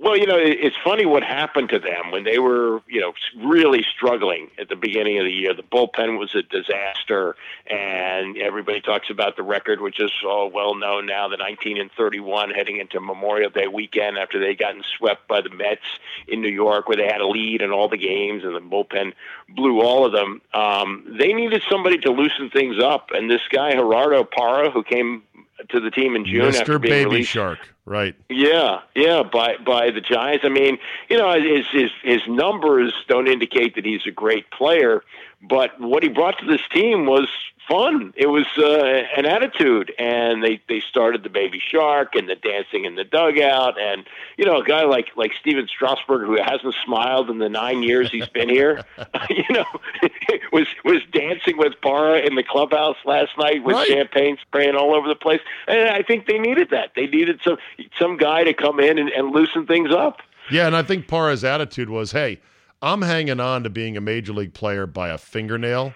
Well, 0.00 0.16
you 0.16 0.26
know, 0.26 0.36
it's 0.38 0.76
funny 0.84 1.06
what 1.06 1.24
happened 1.24 1.70
to 1.70 1.80
them 1.80 2.12
when 2.12 2.22
they 2.22 2.38
were, 2.38 2.80
you 2.86 3.00
know, 3.00 3.14
really 3.44 3.84
struggling 3.96 4.48
at 4.56 4.68
the 4.68 4.76
beginning 4.76 5.18
of 5.18 5.24
the 5.24 5.32
year. 5.32 5.52
The 5.52 5.64
bullpen 5.64 6.20
was 6.20 6.36
a 6.36 6.42
disaster, 6.42 7.34
and 7.66 8.38
everybody 8.38 8.80
talks 8.80 9.10
about 9.10 9.36
the 9.36 9.42
record, 9.42 9.80
which 9.80 9.98
is 9.98 10.12
all 10.24 10.50
well 10.50 10.76
known 10.76 11.06
now. 11.06 11.26
The 11.26 11.36
19 11.36 11.80
and 11.80 11.90
31 11.90 12.50
heading 12.50 12.78
into 12.78 13.00
Memorial 13.00 13.50
Day 13.50 13.66
weekend 13.66 14.18
after 14.18 14.38
they 14.38 14.54
gotten 14.54 14.84
swept 14.96 15.26
by 15.26 15.40
the 15.40 15.50
Mets 15.50 15.82
in 16.28 16.40
New 16.42 16.52
York, 16.52 16.86
where 16.86 16.96
they 16.96 17.08
had 17.08 17.20
a 17.20 17.26
lead 17.26 17.60
in 17.60 17.72
all 17.72 17.88
the 17.88 17.98
games, 17.98 18.44
and 18.44 18.54
the 18.54 18.60
bullpen 18.60 19.14
blew 19.48 19.80
all 19.80 20.06
of 20.06 20.12
them. 20.12 20.40
Um, 20.54 21.16
they 21.18 21.32
needed 21.32 21.64
somebody 21.68 21.98
to 21.98 22.12
loosen 22.12 22.50
things 22.50 22.80
up, 22.80 23.10
and 23.12 23.28
this 23.28 23.42
guy 23.50 23.72
Gerardo 23.72 24.22
Parra, 24.22 24.70
who 24.70 24.84
came 24.84 25.24
to 25.70 25.80
the 25.80 25.90
team 25.90 26.14
in 26.14 26.24
June 26.24 26.54
after 26.54 26.78
Mr. 26.78 26.80
being 26.80 26.92
Baby 26.92 27.04
released 27.04 27.30
Shark, 27.30 27.58
Right. 27.88 28.14
Yeah, 28.28 28.80
yeah, 28.94 29.22
by 29.22 29.56
by 29.64 29.90
the 29.90 30.02
Giants. 30.02 30.44
I 30.44 30.50
mean, 30.50 30.76
you 31.08 31.16
know, 31.16 31.32
his 31.40 31.66
his 31.72 31.90
his 32.02 32.20
numbers 32.28 32.92
don't 33.08 33.26
indicate 33.26 33.76
that 33.76 33.86
he's 33.86 34.06
a 34.06 34.10
great 34.10 34.50
player, 34.50 35.02
but 35.40 35.80
what 35.80 36.02
he 36.02 36.10
brought 36.10 36.38
to 36.40 36.44
this 36.44 36.60
team 36.70 37.06
was 37.06 37.28
fun. 37.68 38.12
It 38.16 38.26
was 38.28 38.46
uh, 38.58 39.02
an 39.16 39.26
attitude, 39.26 39.92
and 39.98 40.42
they 40.42 40.60
they 40.68 40.80
started 40.88 41.22
the 41.22 41.28
baby 41.28 41.60
shark 41.64 42.14
and 42.14 42.28
the 42.28 42.34
dancing 42.34 42.84
in 42.84 42.94
the 42.94 43.04
dugout, 43.04 43.80
and 43.80 44.04
you 44.36 44.44
know, 44.44 44.60
a 44.60 44.64
guy 44.64 44.84
like 44.84 45.08
like 45.16 45.32
Stephen 45.40 45.68
Strasburg 45.68 46.26
who 46.26 46.36
hasn't 46.42 46.74
smiled 46.84 47.30
in 47.30 47.38
the 47.38 47.48
nine 47.48 47.82
years 47.82 48.10
he's 48.10 48.28
been 48.28 48.48
here, 48.48 48.82
you 49.30 49.44
know, 49.50 49.64
was 50.52 50.66
was 50.84 51.02
dancing 51.12 51.58
with 51.58 51.74
Parra 51.82 52.18
in 52.20 52.34
the 52.34 52.42
clubhouse 52.42 52.96
last 53.04 53.32
night 53.38 53.62
with 53.64 53.76
Right. 53.76 53.88
champagne 53.88 54.38
spraying 54.40 54.74
all 54.74 54.94
over 54.94 55.06
the 55.08 55.14
place, 55.14 55.40
and 55.66 55.88
I 55.90 56.02
think 56.02 56.26
they 56.26 56.38
needed 56.38 56.70
that. 56.70 56.92
They 56.96 57.06
needed 57.06 57.40
some 57.44 57.58
some 57.98 58.16
guy 58.16 58.44
to 58.44 58.54
come 58.54 58.80
in 58.80 58.98
and, 58.98 59.10
and 59.10 59.30
loosen 59.34 59.66
things 59.66 59.94
up. 59.94 60.20
Yeah, 60.50 60.66
and 60.66 60.74
I 60.74 60.82
think 60.82 61.06
Parra's 61.06 61.44
attitude 61.44 61.90
was, 61.90 62.12
"Hey, 62.12 62.40
I'm 62.80 63.02
hanging 63.02 63.40
on 63.40 63.64
to 63.64 63.70
being 63.70 63.96
a 63.96 64.00
major 64.00 64.32
league 64.32 64.54
player 64.54 64.86
by 64.86 65.08
a 65.10 65.18
fingernail. 65.18 65.92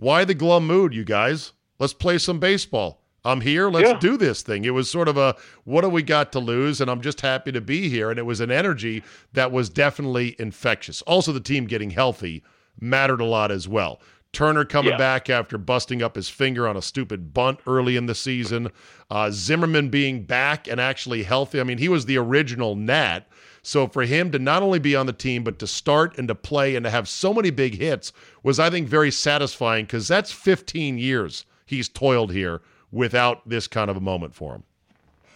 Why 0.00 0.24
the 0.24 0.32
glum 0.32 0.66
mood, 0.66 0.94
you 0.94 1.04
guys? 1.04 1.52
Let's 1.78 1.92
play 1.92 2.16
some 2.16 2.40
baseball. 2.40 3.02
I'm 3.22 3.42
here. 3.42 3.68
Let's 3.68 3.90
Yeah. 3.90 3.98
do 3.98 4.16
this 4.16 4.40
thing." 4.40 4.64
It 4.64 4.70
was 4.70 4.88
sort 4.88 5.08
of 5.08 5.18
a, 5.18 5.36
"What 5.64 5.82
do 5.82 5.90
we 5.90 6.02
got 6.02 6.32
to 6.32 6.38
lose?" 6.38 6.80
And 6.80 6.90
I'm 6.90 7.02
just 7.02 7.20
happy 7.20 7.52
to 7.52 7.60
be 7.60 7.90
here. 7.90 8.08
And 8.08 8.18
it 8.18 8.24
was 8.24 8.40
an 8.40 8.50
energy 8.50 9.02
that 9.34 9.52
was 9.52 9.68
definitely 9.68 10.36
infectious. 10.38 11.02
Also, 11.02 11.32
the 11.32 11.38
team 11.38 11.66
getting 11.66 11.90
healthy 11.90 12.42
mattered 12.80 13.20
a 13.20 13.26
lot 13.26 13.52
as 13.52 13.68
well. 13.68 14.00
Turner 14.32 14.64
coming 14.64 14.92
Yeah. 14.92 14.98
back 14.98 15.28
after 15.28 15.58
busting 15.58 16.02
up 16.02 16.14
his 16.14 16.28
finger 16.28 16.68
on 16.68 16.76
a 16.76 16.82
stupid 16.82 17.34
bunt 17.34 17.58
early 17.66 17.96
in 17.96 18.06
the 18.06 18.14
season. 18.14 18.70
Uh, 19.10 19.30
Zimmerman 19.32 19.88
being 19.88 20.22
back 20.22 20.68
and 20.68 20.80
actually 20.80 21.24
healthy. 21.24 21.60
I 21.60 21.64
mean, 21.64 21.78
he 21.78 21.88
was 21.88 22.06
the 22.06 22.16
original 22.18 22.76
Nat. 22.76 23.26
So 23.62 23.88
for 23.88 24.02
him 24.04 24.30
to 24.30 24.38
not 24.38 24.62
only 24.62 24.78
be 24.78 24.94
on 24.96 25.06
the 25.06 25.12
team, 25.12 25.42
but 25.42 25.58
to 25.58 25.66
start 25.66 26.16
and 26.16 26.28
to 26.28 26.34
play 26.34 26.76
and 26.76 26.84
to 26.84 26.90
have 26.90 27.08
so 27.08 27.34
many 27.34 27.50
big 27.50 27.76
hits 27.78 28.12
was, 28.42 28.58
I 28.58 28.70
think, 28.70 28.88
very 28.88 29.10
satisfying 29.10 29.84
because 29.84 30.08
that's 30.08 30.30
15 30.32 30.96
years 30.98 31.44
he's 31.66 31.88
toiled 31.88 32.32
here 32.32 32.62
without 32.92 33.46
this 33.48 33.66
kind 33.66 33.90
of 33.90 33.96
a 33.96 34.00
moment 34.00 34.34
for 34.34 34.54
him. 34.54 34.62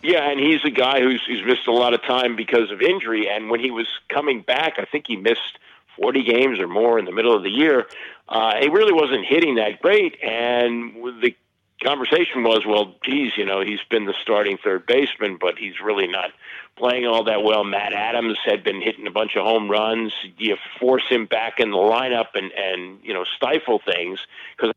Yeah, 0.03 0.31
and 0.31 0.39
he's 0.39 0.63
a 0.65 0.71
guy 0.71 1.01
who's 1.01 1.23
who's 1.27 1.43
missed 1.47 1.67
a 1.67 1.73
lot 1.73 1.95
of 1.95 2.03
time 2.03 2.37
because 2.37 2.71
of 2.71 2.83
injury. 2.83 3.29
And 3.29 3.49
when 3.51 3.61
he 3.61 3.71
was 3.71 3.87
coming 4.11 4.43
back, 4.43 4.75
I 4.79 4.85
think 4.85 5.07
he 5.09 5.17
missed 5.17 5.59
40 6.01 6.23
games 6.23 6.61
or 6.61 6.69
more 6.69 6.99
in 6.99 7.05
the 7.05 7.13
middle 7.13 7.37
of 7.37 7.43
the 7.43 7.51
year. 7.51 7.87
Uh, 8.29 8.55
he 8.61 8.69
really 8.69 8.93
wasn't 8.93 9.25
hitting 9.27 9.57
that 9.57 9.81
great, 9.81 10.17
and 10.23 10.95
the 11.21 11.35
conversation 11.83 12.43
was, 12.43 12.65
well, 12.67 12.95
geez, 13.05 13.33
you 13.37 13.45
know, 13.45 13.61
he's 13.61 13.81
been 13.91 14.07
the 14.07 14.15
starting 14.23 14.59
third 14.63 14.87
baseman, 14.87 15.37
but 15.41 15.59
he's 15.59 15.81
really 15.83 16.07
not 16.07 16.31
playing 16.77 17.07
all 17.07 17.25
that 17.25 17.43
well. 17.43 17.65
Matt 17.65 17.93
Adams 17.93 18.39
had 18.45 18.65
been 18.65 18.81
hitting 18.81 19.07
a 19.07 19.11
bunch 19.11 19.37
of 19.37 19.45
home 19.45 19.71
runs. 19.71 20.13
You 20.39 20.57
force 20.81 21.07
him 21.09 21.27
back 21.27 21.61
in 21.61 21.71
the 21.71 21.77
lineup 21.77 22.29
and 22.35 22.51
and 22.53 22.99
you 23.03 23.13
know 23.15 23.25
stifle 23.37 23.81
things 23.85 24.21
because 24.57 24.73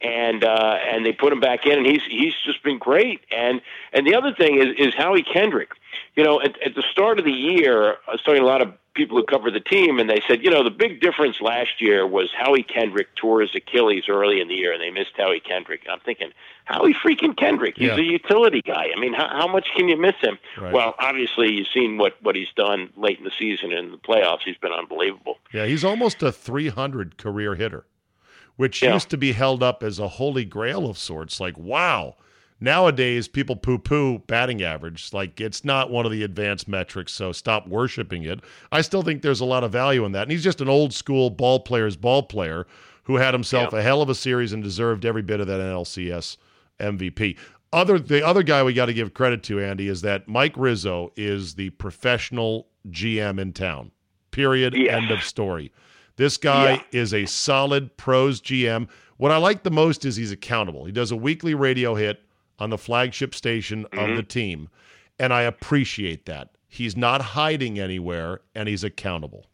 and 0.00 0.44
uh, 0.44 0.78
and 0.88 1.04
they 1.04 1.12
put 1.12 1.32
him 1.32 1.40
back 1.40 1.66
in, 1.66 1.78
and 1.78 1.86
he's 1.86 2.02
he's 2.08 2.34
just 2.44 2.62
been 2.62 2.78
great. 2.78 3.20
And 3.30 3.60
and 3.92 4.06
the 4.06 4.14
other 4.14 4.32
thing 4.34 4.58
is 4.58 4.68
is 4.78 4.94
Howie 4.94 5.22
Kendrick. 5.22 5.72
You 6.16 6.24
know, 6.24 6.40
at, 6.40 6.60
at 6.62 6.74
the 6.74 6.84
start 6.90 7.18
of 7.18 7.24
the 7.24 7.32
year, 7.32 7.96
I 8.06 8.12
was 8.12 8.22
talking 8.22 8.42
a 8.42 8.46
lot 8.46 8.62
of 8.62 8.72
people 8.94 9.16
who 9.16 9.24
cover 9.24 9.50
the 9.50 9.60
team, 9.60 9.98
and 9.98 10.10
they 10.10 10.20
said, 10.26 10.42
you 10.42 10.50
know, 10.50 10.64
the 10.64 10.70
big 10.70 11.00
difference 11.00 11.40
last 11.40 11.80
year 11.80 12.06
was 12.06 12.30
Howie 12.36 12.62
Kendrick 12.62 13.14
tore 13.14 13.40
his 13.40 13.54
Achilles 13.54 14.04
early 14.08 14.40
in 14.40 14.48
the 14.48 14.54
year, 14.54 14.72
and 14.72 14.82
they 14.82 14.90
missed 14.90 15.12
Howie 15.16 15.40
Kendrick. 15.40 15.82
And 15.84 15.92
I'm 15.92 16.00
thinking, 16.00 16.30
Howie 16.64 16.94
freaking 16.94 17.36
Kendrick, 17.36 17.76
he's 17.76 17.88
Yeah. 17.88 17.96
a 17.96 18.02
utility 18.02 18.62
guy. 18.62 18.88
I 18.94 18.98
mean, 19.00 19.12
how, 19.14 19.28
how 19.28 19.46
much 19.46 19.68
can 19.76 19.88
you 19.88 19.96
miss 19.96 20.16
him? 20.20 20.38
Right. 20.60 20.72
Well, 20.72 20.94
obviously, 20.98 21.52
you've 21.52 21.68
seen 21.72 21.98
what 21.98 22.14
what 22.22 22.34
he's 22.36 22.52
done 22.56 22.90
late 22.96 23.18
in 23.18 23.24
the 23.24 23.32
season 23.38 23.70
and 23.72 23.86
in 23.86 23.90
the 23.92 23.98
playoffs. 23.98 24.40
He's 24.44 24.56
been 24.58 24.72
unbelievable. 24.72 25.38
Yeah, 25.52 25.66
he's 25.66 25.84
almost 25.84 26.22
a 26.22 26.32
300 26.32 27.16
career 27.16 27.54
hitter, 27.54 27.84
which 28.56 28.82
Yeah. 28.82 28.94
used 28.94 29.10
to 29.10 29.16
be 29.16 29.32
held 29.32 29.62
up 29.62 29.82
as 29.82 29.98
a 29.98 30.08
holy 30.08 30.44
grail 30.44 30.88
of 30.90 30.98
sorts. 30.98 31.40
Like, 31.40 31.56
wow. 31.56 32.16
Nowadays, 32.60 33.26
people 33.26 33.56
poo 33.56 33.78
poo 33.78 34.18
batting 34.18 34.62
average. 34.62 35.12
Like, 35.12 35.40
it's 35.40 35.64
not 35.64 35.90
one 35.90 36.04
of 36.04 36.12
the 36.12 36.22
advanced 36.22 36.68
metrics, 36.68 37.12
so 37.12 37.32
stop 37.32 37.66
worshiping 37.66 38.22
it. 38.24 38.40
I 38.70 38.82
still 38.82 39.02
think 39.02 39.22
there's 39.22 39.40
a 39.40 39.46
lot 39.46 39.64
of 39.64 39.72
value 39.72 40.04
in 40.04 40.12
that. 40.12 40.24
And 40.24 40.30
he's 40.32 40.44
just 40.44 40.60
an 40.60 40.68
old 40.68 40.92
school 40.92 41.30
ball 41.30 41.60
player's 41.60 41.96
ball 41.96 42.22
player 42.24 42.66
who 43.04 43.16
had 43.16 43.32
himself 43.34 43.72
a 43.72 43.82
hell 43.82 44.02
of 44.02 44.10
a 44.10 44.14
series 44.14 44.52
and 44.52 44.62
deserved 44.62 45.04
every 45.06 45.22
bit 45.22 45.40
of 45.40 45.46
that 45.46 45.58
NLCS 45.60 46.36
MVP. 46.78 47.36
Other 47.72 47.98
the 47.98 48.24
other 48.26 48.42
guy 48.42 48.62
we 48.62 48.72
got 48.72 48.86
to 48.86 48.94
give 48.94 49.14
credit 49.14 49.42
to, 49.44 49.60
Andy, 49.60 49.88
is 49.88 50.02
that 50.02 50.28
Mike 50.28 50.54
Rizzo 50.56 51.12
is 51.16 51.54
the 51.54 51.70
professional 51.70 52.66
GM 52.90 53.38
in 53.40 53.52
town. 53.52 53.90
Period. 54.32 54.74
Yes. 54.76 54.94
End 55.02 55.10
of 55.10 55.22
story. 55.22 55.72
This 56.16 56.36
guy 56.36 56.72
Yeah. 56.74 56.82
is 56.92 57.14
a 57.14 57.24
solid 57.26 57.96
pros 57.96 58.40
GM. 58.40 58.88
What 59.16 59.30
I 59.32 59.38
like 59.38 59.62
the 59.62 59.70
most 59.70 60.04
is 60.04 60.16
he's 60.16 60.32
accountable. 60.32 60.84
He 60.84 60.92
does 60.92 61.10
a 61.10 61.16
weekly 61.16 61.54
radio 61.54 61.94
hit 61.94 62.20
on 62.60 62.70
the 62.70 62.78
flagship 62.78 63.34
station 63.34 63.84
of 63.86 63.92
mm-hmm. 63.92 64.16
the 64.16 64.22
team, 64.22 64.68
and 65.18 65.32
I 65.32 65.42
appreciate 65.42 66.26
that. 66.26 66.50
He's 66.68 66.96
not 66.96 67.20
hiding 67.20 67.78
anywhere, 67.78 68.40
and 68.54 68.68
he's 68.68 68.84
accountable. 68.84 69.46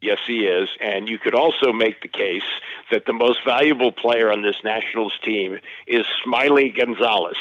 Yes, 0.00 0.18
he 0.26 0.46
is. 0.46 0.68
And 0.80 1.08
you 1.08 1.18
could 1.18 1.34
also 1.34 1.72
make 1.72 2.02
the 2.02 2.08
case 2.08 2.48
that 2.90 3.06
the 3.06 3.12
most 3.12 3.40
valuable 3.44 3.90
player 3.90 4.30
on 4.30 4.42
this 4.42 4.56
Nationals 4.62 5.18
team 5.24 5.58
is 5.86 6.06
Smiley 6.24 6.70
Gonzalez. 6.70 7.36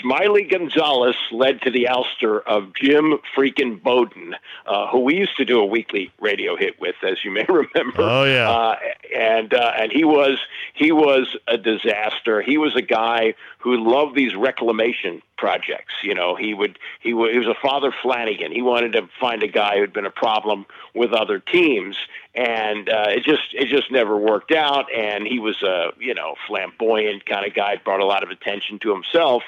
Smiley 0.00 0.42
Gonzalez 0.44 1.16
led 1.30 1.62
to 1.62 1.70
the 1.70 1.88
ouster 1.90 2.42
of 2.44 2.74
Jim 2.74 3.18
freaking 3.36 3.82
Bowden, 3.82 4.34
uh, 4.66 4.88
who 4.88 5.00
we 5.00 5.16
used 5.16 5.36
to 5.36 5.44
do 5.44 5.60
a 5.60 5.66
weekly 5.66 6.12
radio 6.20 6.56
hit 6.56 6.80
with, 6.80 6.96
as 7.02 7.24
you 7.24 7.30
may 7.30 7.44
remember. 7.48 8.02
Oh, 8.02 8.24
yeah. 8.24 8.50
Uh, 8.50 8.76
and 9.14 9.54
uh, 9.54 9.72
and 9.76 9.92
he 9.92 10.04
was 10.04 10.38
he 10.74 10.92
was 10.92 11.36
a 11.48 11.58
disaster. 11.58 12.42
He 12.42 12.58
was 12.58 12.74
a 12.74 12.82
guy 12.82 13.34
who 13.58 13.76
loved 13.76 14.16
these 14.16 14.34
reclamation 14.34 15.22
projects. 15.36 15.94
You 16.02 16.14
know, 16.14 16.34
he 16.34 16.54
would 16.54 16.78
he, 17.00 17.12
wa 17.14 17.28
he 17.28 17.38
was 17.38 17.48
a 17.48 17.54
Father 17.60 17.92
Flanagan. 18.02 18.52
He 18.52 18.62
wanted 18.62 18.92
to 18.92 19.08
find 19.20 19.42
a 19.42 19.48
guy 19.48 19.78
who'd 19.78 19.92
been 19.92 20.06
a 20.06 20.10
problem 20.10 20.66
with 20.94 21.12
other 21.12 21.38
teams, 21.38 21.96
and 22.34 22.88
uh, 22.88 23.06
it 23.08 23.24
just 23.24 23.52
it 23.52 23.68
just 23.68 23.90
never 23.90 24.16
worked 24.16 24.52
out. 24.52 24.86
And 24.94 25.26
he 25.26 25.38
was 25.38 25.62
a 25.62 25.92
you 25.98 26.14
know 26.14 26.34
flamboyant 26.46 27.26
kind 27.26 27.46
of 27.46 27.54
guy, 27.54 27.76
brought 27.76 28.00
a 28.00 28.06
lot 28.06 28.22
of 28.22 28.30
attention 28.30 28.78
to 28.80 28.92
himself. 28.92 29.42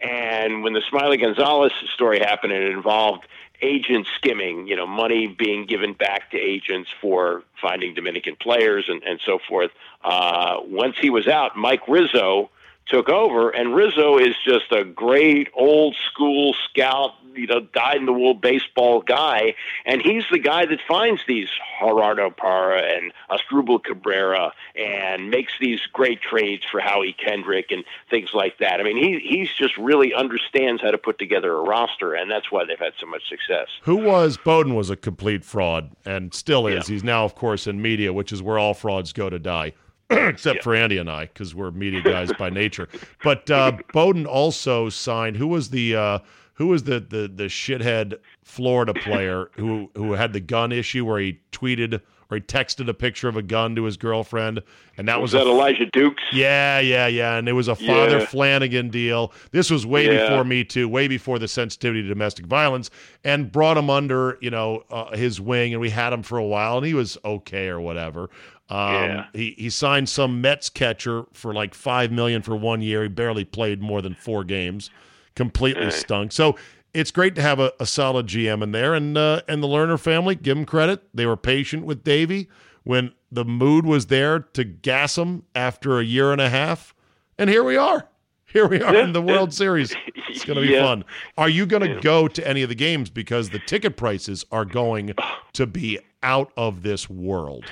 And 0.00 0.62
when 0.62 0.72
the 0.72 0.82
Smiley 0.88 1.16
Gonzalez 1.16 1.72
story 1.94 2.18
happened, 2.18 2.52
it 2.52 2.70
involved 2.70 3.26
agent 3.62 4.08
skimming, 4.16 4.66
you 4.66 4.76
know, 4.76 4.86
money 4.86 5.28
being 5.28 5.66
given 5.66 5.92
back 5.92 6.30
to 6.32 6.38
agents 6.38 6.90
for 7.00 7.44
finding 7.60 7.94
Dominican 7.94 8.36
players 8.36 8.86
and, 8.88 9.02
and 9.04 9.20
so 9.24 9.38
forth. 9.48 9.70
Uh, 10.02 10.56
once 10.64 10.96
he 11.00 11.10
was 11.10 11.28
out, 11.28 11.56
Mike 11.56 11.86
Rizzo 11.86 12.50
took 12.86 13.08
over, 13.08 13.50
and 13.50 13.74
Rizzo 13.74 14.18
is 14.18 14.34
just 14.44 14.72
a 14.72 14.84
great 14.84 15.48
old 15.54 15.94
school 16.10 16.54
scout, 16.68 17.12
you 17.34 17.46
know, 17.46 17.60
dyed 17.60 17.96
in 17.96 18.06
the 18.06 18.12
wool 18.12 18.34
baseball 18.34 19.02
guy, 19.02 19.54
and 19.84 20.02
he's 20.02 20.24
the 20.30 20.38
guy 20.38 20.66
that 20.66 20.78
finds 20.86 21.22
these 21.26 21.48
Gerardo 21.80 22.30
Parra 22.30 22.82
and 22.82 23.12
Asdrubal 23.30 23.82
Cabrera 23.82 24.52
and 24.76 25.30
makes 25.30 25.52
these 25.60 25.80
great 25.92 26.20
trades 26.20 26.64
for 26.70 26.80
Howie 26.80 27.12
Kendrick 27.12 27.70
and 27.70 27.84
things 28.10 28.30
like 28.34 28.58
that. 28.58 28.80
I 28.80 28.82
mean, 28.82 28.96
he 28.96 29.18
he's 29.18 29.50
just 29.54 29.76
really 29.76 30.14
understands 30.14 30.82
how 30.82 30.90
to 30.90 30.98
put 30.98 31.18
together 31.18 31.52
a 31.54 31.62
roster, 31.62 32.14
and 32.14 32.30
that's 32.30 32.50
why 32.50 32.64
they've 32.64 32.78
had 32.78 32.92
so 32.98 33.06
much 33.06 33.28
success. 33.28 33.68
Who 33.82 33.96
was 33.96 34.36
Bowden 34.36 34.74
was 34.74 34.90
a 34.90 34.96
complete 34.96 35.44
fraud 35.44 35.90
and 36.04 36.32
still 36.34 36.66
is. 36.66 36.88
Yeah. 36.88 36.94
He's 36.94 37.04
now, 37.04 37.24
of 37.24 37.34
course, 37.34 37.66
in 37.66 37.80
media, 37.80 38.12
which 38.12 38.32
is 38.32 38.42
where 38.42 38.58
all 38.58 38.74
frauds 38.74 39.12
go 39.12 39.30
to 39.30 39.38
die, 39.38 39.72
except 40.10 40.62
for 40.62 40.74
Andy 40.74 40.98
and 40.98 41.10
I, 41.10 41.26
because 41.26 41.54
we're 41.54 41.70
media 41.70 42.02
guys 42.04 42.32
by 42.38 42.50
nature. 42.50 42.88
But 43.22 43.50
uh, 43.50 43.78
Bowden 43.92 44.26
also 44.26 44.88
signed. 44.88 45.36
Who 45.36 45.48
was 45.48 45.70
the 45.70 45.96
uh, 45.96 46.18
who 46.54 46.66
was 46.68 46.84
the 46.84 47.00
the 47.00 47.30
the 47.34 47.44
shithead 47.44 48.18
Florida 48.42 48.94
player 48.94 49.50
who 49.56 49.90
who 49.96 50.12
had 50.12 50.32
the 50.32 50.40
gun 50.40 50.72
issue 50.72 51.04
where 51.04 51.18
he 51.18 51.40
tweeted 51.52 52.00
or 52.30 52.36
he 52.36 52.40
texted 52.40 52.88
a 52.88 52.94
picture 52.94 53.28
of 53.28 53.36
a 53.36 53.42
gun 53.42 53.76
to 53.76 53.84
his 53.84 53.98
girlfriend, 53.98 54.62
and 54.96 55.06
that 55.06 55.20
was, 55.20 55.34
Was 55.34 55.44
that 55.44 55.46
a 55.46 55.50
Elijah 55.52 55.84
Dukes? 55.92 56.22
yeah, 56.32 56.80
yeah, 56.80 57.06
yeah. 57.06 57.36
And 57.36 57.46
it 57.46 57.52
was 57.52 57.68
a 57.68 57.74
Father 57.74 58.20
Yeah. 58.20 58.24
Flanagan 58.24 58.88
deal. 58.88 59.34
This 59.50 59.70
was 59.70 59.84
way 59.84 60.06
Yeah. 60.06 60.22
before 60.28 60.42
Me 60.42 60.64
Too, 60.64 60.88
way 60.88 61.08
before 61.08 61.38
the 61.38 61.46
sensitivity 61.46 62.00
to 62.00 62.08
domestic 62.08 62.46
violence, 62.46 62.88
and 63.22 63.52
brought 63.52 63.76
him 63.76 63.90
under, 63.90 64.38
you 64.40 64.48
know, 64.48 64.82
uh, 64.90 65.14
his 65.14 65.42
wing. 65.42 65.74
And 65.74 65.80
we 65.82 65.90
had 65.90 66.10
him 66.14 66.22
for 66.22 66.38
a 66.38 66.44
while, 66.44 66.78
and 66.78 66.86
he 66.86 66.94
was 66.94 67.18
okay 67.22 67.68
or 67.68 67.82
whatever. 67.82 68.30
Um, 68.70 68.78
Yeah. 68.94 69.24
he, 69.34 69.54
he 69.58 69.68
signed 69.68 70.08
some 70.08 70.40
Mets 70.40 70.70
catcher 70.70 71.24
for 71.34 71.52
like 71.52 71.74
five 71.74 72.10
million 72.10 72.40
for 72.40 72.56
one 72.56 72.80
year. 72.80 73.02
He 73.02 73.08
barely 73.10 73.44
played 73.44 73.82
more 73.82 74.00
than 74.00 74.14
four 74.14 74.42
games. 74.42 74.88
Completely 75.34 75.90
stunk. 75.90 76.32
So 76.32 76.56
it's 76.94 77.10
great 77.10 77.34
to 77.36 77.42
have 77.42 77.58
a, 77.58 77.72
a 77.80 77.86
solid 77.86 78.26
GM 78.26 78.62
in 78.62 78.72
there, 78.72 78.94
and 78.94 79.16
uh, 79.16 79.40
and 79.48 79.62
the 79.62 79.66
Lerner 79.68 79.98
family, 79.98 80.34
give 80.34 80.56
them 80.56 80.66
credit. 80.66 81.02
They 81.14 81.24
were 81.26 81.36
patient 81.36 81.84
with 81.86 82.04
Davey 82.04 82.48
when 82.84 83.12
the 83.30 83.44
mood 83.44 83.86
was 83.86 84.06
there 84.06 84.40
to 84.40 84.64
gas 84.64 85.16
him 85.16 85.44
after 85.54 85.98
a 85.98 86.04
year 86.04 86.32
and 86.32 86.40
a 86.40 86.50
half, 86.50 86.94
and 87.38 87.48
here 87.48 87.64
we 87.64 87.76
are. 87.76 88.08
here 88.44 88.66
we 88.68 88.82
are 88.82 88.92
Yeah, 88.94 89.04
in 89.04 89.12
the. 89.14 89.22
World 89.22 89.54
Series. 89.54 89.94
It's 90.28 90.44
going 90.44 90.56
to 90.56 90.66
be 90.66 90.72
Yeah. 90.74 90.84
fun. 90.84 91.04
Are 91.38 91.48
you 91.48 91.64
going 91.64 91.82
to 91.82 92.00
go 92.00 92.28
to 92.28 92.46
any 92.46 92.62
of 92.62 92.68
the 92.68 92.74
games 92.74 93.08
because 93.08 93.48
the 93.50 93.58
ticket 93.60 93.96
prices 93.96 94.44
are 94.52 94.66
going 94.66 95.14
to 95.54 95.66
be 95.66 95.98
out 96.22 96.52
of 96.58 96.82
this 96.82 97.08
world? 97.08 97.64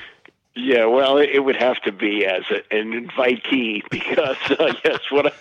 Yeah, 0.54 0.86
well, 0.86 1.16
it, 1.18 1.30
it 1.30 1.44
would 1.44 1.56
have 1.56 1.80
to 1.82 1.92
be 1.92 2.26
as 2.26 2.42
a, 2.50 2.76
an 2.76 2.92
invitee 3.08 3.82
because 3.90 4.36
uh, 4.50 4.74
yes, 4.84 5.00
what 5.10 5.26
I 5.26 5.32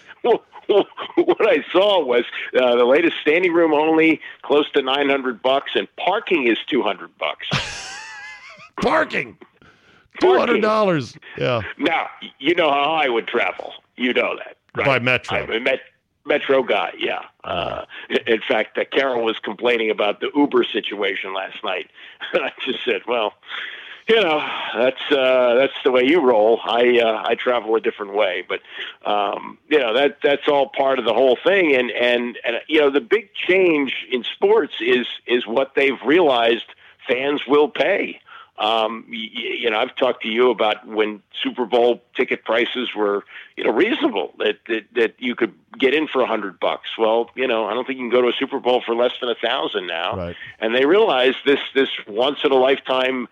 what 1.15 1.47
I 1.47 1.63
saw 1.71 2.03
was 2.03 2.25
uh, 2.55 2.75
the 2.75 2.85
latest 2.85 3.17
standing 3.21 3.53
room 3.53 3.73
only 3.73 4.21
close 4.43 4.69
to 4.71 4.81
nine 4.81 5.09
hundred 5.09 5.41
bucks, 5.41 5.71
and 5.75 5.87
parking 5.95 6.47
is 6.47 6.57
two 6.67 6.83
hundred 6.83 7.17
bucks. 7.17 7.47
Parking. 8.81 9.37
Two 10.21 10.37
hundred 10.37 10.61
dollars. 10.61 11.17
Yeah. 11.37 11.61
now, 11.77 12.07
you 12.39 12.53
know 12.55 12.69
how 12.69 12.91
I 12.91 13.09
would 13.09 13.27
travel. 13.27 13.73
You 13.97 14.13
know 14.13 14.35
that, 14.37 14.57
right? 14.75 14.85
By 14.85 14.99
Metro. 14.99 15.39
I'm 15.39 15.51
a 15.51 15.59
Met, 15.59 15.79
Metro 16.25 16.63
guy. 16.63 16.93
Yeah. 16.97 17.23
Uh, 17.43 17.85
in 18.27 18.41
fact, 18.47 18.77
uh, 18.77 18.85
Carol 18.85 19.25
was 19.25 19.39
complaining 19.39 19.89
about 19.89 20.19
the 20.19 20.29
Uber 20.35 20.63
situation 20.63 21.33
last 21.33 21.63
night. 21.63 21.89
I 22.33 22.51
just 22.63 22.85
said, 22.85 23.01
well. 23.07 23.33
You 24.09 24.21
know, 24.21 24.43
that's 24.75 25.11
uh, 25.11 25.53
that's 25.53 25.73
the 25.83 25.91
way 25.91 26.03
you 26.03 26.19
roll. 26.19 26.59
I 26.63 26.99
uh, 26.99 27.23
I 27.27 27.35
travel 27.35 27.75
a 27.75 27.79
different 27.79 28.15
way, 28.15 28.43
but 28.47 28.59
um, 29.05 29.59
you 29.69 29.77
know 29.77 29.93
that 29.93 30.17
that's 30.23 30.47
all 30.47 30.69
part 30.69 30.97
of 30.97 31.05
the 31.05 31.13
whole 31.13 31.37
thing. 31.43 31.75
And 31.75 31.91
and 31.91 32.35
and 32.43 32.55
you 32.67 32.79
know 32.79 32.89
the 32.89 33.01
big 33.01 33.29
change 33.35 33.93
in 34.11 34.23
sports 34.23 34.73
is 34.81 35.05
is 35.27 35.45
what 35.45 35.75
they've 35.75 36.01
realized 36.03 36.65
fans 37.07 37.41
will 37.47 37.69
pay. 37.69 38.19
Um, 38.57 39.05
you, 39.07 39.29
you 39.51 39.69
know, 39.69 39.77
I've 39.77 39.95
talked 39.95 40.23
to 40.23 40.27
you 40.27 40.49
about 40.49 40.87
when 40.87 41.21
Super 41.43 41.65
Bowl 41.65 42.01
ticket 42.15 42.43
prices 42.43 42.89
were, 42.95 43.23
you 43.55 43.63
know, 43.63 43.71
reasonable 43.71 44.33
that 44.39 44.57
that, 44.67 44.85
that 44.95 45.15
you 45.19 45.35
could 45.35 45.53
get 45.77 45.93
in 45.93 46.07
for 46.07 46.21
a 46.23 46.27
hundred 46.27 46.59
bucks. 46.59 46.97
Well, 46.97 47.29
you 47.35 47.47
know, 47.47 47.65
I 47.65 47.75
don't 47.75 47.85
think 47.85 47.99
you 47.99 48.09
can 48.09 48.11
go 48.11 48.23
to 48.23 48.29
a 48.29 48.33
Super 48.33 48.59
Bowl 48.59 48.81
for 48.83 48.95
less 48.95 49.13
than 49.21 49.29
a 49.29 49.35
thousand 49.35 49.85
now. 49.85 50.17
Right. 50.17 50.35
And 50.57 50.73
they 50.73 50.85
realize 50.85 51.35
this 51.45 51.59
this 51.75 51.89
once 52.07 52.39
in 52.43 52.51
a 52.51 52.55
lifetime 52.55 53.27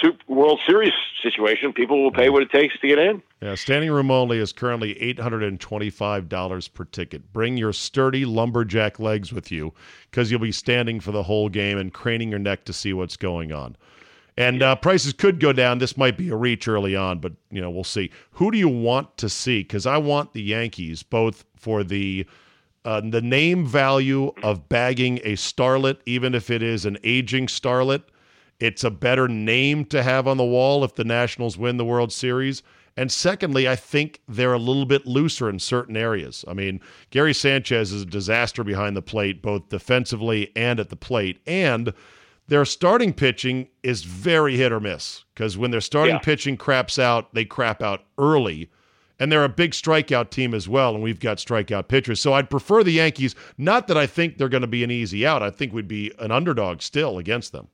Super 0.00 0.18
World 0.28 0.60
Series 0.66 0.92
situation, 1.22 1.72
people 1.72 2.02
will 2.02 2.12
pay 2.12 2.30
what 2.30 2.42
it 2.42 2.50
takes 2.50 2.78
to 2.80 2.86
get 2.86 2.98
in. 2.98 3.22
Yeah, 3.42 3.54
standing 3.54 3.90
room 3.90 4.10
only 4.10 4.38
is 4.38 4.52
currently 4.52 4.94
$825 4.94 6.74
per 6.74 6.84
ticket. 6.84 7.32
Bring 7.32 7.56
your 7.56 7.72
sturdy 7.72 8.24
lumberjack 8.24 8.98
legs 8.98 9.32
with 9.32 9.50
you 9.50 9.74
because 10.10 10.30
you'll 10.30 10.40
be 10.40 10.52
standing 10.52 11.00
for 11.00 11.12
the 11.12 11.24
whole 11.24 11.48
game 11.48 11.78
and 11.78 11.92
craning 11.92 12.30
your 12.30 12.38
neck 12.38 12.64
to 12.66 12.72
see 12.72 12.92
what's 12.92 13.16
going 13.16 13.52
on. 13.52 13.76
And 14.36 14.62
uh, 14.62 14.76
prices 14.76 15.12
could 15.12 15.40
go 15.40 15.52
down. 15.52 15.78
This 15.78 15.96
might 15.96 16.16
be 16.16 16.30
a 16.30 16.36
reach 16.36 16.68
early 16.68 16.96
on, 16.96 17.18
but 17.18 17.32
you 17.50 17.60
know 17.60 17.70
we'll 17.70 17.84
see. 17.84 18.10
Who 18.32 18.50
do 18.50 18.58
you 18.58 18.68
want 18.68 19.16
to 19.18 19.28
see? 19.28 19.60
Because 19.60 19.86
I 19.86 19.98
want 19.98 20.32
the 20.32 20.42
Yankees 20.42 21.02
both 21.02 21.44
for 21.56 21.84
the 21.84 22.26
uh, 22.84 23.02
the 23.02 23.20
name 23.20 23.66
value 23.66 24.32
of 24.42 24.68
bagging 24.68 25.18
a 25.24 25.34
starlet, 25.34 25.98
even 26.06 26.34
if 26.34 26.48
it 26.48 26.62
is 26.62 26.86
an 26.86 26.96
aging 27.04 27.48
starlet. 27.48 28.04
It's 28.60 28.84
a 28.84 28.90
better 28.90 29.26
name 29.26 29.84
to 29.86 30.02
have 30.02 30.28
on 30.28 30.36
the 30.36 30.44
wall 30.44 30.84
if 30.84 30.94
the 30.94 31.04
Nationals 31.04 31.56
win 31.58 31.76
the 31.78 31.84
World 31.84 32.12
Series. 32.12 32.62
And 32.96 33.10
secondly, 33.10 33.68
I 33.68 33.76
think 33.76 34.20
they're 34.28 34.52
a 34.52 34.58
little 34.58 34.84
bit 34.84 35.06
looser 35.06 35.48
in 35.48 35.58
certain 35.58 35.96
areas. 35.96 36.44
I 36.46 36.52
mean, 36.52 36.80
Gary 37.10 37.32
Sanchez 37.32 37.92
is 37.92 38.02
a 38.02 38.06
disaster 38.06 38.62
behind 38.62 38.96
the 38.96 39.02
plate, 39.02 39.40
both 39.40 39.68
defensively 39.70 40.52
and 40.54 40.78
at 40.78 40.90
the 40.90 40.96
plate. 40.96 41.40
And 41.46 41.94
their 42.48 42.64
starting 42.64 43.14
pitching 43.14 43.68
is 43.82 44.02
very 44.02 44.56
hit 44.56 44.72
or 44.72 44.80
miss 44.80 45.24
because 45.34 45.56
when 45.56 45.70
their 45.70 45.80
starting 45.80 46.16
Yeah. 46.16 46.20
pitching 46.20 46.56
craps 46.56 46.98
out, 46.98 47.32
they 47.32 47.44
crap 47.44 47.80
out 47.80 48.04
early. 48.18 48.68
And 49.20 49.30
they're 49.30 49.44
a 49.44 49.50
big 49.50 49.72
strikeout 49.72 50.30
team 50.30 50.54
as 50.54 50.66
well, 50.66 50.94
and 50.94 51.02
we've 51.02 51.20
got 51.20 51.36
strikeout 51.36 51.88
pitchers. 51.88 52.20
So 52.20 52.32
I'd 52.32 52.48
prefer 52.50 52.82
the 52.82 52.92
Yankees. 52.92 53.34
Not 53.58 53.86
that 53.88 53.96
I 53.98 54.06
think 54.06 54.36
they're 54.38 54.48
going 54.48 54.62
to 54.62 54.66
be 54.66 54.82
an 54.82 54.90
easy 54.90 55.26
out. 55.26 55.42
I 55.42 55.50
think 55.50 55.72
we'd 55.74 55.86
be 55.86 56.10
an 56.18 56.30
underdog 56.30 56.80
still 56.80 57.18
against 57.18 57.52
them. 57.52 57.68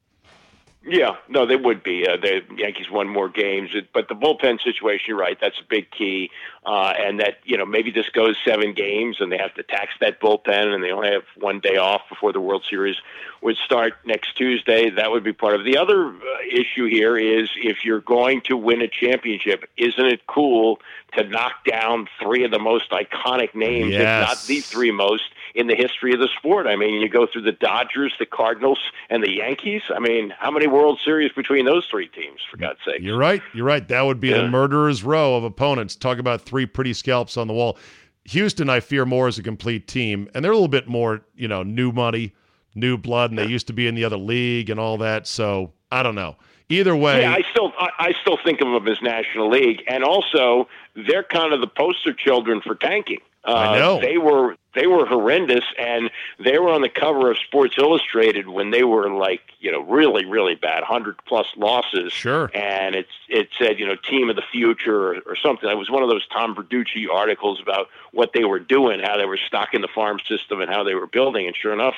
Yeah, 0.89 1.17
no, 1.29 1.47
they 1.47 1.57
would 1.57 1.83
be. 1.83 2.07
Uh, 2.07 2.17
the 2.17 2.43
Yankees 2.57 2.89
won 2.89 3.09
more 3.09 3.29
games, 3.29 3.71
but 3.93 4.09
the 4.09 4.15
bullpen 4.15 4.63
situation, 4.63 5.07
you're 5.09 5.19
right, 5.19 5.37
that's 5.41 5.59
a 5.59 5.65
big 5.69 5.91
key. 5.91 6.31
Uh, 6.65 6.93
and 6.97 7.19
that, 7.19 7.39
you 7.45 7.57
know, 7.57 7.67
maybe 7.67 7.91
this 7.91 8.09
goes 8.11 8.37
seven 8.45 8.73
games 8.73 9.17
and 9.21 9.33
they 9.33 9.37
have 9.37 9.53
to 9.55 9.65
tax 9.65 9.95
that 10.01 10.21
bullpen 10.21 10.73
and 10.73 10.85
they 10.85 10.93
only 10.93 11.11
have 11.11 11.25
one 11.37 11.59
day 11.59 11.77
off 11.77 12.03
before 12.09 12.33
the 12.33 12.41
World 12.41 12.65
Series 12.69 12.97
would 13.43 13.57
start 13.57 13.95
next 14.05 14.37
Tuesday. 14.37 14.91
That 14.91 15.11
would 15.11 15.25
be 15.25 15.33
part 15.33 15.55
of 15.55 15.63
it. 15.63 15.65
The 15.65 15.79
other 15.79 16.09
uh, 16.09 16.21
issue 16.49 16.87
here 16.87 17.17
is 17.17 17.51
if 17.57 17.85
you're 17.85 18.01
going 18.01 18.43
to 18.43 18.57
win 18.57 18.81
a 18.81 18.89
championship, 18.89 19.69
isn't 19.77 20.07
it 20.07 20.27
cool 20.29 20.81
to 21.17 21.25
knock 21.25 21.65
down 21.65 22.09
three 22.23 22.45
of 22.45 22.53
the 22.53 22.59
most 22.61 22.91
iconic 22.91 23.55
names, 23.55 23.95
if 23.95 24.03
not 24.03 24.43
the 24.47 24.61
three 24.61 24.93
most 24.93 25.25
in 25.57 25.67
the 25.67 25.75
history 25.75 26.13
of 26.13 26.21
the 26.21 26.29
sport? 26.37 26.67
I 26.67 26.77
mean, 26.77 27.01
you 27.01 27.09
go 27.09 27.27
through 27.27 27.43
the 27.43 27.53
Dodgers, 27.53 28.13
the 28.19 28.27
Cardinals, 28.27 28.79
and 29.11 29.23
the 29.23 29.33
Yankees. 29.33 29.83
I 29.95 29.99
mean, 29.99 30.33
how 30.39 30.51
many 30.51 30.67
World 30.67 31.01
Series 31.05 31.33
between 31.33 31.65
those 31.65 31.87
three 31.91 32.09
teams, 32.09 32.41
for 32.51 32.57
God's 32.59 32.79
sake? 32.85 33.01
You're 33.01 33.19
right. 33.19 33.43
You're 33.55 33.65
right. 33.65 33.87
That 33.89 34.03
would 34.03 34.21
be 34.21 34.33
a 34.33 34.47
murderer's 34.49 35.03
row 35.03 35.37
of 35.37 35.45
opponents. 35.45 35.97
Talk 35.97 36.19
about 36.19 36.43
three 36.43 36.67
pretty 36.67 36.93
scalps 36.93 37.37
on 37.37 37.47
the 37.49 37.55
wall. 37.55 37.79
Houston, 38.25 38.69
I 38.69 38.81
fear 38.81 39.05
more 39.05 39.29
as 39.29 39.39
a 39.39 39.43
complete 39.43 39.87
team, 39.87 40.29
and 40.35 40.45
they're 40.45 40.53
a 40.53 40.55
little 40.55 40.69
bit 40.69 40.89
more, 40.89 41.23
you 41.35 41.49
know, 41.49 41.63
new 41.63 41.93
money, 41.93 42.35
new 42.75 42.99
blood, 42.99 43.31
and 43.31 43.39
they 43.39 43.47
used 43.47 43.69
to 43.69 43.73
be 43.73 43.87
in 43.87 43.95
the 43.95 44.05
other 44.05 44.17
league 44.17 44.69
and 44.69 44.79
all 44.79 44.99
that. 44.99 45.27
So 45.27 45.73
I 45.91 46.03
don't 46.03 46.17
know. 46.17 46.37
Either 46.69 46.97
way, 46.97 47.21
Yeah, 47.21 47.33
I 47.33 47.43
still 47.53 47.73
I, 47.79 47.91
I 47.99 48.15
still 48.21 48.39
think 48.45 48.61
of 48.61 48.67
them 48.67 48.89
as 48.89 49.01
National 49.01 49.49
League, 49.49 49.83
and 49.87 50.03
also 50.03 50.69
they're 51.09 51.23
kind 51.23 51.53
of 51.53 51.61
the 51.61 51.69
poster 51.69 52.13
children 52.13 52.61
for 52.61 52.75
tanking. 52.75 53.21
Uh, 53.47 53.55
I 53.55 53.79
know. 53.79 54.01
they 54.01 54.19
were 54.19 54.57
they 54.75 54.87
were 54.87 55.07
horrendous, 55.07 55.65
and 55.79 56.11
they 56.39 56.59
were 56.59 56.69
on 56.69 56.83
the 56.83 56.89
cover 56.89 57.31
of 57.31 57.39
Sports 57.39 57.77
Illustrated 57.79 58.49
when 58.49 58.71
they 58.71 58.83
were 58.83 59.09
like 59.09 59.41
you 59.61 59.71
know 59.71 59.81
really 59.83 60.25
really 60.25 60.57
bad, 60.57 60.83
hundred 60.83 61.17
plus 61.27 61.47
losses. 61.57 62.13
Sure. 62.13 62.51
and 62.55 62.95
it's 62.95 63.13
it 63.29 63.49
said 63.59 63.79
you 63.79 63.87
know 63.87 63.95
team 63.97 64.29
of 64.29 64.37
the 64.37 64.43
future 64.51 65.13
or, 65.13 65.21
or 65.27 65.37
something. 65.37 65.69
It 65.69 65.79
was 65.79 65.91
one 65.91 66.03
of 66.03 66.09
those 66.09 66.27
Tom 66.27 66.55
Verducci 66.57 67.09
articles 67.11 67.61
about 67.61 67.87
what 68.13 68.33
they 68.35 68.45
were 68.45 68.59
doing, 68.59 69.01
how 69.01 69.17
they 69.17 69.27
were 69.27 69.39
stocking 69.39 69.81
the 69.81 69.89
farm 69.95 70.19
system, 70.27 70.61
and 70.61 70.71
how 70.71 70.83
they 70.83 70.95
were 70.95 71.07
building. 71.07 71.47
And 71.47 71.57
sure 71.57 71.73
enough, 71.73 71.95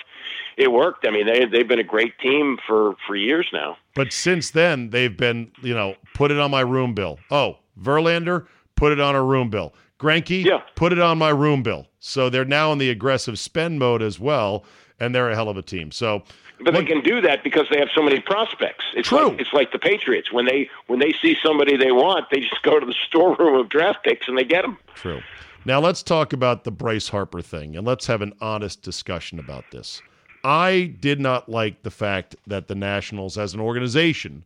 it 0.59 0.71
worked. 0.71 1.07
I 1.07 1.11
mean, 1.11 1.27
they 1.27 1.47
they've 1.47 1.69
been 1.69 1.81
a 1.81 1.85
great 1.85 2.19
team 2.19 2.59
for 2.67 2.95
for 3.07 3.17
years 3.17 3.49
now. 3.53 3.79
But 3.95 4.13
since 4.13 4.51
then, 4.51 4.91
they've 4.91 5.17
been, 5.17 5.51
you 5.63 5.75
know, 5.75 5.97
put 6.15 6.31
it 6.31 6.39
on 6.39 6.51
my 6.51 6.61
room 6.61 6.95
bill. 6.95 7.19
Oh, 7.31 7.59
Verlander, 7.81 8.47
put 8.77 8.93
it 8.93 9.01
on 9.01 9.15
a 9.15 9.23
room 9.23 9.51
bill. 9.51 9.73
Greinke, 9.99 10.45
Yeah. 10.45 10.61
put 10.77 10.93
it 10.93 10.99
on 10.99 11.19
my 11.19 11.31
room 11.31 11.63
bill. 11.63 11.87
So 12.01 12.31
they're 12.31 12.45
now 12.45 12.73
in 12.73 12.79
the 12.79 12.91
aggressive 12.91 13.39
spend 13.39 13.79
mode 13.79 14.03
as 14.03 14.21
well, 14.21 14.65
and 15.01 15.15
they're 15.15 15.31
a 15.31 15.35
hell 15.35 15.49
of 15.49 15.57
a 15.57 15.63
team. 15.63 15.91
So, 15.91 16.23
But 16.61 16.75
they 16.75 16.85
can 16.85 17.01
do 17.03 17.21
that 17.21 17.43
because 17.45 17.67
they 17.71 17.79
have 17.79 17.89
so 17.95 18.03
many 18.03 18.21
prospects. 18.21 18.85
It's 18.95 19.09
True. 19.09 19.29
like 19.31 19.41
it's 19.41 19.53
like 19.53 19.73
the 19.73 19.79
Patriots 19.79 20.33
when 20.33 20.45
they 20.47 20.69
when 20.87 20.99
they 20.99 21.13
see 21.21 21.37
somebody 21.43 21.77
they 21.77 21.93
want, 21.93 22.27
they 22.31 22.41
just 22.41 22.63
go 22.63 22.79
to 22.81 22.87
the 22.87 22.95
storeroom 23.07 23.59
of 23.61 23.69
draft 23.69 24.05
picks 24.05 24.29
and 24.29 24.37
they 24.39 24.45
get 24.45 24.63
them. 24.63 24.79
True. 24.95 25.21
Now 25.65 25.81
let's 25.81 26.03
talk 26.03 26.33
about 26.33 26.65
the 26.65 26.71
Bryce 26.71 27.09
Harper 27.09 27.43
thing 27.43 27.77
and 27.77 27.87
let's 27.87 28.07
have 28.07 28.23
an 28.23 28.33
honest 28.41 28.83
discussion 28.83 29.39
about 29.39 29.65
this. 29.73 30.01
I 30.45 30.95
did 31.01 31.21
not 31.21 31.49
like 31.49 31.83
the 31.83 31.91
fact 31.91 32.37
that 32.47 32.69
the 32.69 32.75
Nationals 32.77 33.37
as 33.37 33.55
an 33.55 33.61
organization 33.61 34.45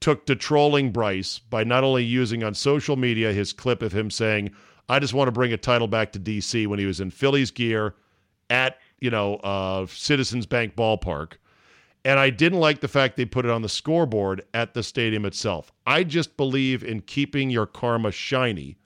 took 0.00 0.26
to 0.26 0.36
trolling 0.36 0.90
Bryce 0.92 1.38
by 1.38 1.64
not 1.64 1.84
only 1.84 2.04
using 2.04 2.42
on 2.44 2.54
social 2.54 2.96
media 2.96 3.32
his 3.32 3.52
clip 3.52 3.82
of 3.82 3.92
him 3.92 4.10
saying, 4.10 4.50
I 4.88 4.98
just 4.98 5.14
want 5.14 5.28
to 5.28 5.32
bring 5.32 5.52
a 5.52 5.56
title 5.56 5.88
back 5.88 6.12
to 6.12 6.20
DC 6.20 6.66
when 6.66 6.78
he 6.78 6.86
was 6.86 7.00
in 7.00 7.10
Phillies 7.10 7.50
gear 7.50 7.94
at, 8.50 8.78
you 9.00 9.10
know, 9.10 9.36
uh, 9.36 9.86
Citizens 9.86 10.46
Bank 10.46 10.76
Ballpark. 10.76 11.34
And 12.04 12.18
I 12.18 12.30
didn't 12.30 12.60
like 12.60 12.80
the 12.80 12.88
fact 12.88 13.16
they 13.16 13.24
put 13.24 13.44
it 13.44 13.50
on 13.50 13.62
the 13.62 13.68
scoreboard 13.68 14.42
at 14.54 14.72
the 14.72 14.82
stadium 14.82 15.24
itself. 15.24 15.72
I 15.86 16.04
just 16.04 16.36
believe 16.36 16.82
in 16.82 17.02
keeping 17.02 17.50
your 17.50 17.66
karma 17.66 18.12
shiny 18.12 18.78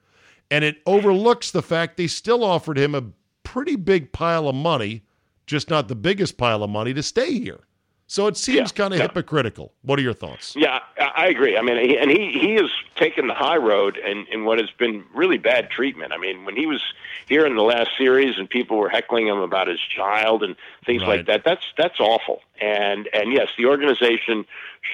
and 0.52 0.64
it 0.64 0.82
overlooks 0.84 1.50
the 1.50 1.62
fact 1.62 1.96
they 1.96 2.06
still 2.06 2.44
offered 2.44 2.76
him 2.76 2.94
a 2.94 3.04
pretty 3.42 3.74
big 3.74 4.12
pile 4.12 4.46
of 4.46 4.54
money, 4.54 5.02
just 5.46 5.70
not 5.70 5.88
the 5.88 5.94
biggest 5.94 6.36
pile 6.36 6.62
of 6.62 6.68
money 6.68 6.92
to 6.92 7.02
stay 7.02 7.38
here. 7.38 7.60
So 8.08 8.26
it 8.26 8.36
seems 8.36 8.56
Yeah, 8.58 8.64
kind 8.82 8.92
of 8.92 8.98
yeah. 8.98 9.06
hypocritical. 9.06 9.72
What 9.82 9.98
are 9.98 10.02
your 10.02 10.12
thoughts? 10.12 10.54
Yeah, 10.54 10.80
I 10.98 11.28
agree. 11.28 11.56
I 11.56 11.62
mean, 11.62 11.78
he, 11.78 11.96
and 11.96 12.10
he 12.10 12.30
he 12.32 12.54
has 12.56 12.70
taken 12.96 13.26
the 13.26 13.32
high 13.34 13.56
road 13.56 13.96
in, 13.96 14.26
in 14.30 14.44
what 14.44 14.58
has 14.58 14.70
been 14.70 15.04
really 15.14 15.38
bad 15.38 15.70
treatment. 15.70 16.12
I 16.12 16.18
mean, 16.18 16.44
when 16.44 16.54
he 16.54 16.66
was 16.66 16.82
here 17.26 17.46
in 17.46 17.56
the 17.56 17.62
last 17.62 17.90
series 17.96 18.36
and 18.36 18.50
people 18.50 18.76
were 18.76 18.90
heckling 18.90 19.28
him 19.28 19.38
about 19.38 19.66
his 19.66 19.80
child 19.80 20.42
and 20.42 20.56
things 20.84 21.00
Right. 21.02 21.18
like 21.18 21.26
that, 21.26 21.42
that's 21.44 21.64
that's 21.78 22.00
awful. 22.00 22.40
And 22.60 23.08
and 23.14 23.32
yes, 23.32 23.48
the 23.56 23.64
organization 23.66 24.44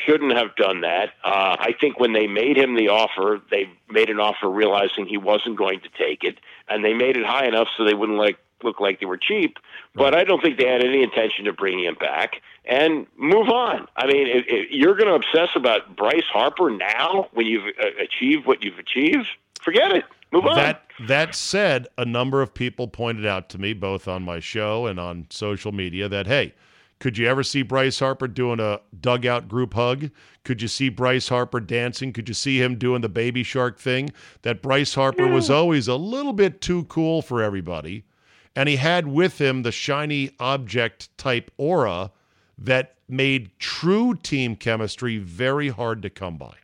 shouldn't 0.04 0.36
have 0.36 0.54
done 0.54 0.82
that. 0.82 1.14
Uh, 1.24 1.56
I 1.58 1.74
think 1.80 1.98
when 1.98 2.12
they 2.12 2.28
made 2.28 2.56
him 2.56 2.76
the 2.76 2.88
offer, 2.88 3.40
they 3.50 3.68
made 3.90 4.10
an 4.10 4.20
offer 4.20 4.48
realizing 4.48 5.06
he 5.06 5.16
wasn't 5.16 5.56
going 5.56 5.80
to 5.80 5.88
take 5.98 6.22
it, 6.22 6.38
and 6.68 6.84
they 6.84 6.94
made 6.94 7.16
it 7.16 7.24
high 7.26 7.46
enough 7.46 7.68
so 7.76 7.84
they 7.84 7.94
wouldn't 7.94 8.18
like 8.18 8.38
look 8.62 8.80
like 8.80 9.00
they 9.00 9.06
were 9.06 9.18
cheap. 9.18 9.56
But 9.94 10.14
I 10.14 10.24
don't 10.24 10.40
think 10.40 10.58
they 10.58 10.68
had 10.68 10.84
any 10.84 11.02
intention 11.02 11.46
of 11.46 11.56
bringing 11.56 11.84
him 11.84 11.96
back 11.98 12.42
and 12.64 13.06
move 13.16 13.48
on. 13.48 13.86
I 13.96 14.06
mean, 14.06 14.44
you're 14.70 14.94
going 14.94 15.08
to 15.08 15.14
obsess 15.14 15.50
about 15.56 15.96
Bryce 15.96 16.28
Harper 16.32 16.70
now 16.70 17.28
when 17.32 17.46
you've 17.46 17.64
uh, 17.82 17.86
achieved 18.02 18.46
what 18.46 18.62
you've 18.62 18.78
achieved, 18.78 19.26
forget 19.60 19.92
it. 19.92 20.04
Move 20.32 20.44
on. 20.46 20.56
That 20.56 20.82
that 21.06 21.34
said, 21.34 21.88
a 21.96 22.04
number 22.04 22.42
of 22.42 22.52
people 22.52 22.86
pointed 22.86 23.24
out 23.24 23.48
to 23.50 23.58
me, 23.58 23.72
both 23.72 24.06
on 24.08 24.22
my 24.22 24.40
show 24.40 24.86
and 24.86 25.00
on 25.00 25.26
social 25.30 25.72
media, 25.72 26.08
that 26.08 26.26
hey, 26.26 26.54
could 26.98 27.16
you 27.16 27.26
ever 27.28 27.42
see 27.42 27.62
Bryce 27.62 28.00
Harper 28.00 28.28
doing 28.28 28.60
a 28.60 28.80
dugout 29.00 29.48
group 29.48 29.74
hug? 29.74 30.10
Could 30.44 30.60
you 30.60 30.68
see 30.68 30.88
Bryce 30.88 31.28
Harper 31.28 31.60
dancing? 31.60 32.12
Could 32.12 32.28
you 32.28 32.34
see 32.34 32.60
him 32.60 32.76
doing 32.76 33.00
the 33.00 33.08
baby 33.08 33.42
shark 33.42 33.78
thing? 33.78 34.10
That 34.42 34.62
Bryce 34.62 34.94
Harper 34.94 35.28
was 35.28 35.48
always 35.48 35.88
a 35.88 35.96
little 35.96 36.32
bit 36.32 36.60
too 36.60 36.84
cool 36.84 37.22
for 37.22 37.42
everybody. 37.42 38.04
And 38.56 38.68
he 38.68 38.76
had 38.76 39.06
with 39.06 39.40
him 39.40 39.62
the 39.62 39.72
shiny 39.72 40.32
object 40.40 41.16
type 41.16 41.50
aura 41.56 42.10
that 42.56 42.94
made 43.08 43.50
true 43.58 44.14
team 44.14 44.56
chemistry 44.56 45.18
very 45.18 45.68
hard 45.68 46.02
to 46.02 46.10
come 46.10 46.36
by. 46.36 46.54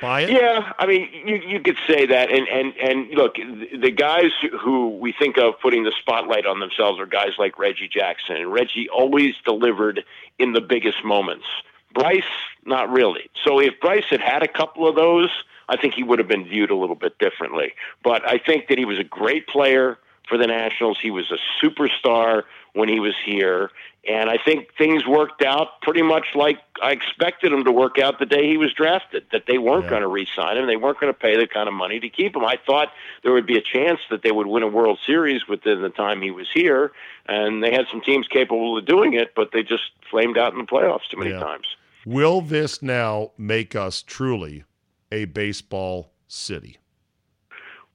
Yeah, 0.00 0.72
I 0.78 0.86
mean, 0.86 1.08
you 1.26 1.36
you 1.44 1.60
could 1.60 1.76
say 1.88 2.06
that, 2.06 2.30
and 2.30 2.46
and 2.48 2.72
and 2.76 3.10
look, 3.10 3.34
the 3.34 3.90
guys 3.90 4.30
who 4.60 4.96
we 4.96 5.12
think 5.12 5.38
of 5.38 5.58
putting 5.60 5.82
the 5.82 5.92
spotlight 5.98 6.46
on 6.46 6.60
themselves 6.60 7.00
are 7.00 7.06
guys 7.06 7.32
like 7.36 7.58
Reggie 7.58 7.88
Jackson, 7.88 8.36
and 8.36 8.52
Reggie 8.52 8.88
always 8.88 9.34
delivered 9.44 10.04
in 10.38 10.52
the 10.52 10.60
biggest 10.60 11.04
moments. 11.04 11.46
Bryce, 11.94 12.22
not 12.64 12.88
really. 12.90 13.28
So 13.42 13.58
if 13.58 13.80
Bryce 13.80 14.04
had 14.08 14.20
had 14.20 14.44
a 14.44 14.48
couple 14.48 14.86
of 14.86 14.94
those, 14.94 15.30
I 15.68 15.76
think 15.76 15.94
he 15.94 16.04
would 16.04 16.20
have 16.20 16.28
been 16.28 16.44
viewed 16.44 16.70
a 16.70 16.76
little 16.76 16.94
bit 16.94 17.18
differently. 17.18 17.72
But 18.04 18.24
I 18.24 18.38
think 18.38 18.68
that 18.68 18.78
he 18.78 18.84
was 18.84 19.00
a 19.00 19.04
great 19.04 19.48
player 19.48 19.98
for 20.28 20.36
the 20.38 20.46
Nationals. 20.46 20.98
He 21.00 21.10
was 21.10 21.30
a 21.30 21.38
superstar 21.64 22.44
when 22.74 22.88
he 22.88 23.00
was 23.00 23.14
here. 23.24 23.70
And 24.08 24.30
I 24.30 24.38
think 24.42 24.68
things 24.78 25.06
worked 25.06 25.42
out 25.42 25.80
pretty 25.82 26.02
much 26.02 26.26
like 26.34 26.58
I 26.82 26.92
expected 26.92 27.52
them 27.52 27.64
to 27.64 27.72
work 27.72 27.98
out 27.98 28.18
the 28.18 28.26
day 28.26 28.46
he 28.48 28.56
was 28.56 28.72
drafted, 28.72 29.26
that 29.32 29.44
they 29.46 29.58
weren't 29.58 29.84
Yeah. 29.84 29.90
going 29.90 30.02
to 30.02 30.08
re 30.08 30.26
sign 30.34 30.56
him. 30.56 30.66
They 30.66 30.76
weren't 30.76 30.98
going 31.00 31.12
to 31.12 31.18
pay 31.18 31.36
the 31.36 31.46
kind 31.46 31.68
of 31.68 31.74
money 31.74 31.98
to 32.00 32.08
keep 32.08 32.36
him. 32.36 32.44
I 32.44 32.56
thought 32.64 32.92
there 33.22 33.32
would 33.32 33.46
be 33.46 33.56
a 33.58 33.60
chance 33.60 34.00
that 34.10 34.22
they 34.22 34.30
would 34.30 34.46
win 34.46 34.62
a 34.62 34.68
World 34.68 34.98
Series 35.04 35.46
within 35.48 35.82
the 35.82 35.90
time 35.90 36.22
he 36.22 36.30
was 36.30 36.46
here. 36.52 36.92
And 37.26 37.62
they 37.62 37.72
had 37.72 37.86
some 37.90 38.00
teams 38.00 38.28
capable 38.28 38.78
of 38.78 38.86
doing 38.86 39.12
it, 39.14 39.34
but 39.34 39.50
they 39.52 39.62
just 39.62 39.90
flamed 40.10 40.38
out 40.38 40.52
in 40.52 40.58
the 40.58 40.64
playoffs 40.66 41.08
too 41.10 41.18
many 41.18 41.32
Yeah. 41.32 41.40
times. 41.40 41.66
Will 42.06 42.40
this 42.40 42.80
now 42.80 43.32
make 43.36 43.74
us 43.76 44.02
truly 44.02 44.64
a 45.12 45.26
baseball 45.26 46.12
city? 46.28 46.78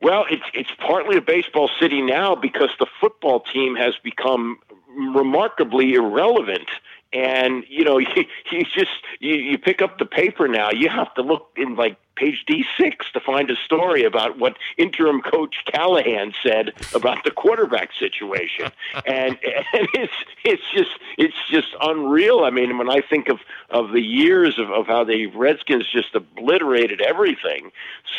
Well, 0.03 0.25
it's 0.29 0.43
it's 0.53 0.71
partly 0.79 1.15
a 1.15 1.21
baseball 1.21 1.69
city 1.79 2.01
now 2.01 2.35
because 2.35 2.69
the 2.77 2.85
football 2.99 3.39
team 3.39 3.75
has 3.77 3.95
become 4.03 4.59
remarkably 5.15 5.93
irrelevant. 5.93 6.69
And 7.13 7.63
you 7.69 7.85
know, 7.85 7.97
you, 7.99 8.25
you 8.51 8.63
just 8.65 8.91
you, 9.21 9.35
you 9.35 9.57
pick 9.57 9.81
up 9.81 9.99
the 9.99 10.05
paper 10.05 10.49
now. 10.49 10.71
You 10.71 10.89
have 10.89 11.13
to 11.13 11.21
look 11.21 11.47
in 11.55 11.77
like 11.77 11.97
page 12.15 12.43
D 12.47 12.65
six 12.78 13.12
to 13.13 13.19
find 13.19 13.49
a 13.49 13.56
story 13.56 14.04
about 14.04 14.38
what 14.38 14.58
interim 14.78 15.21
coach 15.21 15.56
Callahan 15.65 16.34
said 16.41 16.73
about 16.93 17.23
the 17.23 17.32
quarterback 17.32 17.89
situation, 17.97 18.71
and 19.06 19.38
and 19.43 19.88
it's 19.93 20.13
it's 20.43 20.63
just 20.73 20.91
it's 21.17 21.36
just 21.49 21.76
unreal. 21.82 22.41
I 22.45 22.49
mean, 22.49 22.78
when 22.78 22.89
I 22.89 23.02
think 23.02 23.30
of 23.30 23.39
of 23.69 23.91
the 23.91 24.02
years 24.02 24.60
of, 24.60 24.69
of 24.71 24.88
how 24.88 25.04
the 25.04 25.28
Redskins 25.28 25.89
just 25.91 26.15
obliterated 26.15 27.02
everything. 27.02 27.71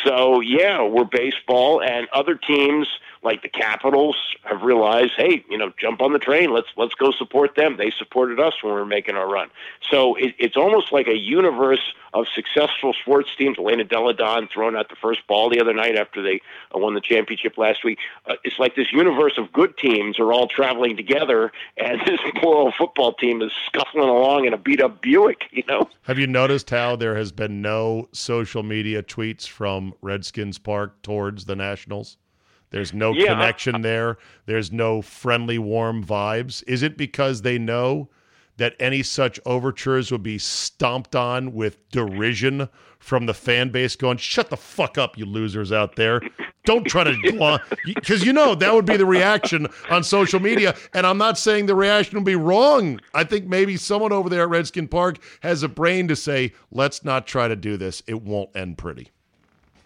So 0.03 0.39
yeah, 0.41 0.83
we're 0.83 1.05
baseball, 1.05 1.81
and 1.81 2.07
other 2.13 2.35
teams 2.35 2.87
like 3.23 3.41
the 3.41 3.49
Capitals 3.49 4.15
have 4.43 4.61
realized, 4.61 5.13
hey, 5.17 5.43
you 5.49 5.57
know, 5.57 5.73
jump 5.77 6.01
on 6.01 6.13
the 6.13 6.19
train. 6.19 6.53
Let's 6.53 6.67
let's 6.77 6.93
go 6.93 7.11
support 7.11 7.55
them. 7.55 7.77
They 7.77 7.91
supported 7.91 8.39
us 8.39 8.53
when 8.61 8.73
we 8.73 8.79
were 8.79 8.85
making 8.85 9.15
our 9.15 9.29
run. 9.29 9.49
So 9.89 10.15
it, 10.15 10.35
it's 10.37 10.55
almost 10.55 10.91
like 10.91 11.07
a 11.07 11.17
universe 11.17 11.93
of 12.13 12.27
successful 12.33 12.93
sports 12.93 13.29
teams. 13.37 13.57
Elena 13.57 13.83
Delle 13.85 14.13
Donne 14.13 14.47
throwing 14.53 14.75
out 14.75 14.89
the 14.89 14.95
first 14.95 15.25
ball 15.27 15.49
the 15.49 15.59
other 15.61 15.73
night 15.73 15.95
after 15.95 16.21
they 16.21 16.41
uh, 16.73 16.79
won 16.79 16.93
the 16.93 17.01
championship 17.01 17.57
last 17.57 17.83
week. 17.83 17.97
Uh, 18.25 18.35
it's 18.43 18.59
like 18.59 18.75
this 18.75 18.91
universe 18.91 19.37
of 19.37 19.51
good 19.53 19.77
teams 19.77 20.19
are 20.19 20.33
all 20.33 20.47
traveling 20.47 20.97
together, 20.97 21.51
and 21.77 22.01
this 22.05 22.19
poor 22.41 22.55
old 22.55 22.73
football 22.77 23.13
team 23.13 23.41
is 23.41 23.51
scuffling 23.67 24.09
along 24.09 24.45
in 24.45 24.53
a 24.53 24.57
beat 24.57 24.81
up 24.81 25.01
Buick. 25.01 25.43
You 25.51 25.63
know. 25.67 25.89
Have 26.03 26.19
you 26.19 26.27
noticed 26.27 26.69
how 26.69 26.95
there 26.95 27.15
has 27.15 27.31
been 27.31 27.61
no 27.61 28.09
social 28.11 28.63
media 28.63 29.01
tweets 29.03 29.47
from 29.47 29.93
Redskins 30.01 30.57
Park 30.57 31.01
towards 31.01 31.45
the 31.45 31.55
Nationals? 31.55 32.17
There's 32.71 32.93
no 32.93 33.13
Yeah, 33.13 33.25
I- 33.31 33.35
connection 33.35 33.81
there. 33.83 34.17
There's 34.47 34.71
no 34.71 35.01
friendly, 35.01 35.57
warm 35.57 36.03
vibes. 36.03 36.63
Is 36.67 36.83
it 36.83 36.97
because 36.97 37.41
they 37.43 37.57
know 37.57 38.09
that 38.57 38.75
any 38.79 39.03
such 39.03 39.39
overtures 39.45 40.11
would 40.11 40.23
be 40.23 40.37
stomped 40.37 41.15
on 41.15 41.53
with 41.53 41.89
derision 41.89 42.69
from 42.99 43.25
the 43.27 43.33
fan 43.33 43.69
base 43.69 43.95
going, 43.95 44.17
shut 44.17 44.49
the 44.49 44.57
fuck 44.57 44.97
up, 44.97 45.17
you 45.17 45.25
losers 45.25 45.71
out 45.71 45.95
there. 45.95 46.21
Don't 46.63 46.85
try 46.85 47.03
to, 47.03 47.61
because 47.85 48.25
you 48.25 48.33
know 48.33 48.55
that 48.55 48.73
would 48.73 48.85
be 48.85 48.97
the 48.97 49.05
reaction 49.05 49.67
on 49.89 50.03
social 50.03 50.39
media. 50.39 50.75
And 50.93 51.05
I'm 51.05 51.19
not 51.19 51.37
saying 51.37 51.67
the 51.67 51.75
reaction 51.75 52.17
will 52.17 52.25
be 52.25 52.35
wrong. 52.35 52.99
I 53.13 53.23
think 53.23 53.45
maybe 53.45 53.77
someone 53.77 54.11
over 54.11 54.29
there 54.29 54.43
at 54.43 54.49
Redskin 54.49 54.87
Park 54.87 55.19
has 55.41 55.61
a 55.61 55.69
brain 55.69 56.07
to 56.07 56.15
say, 56.15 56.53
let's 56.71 57.03
not 57.03 57.27
try 57.27 57.47
to 57.47 57.55
do 57.55 57.77
this. 57.77 58.01
It 58.07 58.23
won't 58.23 58.55
end 58.55 58.79
pretty. 58.79 59.11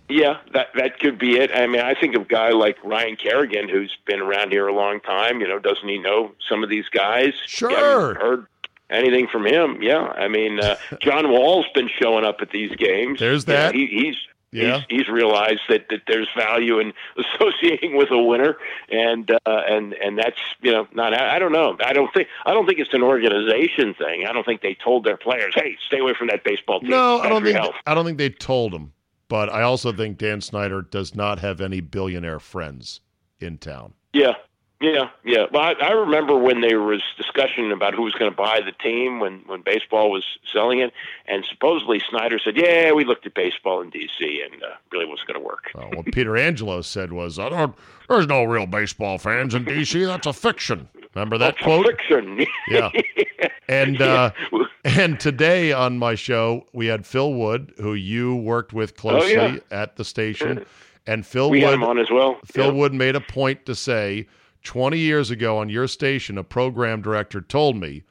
Yeah, 0.07 0.37
that 0.53 0.69
that 0.73 0.99
could 0.99 1.19
be 1.19 1.37
it. 1.37 1.51
I 1.53 1.67
mean, 1.67 1.81
I 1.81 1.93
think 1.93 2.15
of 2.15 2.23
a 2.23 2.25
guy 2.25 2.49
like 2.49 2.83
Ryan 2.83 3.15
Kerrigan, 3.15 3.69
who's 3.69 3.95
been 4.07 4.19
around 4.21 4.51
here 4.51 4.67
a 4.67 4.73
long 4.73 4.99
time. 5.01 5.39
You 5.39 5.47
know, 5.47 5.59
doesn't 5.59 5.87
he 5.87 5.99
know 5.99 6.31
some 6.47 6.63
of 6.63 6.69
these 6.69 6.89
guys? 6.89 7.33
Sure. 7.45 8.15
Heard 8.15 8.47
anything 8.89 9.27
from 9.31 9.45
him? 9.45 9.81
Yeah, 9.81 9.99
I 10.01 10.27
mean, 10.27 10.59
uh, 10.59 10.77
John 11.01 11.29
Wall's 11.31 11.67
been 11.73 11.89
showing 12.01 12.25
up 12.25 12.37
at 12.41 12.51
these 12.51 12.75
games. 12.75 13.19
There's 13.19 13.45
that. 13.45 13.75
he, 13.75 13.87
he's. 13.87 14.15
Yeah. 14.51 14.81
He's, 14.89 15.01
he's 15.01 15.09
realized 15.09 15.61
that, 15.69 15.89
that 15.91 16.01
there's 16.07 16.27
value 16.35 16.79
in 16.79 16.91
associating 17.35 17.95
with 17.95 18.09
a 18.09 18.17
winner, 18.17 18.57
and 18.89 19.29
uh, 19.29 19.37
and 19.45 19.93
and 19.93 20.17
that's 20.17 20.39
you 20.61 20.71
know 20.71 20.87
not 20.91 21.13
I 21.13 21.37
don't 21.37 21.51
know 21.51 21.77
I 21.85 21.93
don't 21.93 22.11
think 22.11 22.29
I 22.47 22.53
don't 22.55 22.65
think 22.65 22.79
it's 22.79 22.91
an 22.95 23.03
organization 23.03 23.93
thing 23.93 24.25
I 24.27 24.33
don't 24.33 24.43
think 24.43 24.61
they 24.61 24.73
told 24.83 25.03
their 25.03 25.17
players 25.17 25.53
hey 25.53 25.77
stay 25.85 25.99
away 25.99 26.15
from 26.17 26.29
that 26.29 26.43
baseball 26.43 26.79
team 26.79 26.89
No, 26.89 27.19
I 27.19 27.29
don't 27.29 27.43
think 27.43 27.57
health." 27.57 27.75
I 27.85 27.93
don't 27.93 28.05
think 28.05 28.17
they 28.17 28.31
told 28.31 28.73
them. 28.73 28.93
But 29.27 29.49
I 29.49 29.61
also 29.61 29.93
think 29.93 30.17
Dan 30.17 30.41
Snyder 30.41 30.81
does 30.81 31.15
not 31.15 31.39
have 31.39 31.61
any 31.61 31.79
billionaire 31.79 32.39
friends 32.39 33.01
in 33.39 33.59
town. 33.59 33.93
Yeah, 34.11 34.33
yeah, 34.81 35.09
yeah. 35.25 35.45
Well, 35.51 35.61
I, 35.63 35.73
I 35.81 35.91
remember 35.91 36.37
when 36.37 36.61
there 36.61 36.79
was 36.81 37.01
discussion 37.17 37.71
about 37.71 37.93
who 37.93 38.03
was 38.03 38.13
going 38.13 38.31
to 38.31 38.35
buy 38.35 38.61
the 38.63 38.71
team 38.71 39.19
when 39.19 39.39
when 39.45 39.61
baseball 39.61 40.09
was 40.11 40.23
selling 40.53 40.79
it, 40.79 40.93
and 41.27 41.43
supposedly 41.49 42.01
Snyder 42.09 42.39
said, 42.43 42.55
"Yeah, 42.57 42.91
we 42.93 43.03
looked 43.05 43.25
at 43.25 43.33
baseball 43.33 43.81
in 43.81 43.89
D.C. 43.89 44.41
and 44.51 44.63
uh, 44.63 44.67
really 44.91 45.05
wasn't 45.05 45.27
going 45.27 45.39
to 45.39 45.45
work." 45.45 45.65
Well, 45.75 45.89
what 45.95 46.05
Peter 46.13 46.37
Angelo 46.37 46.81
said 46.81 47.11
was, 47.11 47.37
I 47.39 47.49
don't, 47.49 47.75
"There's 48.07 48.27
no 48.27 48.43
real 48.43 48.65
baseball 48.67 49.17
fans 49.17 49.53
in 49.53 49.65
D.C. 49.65 50.03
That's 50.05 50.27
a 50.27 50.33
fiction." 50.33 50.87
Remember 51.15 51.37
that 51.39 51.55
That's 51.55 51.63
quote? 51.63 51.85
Fiction. 51.87 52.45
Yeah. 52.69 52.91
And 53.67 54.01
uh, 54.01 54.31
and 54.83 55.19
today 55.19 55.71
on 55.71 55.97
my 55.99 56.15
show 56.15 56.65
we 56.73 56.87
had 56.87 57.05
Phil 57.05 57.33
Wood, 57.33 57.73
who 57.77 57.93
you 57.95 58.35
worked 58.35 58.73
with 58.73 58.95
closely 58.95 59.35
Oh, 59.37 59.45
yeah. 59.47 59.57
at 59.71 59.95
the 59.95 60.05
station, 60.05 60.65
and 61.07 61.25
Phil 61.25 61.49
we 61.49 61.61
had 61.61 61.67
Wood 61.69 61.73
him 61.75 61.83
on 61.83 61.99
as 61.99 62.09
well. 62.11 62.39
Phil 62.45 62.65
Yeah. 62.67 62.71
Wood 62.71 62.93
made 62.93 63.15
a 63.15 63.21
point 63.21 63.65
to 63.65 63.75
say 63.75 64.27
20 64.63 64.97
years 64.97 65.31
ago 65.31 65.57
on 65.57 65.69
your 65.69 65.87
station, 65.87 66.37
a 66.37 66.43
program 66.43 67.01
director 67.01 67.41
told 67.41 67.75
me, 67.77 68.03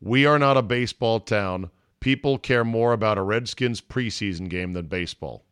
We 0.00 0.26
are 0.26 0.38
not 0.38 0.56
a 0.56 0.62
baseball 0.62 1.20
town. 1.20 1.70
People 2.00 2.38
care 2.38 2.64
more 2.64 2.92
about 2.92 3.18
a 3.18 3.22
Redskins 3.22 3.80
preseason 3.80 4.48
game 4.48 4.72
than 4.72 4.86
baseball. 4.86 5.44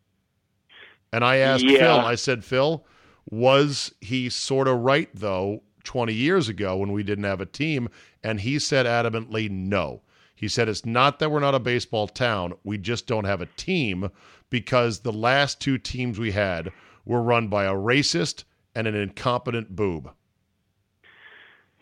And 1.13 1.25
I 1.25 1.37
asked 1.37 1.65
Yeah. 1.65 1.79
Phil, 1.79 2.07
I 2.07 2.15
said, 2.15 2.45
Phil, 2.45 2.85
was 3.31 3.93
he 4.01 4.29
sort 4.29 4.69
of 4.69 4.79
right, 4.81 5.11
though, 5.15 5.63
20 5.85 6.13
years 6.13 6.49
ago 6.49 6.77
when 6.77 6.93
we 6.93 7.03
didn't 7.03 7.25
have 7.25 7.41
a 7.41 7.47
team? 7.47 7.89
And 8.23 8.41
he 8.41 8.59
said 8.59 8.87
adamantly, 8.87 9.51
no. 9.51 10.03
He 10.35 10.49
said, 10.49 10.69
it's 10.69 10.87
not 10.87 11.19
that 11.19 11.31
we're 11.31 11.41
not 11.41 11.55
a 11.55 11.61
baseball 11.61 12.07
town. 12.07 12.55
We 12.63 12.79
just 12.79 13.07
don't 13.07 13.25
have 13.25 13.41
a 13.41 13.49
team 13.57 14.11
because 14.51 15.01
the 15.01 15.13
last 15.13 15.61
two 15.61 15.79
teams 15.79 16.19
we 16.19 16.31
had 16.33 16.71
were 17.05 17.23
run 17.23 17.49
by 17.49 17.65
a 17.65 17.75
racist 17.75 18.45
and 18.75 18.87
an 18.87 18.95
incompetent 18.95 19.75
boob. 19.75 20.13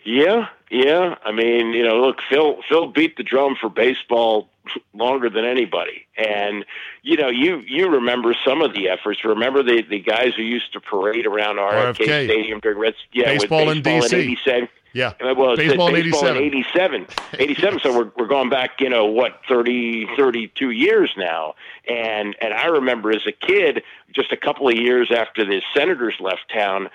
Yeah, 0.06 0.46
yeah. 0.70 1.16
I 1.24 1.32
mean, 1.32 1.72
you 1.72 1.82
know, 1.82 2.00
look, 2.00 2.18
Phil 2.30 2.58
Phil 2.68 2.86
beat 2.86 3.16
the 3.16 3.24
drum 3.24 3.56
for 3.60 3.68
baseball 3.68 4.48
longer 4.94 5.28
than 5.28 5.44
anybody, 5.44 6.07
and 6.16 6.64
you 7.02 7.16
know, 7.16 7.28
you 7.28 7.59
you 7.66 7.88
remember 7.88 8.34
some 8.44 8.62
of 8.62 8.72
the 8.72 8.88
efforts. 8.88 9.24
Remember 9.24 9.62
the 9.64 9.82
the 9.82 9.98
guys 9.98 10.34
who 10.36 10.42
used 10.42 10.72
to 10.74 10.80
parade 10.80 11.26
around 11.26 11.57
RFK, 11.57 11.94
RFK. 12.07 12.24
Stadium 12.26 12.61
during 12.61 12.78
Reds, 12.78 12.96
yeah, 13.12 13.24
Baseball 13.26 13.66
with 13.66 13.78
in 13.78 13.82
baseball 13.82 14.18
DC. 14.20 14.22
'87. 14.22 14.68
Yeah. 14.92 15.12
Uh, 15.20 15.34
Well, 15.36 15.57
Baseball 15.57 15.88
in 15.88 15.94
baseball 16.04 16.28
87. 16.28 16.36
in 16.36 16.42
87. 16.44 17.07
87. 17.38 17.80
so 17.80 17.98
we're, 17.98 18.11
we're 18.16 18.26
going 18.26 18.48
back, 18.48 18.80
you 18.80 18.88
know, 18.88 19.04
what, 19.04 19.42
30, 19.46 20.07
32 20.16 20.70
years 20.70 21.11
now. 21.18 21.54
And, 21.86 22.34
and 22.40 22.54
I 22.54 22.64
remember 22.66 23.11
as 23.11 23.26
a 23.26 23.32
kid, 23.32 23.82
just 24.14 24.32
a 24.32 24.38
couple 24.38 24.68
of 24.68 24.74
years 24.74 25.12
after 25.14 25.44
the 25.44 25.61
Senators 25.74 26.14
left 26.18 26.50
town, 26.50 26.88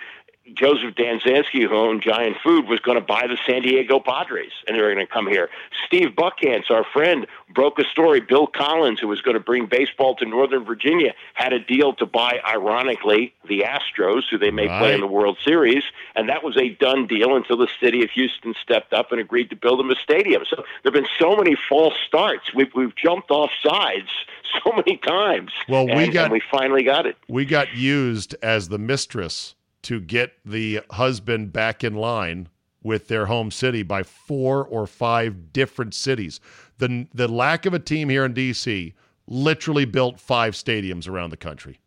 Joseph 0.54 0.96
Danzansky, 0.96 1.68
who 1.68 1.76
owned 1.76 2.02
Giant 2.02 2.38
Food, 2.44 2.68
was 2.68 2.80
going 2.80 2.98
to 2.98 3.04
buy 3.04 3.28
the 3.28 3.38
San 3.46 3.62
Diego 3.62 4.00
Padres, 4.00 4.52
and 4.68 4.76
they 4.76 4.82
were 4.82 4.94
going 4.94 5.06
to 5.06 5.12
come 5.12 5.28
here. 5.28 5.50
Steve 5.86 6.10
Buckhantz, 6.10 6.72
our 6.72 6.84
friend, 6.84 7.28
broke 7.54 7.78
a 7.78 7.84
story. 7.84 8.22
Bill 8.22 8.48
Collins, 8.48 9.00
who 9.00 9.08
was 9.08 9.22
going 9.22 9.36
to 9.36 9.40
bring 9.40 9.68
baseball 9.68 10.16
to 10.16 10.26
Northern 10.26 10.66
Virginia, 10.66 11.14
had 11.36 11.54
a 11.54 11.60
deal 11.60 11.94
to 11.94 12.08
buy, 12.08 12.40
ironically, 12.48 13.34
the 13.48 13.62
Astros, 13.62 14.24
who 14.30 14.38
they 14.40 14.50
may 14.50 14.68
right. 14.68 14.80
play 14.80 14.94
in 14.94 15.00
the 15.00 15.08
World 15.08 15.38
Series, 15.44 15.84
and 16.16 16.28
that 16.28 16.44
was 16.44 16.58
a 16.58 16.70
done 16.70 17.06
deal 17.06 17.36
until 17.36 17.58
the 17.58 17.70
city 17.80 18.04
of 18.04 18.10
Houston 18.12 18.56
stepped 18.62 18.94
up 18.94 19.12
and 19.12 19.22
agreed 19.22 19.52
to 19.52 19.56
build 19.56 19.80
them 19.80 19.92
a 19.92 19.96
stadium. 19.96 20.44
So 20.50 20.58
there 20.84 20.92
have 20.92 20.94
been 20.94 21.08
so 21.20 21.36
many 21.36 21.56
false 21.70 21.96
starts. 22.08 22.54
We've 22.54 22.74
we've 22.74 22.96
jumped 22.96 23.30
off 23.30 23.52
sides 23.64 24.10
so 24.64 24.72
many 24.72 24.98
times. 24.98 25.52
Well, 25.70 25.86
we 25.86 26.06
and, 26.06 26.14
got 26.14 26.24
and 26.26 26.34
we 26.34 26.42
finally 26.52 26.84
got 26.84 27.06
it. 27.06 27.16
We 27.28 27.46
got 27.46 27.76
used 27.76 28.36
as 28.42 28.70
the 28.70 28.80
mistress 28.80 29.56
to 29.84 30.00
get 30.00 30.34
the 30.46 30.82
husband 30.92 31.54
back 31.54 31.84
in 31.84 31.96
line 31.96 32.50
with 32.84 33.08
their 33.08 33.28
home 33.28 33.52
city 33.52 33.84
by 33.84 34.04
four 34.04 34.66
or 34.66 34.88
five 34.88 35.54
different 35.54 35.94
cities. 35.94 36.40
The 36.78 37.08
the 37.14 37.28
lack 37.28 37.66
of 37.66 37.74
a 37.74 37.80
team 37.80 38.10
here 38.10 38.26
in 38.26 38.34
DC 38.34 38.94
literally 39.28 39.86
built 39.86 40.20
five 40.20 40.54
stadiums 40.54 41.08
around 41.08 41.30
the 41.30 41.38
country. 41.38 41.80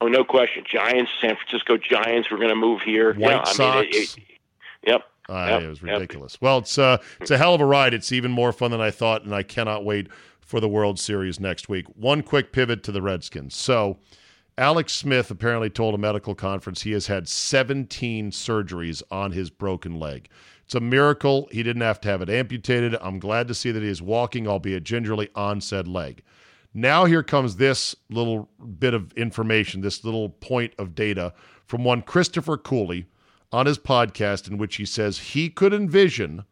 Oh, 0.00 0.08
no 0.08 0.24
question. 0.24 0.64
Giants, 0.68 1.12
San 1.20 1.36
Francisco 1.36 1.76
Giants, 1.76 2.28
we're 2.28 2.38
going 2.38 2.48
to 2.48 2.56
move 2.56 2.82
here. 2.82 3.14
White 3.14 3.30
yeah, 3.30 3.44
Sox. 3.44 3.60
I 3.60 3.80
mean, 3.82 3.88
it, 3.90 3.94
it, 3.94 4.18
yep. 4.84 5.02
Uh, 5.28 5.46
yep. 5.48 5.62
It 5.62 5.68
was 5.68 5.82
ridiculous. 5.82 6.34
Yep. 6.34 6.42
Well, 6.42 6.58
it's 6.58 6.76
uh, 6.76 6.98
it's 7.20 7.30
a 7.30 7.38
hell 7.38 7.54
of 7.54 7.60
a 7.60 7.66
ride. 7.66 7.94
It's 7.94 8.10
even 8.10 8.32
more 8.32 8.52
fun 8.52 8.72
than 8.72 8.80
I 8.80 8.90
thought, 8.90 9.22
and 9.22 9.32
I 9.32 9.44
cannot 9.44 9.84
wait 9.84 10.08
for 10.40 10.58
the 10.58 10.68
World 10.68 10.98
Series 10.98 11.38
next 11.38 11.68
week. 11.68 11.86
One 11.94 12.22
quick 12.22 12.52
pivot 12.52 12.82
to 12.84 12.92
the 12.92 13.00
Redskins. 13.00 13.54
So, 13.54 13.98
Alex 14.58 14.92
Smith 14.92 15.30
apparently 15.30 15.70
told 15.70 15.94
a 15.94 15.98
medical 15.98 16.34
conference 16.34 16.82
he 16.82 16.92
has 16.92 17.06
had 17.06 17.26
17 17.26 18.30
surgeries 18.30 19.02
on 19.10 19.32
his 19.32 19.48
broken 19.48 19.98
leg. 19.98 20.28
It's 20.64 20.74
a 20.74 20.80
miracle 20.80 21.48
he 21.50 21.62
didn't 21.62 21.82
have 21.82 22.00
to 22.02 22.08
have 22.08 22.20
it 22.20 22.28
amputated. 22.28 22.96
I'm 23.00 23.18
glad 23.18 23.48
to 23.48 23.54
see 23.54 23.70
that 23.70 23.82
he 23.82 23.88
is 23.88 24.02
walking, 24.02 24.46
albeit 24.46 24.84
gingerly, 24.84 25.30
on 25.34 25.60
said 25.60 25.88
leg. 25.88 26.22
Now, 26.74 27.06
here 27.06 27.22
comes 27.22 27.56
this 27.56 27.94
little 28.10 28.48
bit 28.78 28.94
of 28.94 29.12
information, 29.12 29.80
this 29.80 30.04
little 30.04 30.30
point 30.30 30.74
of 30.78 30.94
data 30.94 31.32
from 31.66 31.84
one 31.84 32.02
Christopher 32.02 32.56
Cooley 32.56 33.06
on 33.52 33.66
his 33.66 33.78
podcast, 33.78 34.48
in 34.50 34.58
which 34.58 34.76
he 34.76 34.86
says 34.86 35.18
he 35.18 35.48
could 35.48 35.74
envision 35.74 36.44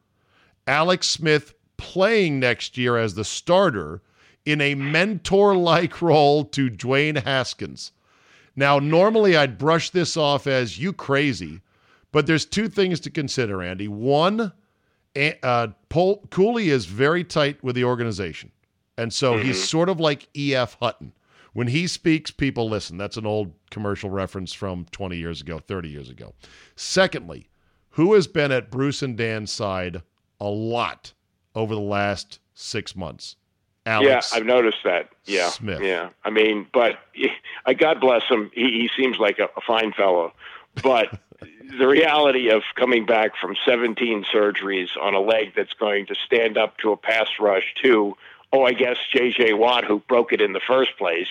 Alex 0.66 1.06
Smith 1.06 1.54
playing 1.76 2.38
next 2.38 2.76
year 2.76 2.96
as 2.96 3.14
the 3.14 3.24
starter 3.24 4.02
in 4.44 4.60
a 4.60 4.74
mentor 4.74 5.56
like 5.56 6.02
role 6.02 6.44
to 6.44 6.70
Dwayne 6.70 7.22
Haskins. 7.22 7.92
Now, 8.56 8.78
normally 8.78 9.36
I'd 9.36 9.58
brush 9.58 9.90
this 9.90 10.16
off 10.16 10.46
as 10.46 10.78
you 10.78 10.92
crazy, 10.92 11.60
but 12.12 12.26
there's 12.26 12.44
two 12.44 12.68
things 12.68 13.00
to 13.00 13.10
consider, 13.10 13.62
Andy. 13.62 13.88
One, 13.88 14.52
uh, 15.42 15.68
Paul, 15.88 16.26
Cooley 16.30 16.70
is 16.70 16.86
very 16.86 17.24
tight 17.24 17.62
with 17.62 17.76
the 17.76 17.84
organization. 17.84 18.50
And 18.98 19.12
so 19.12 19.34
mm-hmm. 19.34 19.46
he's 19.46 19.66
sort 19.66 19.88
of 19.88 19.98
like 19.98 20.28
E.F. 20.36 20.76
Hutton. 20.80 21.12
When 21.52 21.68
he 21.68 21.86
speaks, 21.86 22.30
people 22.30 22.68
listen. 22.68 22.96
That's 22.96 23.16
an 23.16 23.26
old 23.26 23.52
commercial 23.70 24.10
reference 24.10 24.52
from 24.52 24.86
20 24.92 25.16
years 25.16 25.40
ago, 25.40 25.58
30 25.58 25.88
years 25.88 26.10
ago. 26.10 26.34
Secondly, 26.76 27.48
who 27.90 28.14
has 28.14 28.26
been 28.26 28.52
at 28.52 28.70
Bruce 28.70 29.02
and 29.02 29.16
Dan's 29.16 29.50
side 29.50 30.02
a 30.40 30.48
lot 30.48 31.12
over 31.54 31.74
the 31.74 31.80
last 31.80 32.38
six 32.54 32.94
months? 32.94 33.36
Alex 33.90 34.30
yeah, 34.32 34.38
I've 34.38 34.46
noticed 34.46 34.78
that. 34.84 35.10
Yeah, 35.24 35.48
Smith. 35.48 35.82
Yeah, 35.82 36.10
I 36.24 36.30
mean, 36.30 36.66
but 36.72 36.98
I 37.66 37.74
God 37.74 38.00
bless 38.00 38.22
him. 38.28 38.50
He, 38.54 38.80
he 38.80 38.90
seems 38.96 39.18
like 39.18 39.38
a, 39.38 39.48
a 39.56 39.60
fine 39.66 39.92
fellow, 39.92 40.32
but 40.82 41.18
the 41.78 41.86
reality 41.86 42.50
of 42.50 42.62
coming 42.76 43.06
back 43.06 43.32
from 43.36 43.56
17 43.64 44.24
surgeries 44.32 44.88
on 45.00 45.14
a 45.14 45.20
leg 45.20 45.52
that's 45.56 45.74
going 45.74 46.06
to 46.06 46.14
stand 46.14 46.58
up 46.58 46.78
to 46.78 46.92
a 46.92 46.96
pass 46.96 47.28
rush 47.38 47.74
to 47.82 48.16
oh, 48.52 48.64
I 48.64 48.72
guess 48.72 48.96
J.J. 49.12 49.52
Watt, 49.54 49.84
who 49.84 50.00
broke 50.00 50.32
it 50.32 50.40
in 50.40 50.52
the 50.52 50.60
first 50.60 50.96
place, 50.98 51.28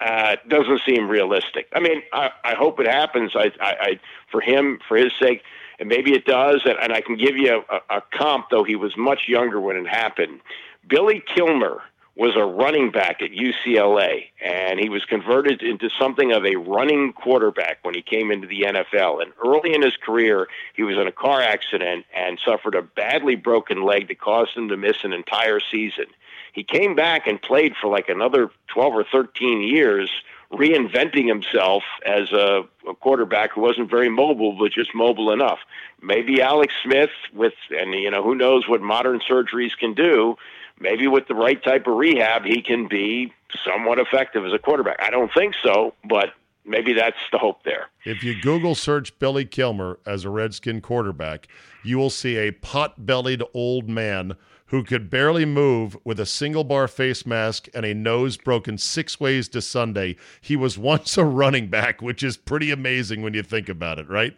uh, 0.00 0.36
doesn't 0.48 0.80
seem 0.86 1.08
realistic. 1.08 1.68
I 1.72 1.80
mean, 1.80 2.02
I, 2.12 2.30
I 2.44 2.54
hope 2.54 2.80
it 2.80 2.88
happens. 2.88 3.32
I, 3.34 3.52
I, 3.60 3.76
I, 3.80 4.00
for 4.30 4.40
him, 4.40 4.80
for 4.88 4.96
his 4.96 5.12
sake, 5.20 5.42
and 5.78 5.88
maybe 5.88 6.12
it 6.12 6.24
does. 6.24 6.62
And, 6.64 6.76
and 6.80 6.92
I 6.92 7.00
can 7.00 7.16
give 7.16 7.36
you 7.36 7.62
a, 7.68 7.96
a 7.96 8.02
comp, 8.12 8.46
though 8.50 8.64
he 8.64 8.74
was 8.74 8.96
much 8.96 9.28
younger 9.28 9.60
when 9.60 9.76
it 9.76 9.86
happened. 9.86 10.40
Billy 10.88 11.22
Kilmer 11.34 11.82
was 12.14 12.36
a 12.36 12.44
running 12.44 12.90
back 12.90 13.22
at 13.22 13.30
UCLA, 13.30 14.24
and 14.44 14.78
he 14.78 14.90
was 14.90 15.04
converted 15.06 15.62
into 15.62 15.88
something 15.88 16.32
of 16.32 16.44
a 16.44 16.56
running 16.56 17.12
quarterback 17.14 17.78
when 17.82 17.94
he 17.94 18.02
came 18.02 18.30
into 18.30 18.46
the 18.46 18.62
NFL. 18.62 19.22
And 19.22 19.32
early 19.42 19.74
in 19.74 19.80
his 19.80 19.96
career, 19.96 20.46
he 20.74 20.82
was 20.82 20.98
in 20.98 21.06
a 21.06 21.12
car 21.12 21.40
accident 21.40 22.04
and 22.14 22.38
suffered 22.44 22.74
a 22.74 22.82
badly 22.82 23.34
broken 23.34 23.82
leg 23.82 24.08
that 24.08 24.20
caused 24.20 24.54
him 24.54 24.68
to 24.68 24.76
miss 24.76 25.04
an 25.04 25.14
entire 25.14 25.58
season. 25.58 26.06
He 26.52 26.64
came 26.64 26.94
back 26.94 27.26
and 27.26 27.40
played 27.40 27.74
for 27.80 27.88
like 27.88 28.10
another 28.10 28.50
12 28.68 28.92
or 28.92 29.04
13 29.10 29.62
years, 29.62 30.10
reinventing 30.52 31.26
himself 31.26 31.82
as 32.04 32.30
a, 32.32 32.64
a 32.86 32.94
quarterback 32.94 33.52
who 33.54 33.62
wasn't 33.62 33.88
very 33.88 34.10
mobile, 34.10 34.52
but 34.58 34.70
just 34.70 34.94
mobile 34.94 35.32
enough. 35.32 35.60
Maybe 36.02 36.42
Alex 36.42 36.74
Smith, 36.82 37.10
with, 37.32 37.54
and 37.70 37.94
you 37.94 38.10
know, 38.10 38.22
who 38.22 38.34
knows 38.34 38.68
what 38.68 38.82
modern 38.82 39.20
surgeries 39.20 39.78
can 39.78 39.94
do, 39.94 40.36
maybe 40.78 41.06
with 41.06 41.28
the 41.28 41.34
right 41.34 41.62
type 41.62 41.86
of 41.86 41.96
rehab, 41.96 42.44
he 42.44 42.62
can 42.62 42.88
be 42.88 43.32
somewhat 43.64 43.98
effective 43.98 44.44
as 44.44 44.52
a 44.52 44.58
quarterback. 44.58 44.96
I 45.00 45.10
don't 45.10 45.32
think 45.32 45.54
so, 45.62 45.94
but 46.04 46.30
maybe 46.64 46.92
that's 46.92 47.16
the 47.30 47.38
hope 47.38 47.64
there. 47.64 47.88
If 48.04 48.22
you 48.22 48.40
Google 48.40 48.74
search 48.74 49.18
Billy 49.18 49.44
Kilmer 49.44 49.98
as 50.06 50.24
a 50.24 50.30
Redskin 50.30 50.80
quarterback, 50.80 51.48
you 51.82 51.98
will 51.98 52.10
see 52.10 52.36
a 52.36 52.52
pot 52.52 53.06
bellied 53.06 53.42
old 53.54 53.88
man 53.88 54.36
who 54.66 54.82
could 54.82 55.10
barely 55.10 55.44
move 55.44 55.98
with 56.02 56.18
a 56.18 56.24
single 56.24 56.64
bar 56.64 56.88
face 56.88 57.26
mask 57.26 57.68
and 57.74 57.84
a 57.84 57.92
nose 57.92 58.38
broken 58.38 58.78
six 58.78 59.20
ways 59.20 59.46
to 59.46 59.60
Sunday. 59.60 60.16
He 60.40 60.56
was 60.56 60.78
once 60.78 61.18
a 61.18 61.24
running 61.26 61.68
back, 61.68 62.00
which 62.00 62.22
is 62.22 62.38
pretty 62.38 62.70
amazing 62.70 63.20
when 63.20 63.34
you 63.34 63.42
think 63.42 63.68
about 63.68 63.98
it, 63.98 64.08
right? 64.08 64.34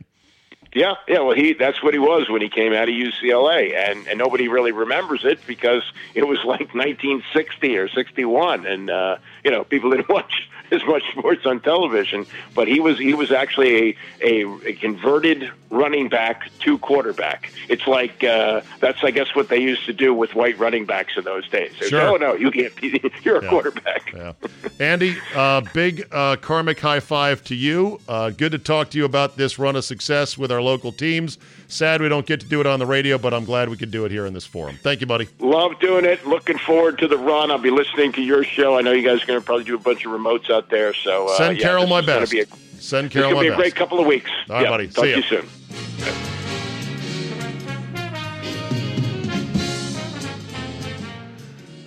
Yeah, 0.75 0.95
yeah. 1.07 1.21
Well, 1.21 1.37
he 1.37 1.53
that's 1.53 1.83
what 1.83 1.95
he 1.95 2.01
was 2.01 2.29
when 2.29 2.43
he 2.43 2.49
came 2.49 2.73
out 2.73 2.89
of 2.89 2.95
UCLA, 2.95 3.75
and 3.77 4.09
and 4.09 4.19
nobody 4.19 4.49
really 4.49 4.73
remembers 4.73 5.25
it 5.25 5.39
because 5.47 5.85
it 6.15 6.27
was 6.27 6.39
like 6.39 6.75
1960 6.75 7.79
or 7.79 7.89
61, 7.89 8.67
and 8.67 8.91
uh, 8.91 9.17
you 9.45 9.53
know 9.53 9.63
people 9.63 9.91
didn't 9.91 10.09
watch 10.11 10.51
as 10.75 10.85
much 10.87 11.03
sports 11.13 11.47
on 11.47 11.61
television, 11.61 12.27
but 12.55 12.69
he 12.69 12.81
was 12.81 12.99
he 12.99 13.15
was 13.15 13.33
actually 13.33 13.97
a, 14.21 14.43
a, 14.43 14.69
a 14.69 14.73
converted 14.75 15.51
running 15.71 16.09
back 16.09 16.51
to 16.61 16.79
quarterback. 16.79 17.53
It's 17.69 17.87
like 17.87 18.23
uh, 18.23 18.61
that's 18.81 19.03
I 19.03 19.11
guess 19.11 19.35
what 19.35 19.49
they 19.49 19.59
used 19.59 19.87
to 19.87 19.93
do 19.93 20.13
with 20.13 20.35
white 20.35 20.59
running 20.59 20.85
backs 20.85 21.17
in 21.17 21.25
those 21.25 21.49
days. 21.49 21.73
Sure. 21.77 22.01
Oh 22.01 22.17
no, 22.17 22.35
you 22.35 22.51
can't 22.51 22.75
be. 22.77 23.01
You're 23.23 23.39
a 23.39 23.43
yeah. 23.43 23.51
quarterback. 23.51 24.13
Yeah. 24.13 24.33
Andy, 24.81 25.17
uh, 25.35 25.63
big 25.73 26.07
uh, 26.13 26.37
karmic 26.37 26.81
high 26.81 27.01
five 27.01 27.43
to 27.45 27.55
you. 27.55 28.01
Uh, 28.09 28.31
good 28.31 28.53
to 28.53 28.59
talk 28.59 28.91
to 28.91 28.99
you 28.99 29.05
about 29.05 29.37
this 29.37 29.59
run 29.59 29.77
of 29.77 29.85
success 29.85 30.37
with 30.37 30.53
our 30.53 30.63
local 30.63 30.93
teams. 30.93 31.39
Sad 31.69 32.01
we 32.01 32.09
don't 32.09 32.27
get 32.27 32.41
to 32.41 32.47
do 32.47 32.61
it 32.61 32.67
on 32.67 32.79
the 32.79 32.87
radio, 32.87 33.19
but 33.19 33.35
I'm 33.35 33.45
glad 33.45 33.69
we 33.69 33.77
could 33.77 33.91
do 33.91 34.05
it 34.05 34.11
here 34.13 34.27
in 34.27 34.35
this 34.35 34.47
forum. 34.47 34.79
Thank 34.83 35.01
you, 35.01 35.07
buddy. 35.07 35.29
Love 35.39 35.79
doing 35.81 36.05
it. 36.05 36.27
Looking 36.27 36.59
forward 36.59 36.99
to 36.99 37.09
the 37.09 37.19
run. 37.19 37.51
I'll 37.51 37.59
be 37.59 37.71
listening 37.71 38.13
to 38.13 38.23
your 38.23 38.45
show. 38.45 38.79
I 38.79 38.83
know 38.83 38.93
you 38.93 39.03
guys 39.03 39.23
are 39.23 39.27
going 39.27 39.41
to 39.41 39.45
probably 39.45 39.65
do 39.65 39.75
a 39.75 39.79
bunch 39.79 40.05
of 40.05 40.13
remotes 40.13 40.51
out 40.51 40.71
there. 40.71 40.95
So 40.95 41.29
uh, 41.29 41.37
send 41.37 41.59
yeah, 41.59 41.65
Carol 41.65 41.87
my 41.87 42.01
best. 42.01 42.33
A, 42.33 42.47
send 42.79 43.11
Carol 43.11 43.31
my 43.31 43.35
best. 43.35 43.35
It's 43.35 43.35
going 43.35 43.35
to 43.35 43.41
be 43.41 43.49
a 43.49 43.57
great 43.57 43.75
couple 43.75 44.01
of 44.01 44.07
weeks. 44.07 44.31
All 44.49 44.57
right, 44.57 44.63
yeah, 44.63 44.71
buddy. 44.71 44.89
Talk 44.89 45.05
See 45.05 45.11
to 45.13 45.17
you 45.17 45.23
soon. 45.23 45.49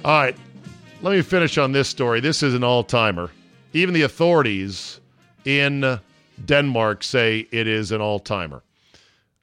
All 0.04 0.22
right. 0.22 0.36
Let 1.02 1.12
me 1.12 1.22
finish 1.22 1.58
on 1.58 1.74
this 1.74 1.90
story. 1.90 2.22
This 2.22 2.42
is 2.42 2.54
an 2.54 2.64
all 2.64 2.84
timer. 2.84 3.30
Even 3.74 3.94
the 3.94 4.02
authorities 4.04 5.00
in 5.46 6.00
Denmark 6.46 7.04
say 7.04 7.48
it 7.52 7.68
is 7.68 7.92
an 7.92 8.02
all 8.02 8.20
timer. 8.20 8.64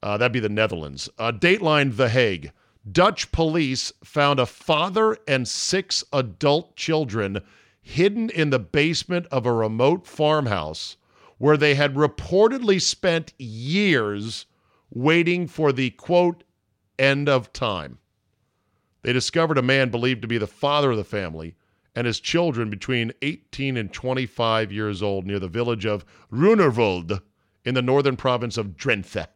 Uh, 0.05 0.19
that'd 0.19 0.33
be 0.33 0.39
the 0.39 0.51
Netherlands. 0.51 1.09
Uh, 1.19 1.33
Dateline 1.33 1.97
The 1.97 2.11
Hague. 2.11 2.53
Dutch 2.93 3.33
police 3.33 3.91
found 4.05 4.39
a 4.39 4.45
father 4.45 5.17
and 5.27 5.49
six 5.49 6.05
adult 6.13 6.77
children 6.77 7.41
hidden 7.81 8.29
in 8.29 8.51
the 8.51 8.59
basement 8.59 9.25
of 9.31 9.47
a 9.47 9.53
remote 9.53 10.07
farmhouse 10.07 10.99
where 11.39 11.57
they 11.57 11.75
had 11.75 11.95
reportedly 11.95 12.83
spent 12.83 13.33
years 13.39 14.45
waiting 14.91 15.49
for 15.49 15.73
the 15.73 15.89
quote 15.93 16.45
end 16.99 17.27
of 17.27 17.51
time. 17.55 17.97
They 19.01 19.15
discovered 19.15 19.57
a 19.57 19.63
man 19.63 19.89
believed 19.89 20.21
to 20.21 20.29
be 20.29 20.37
the 20.37 20.47
father 20.47 20.91
of 20.91 20.99
the 20.99 21.05
family 21.05 21.55
and 21.95 22.07
his 22.07 22.21
children 22.21 22.69
between 22.69 23.15
18 23.23 23.79
and 23.79 23.91
25 23.91 24.71
years 24.71 25.03
old 25.03 25.25
near 25.25 25.39
the 25.39 25.49
village 25.49 25.87
of 25.87 26.05
Ruinerwold 26.31 27.23
in 27.65 27.73
the 27.73 27.81
northern 27.81 28.17
province 28.19 28.59
of 28.59 28.77
Drenthe. 28.77 29.29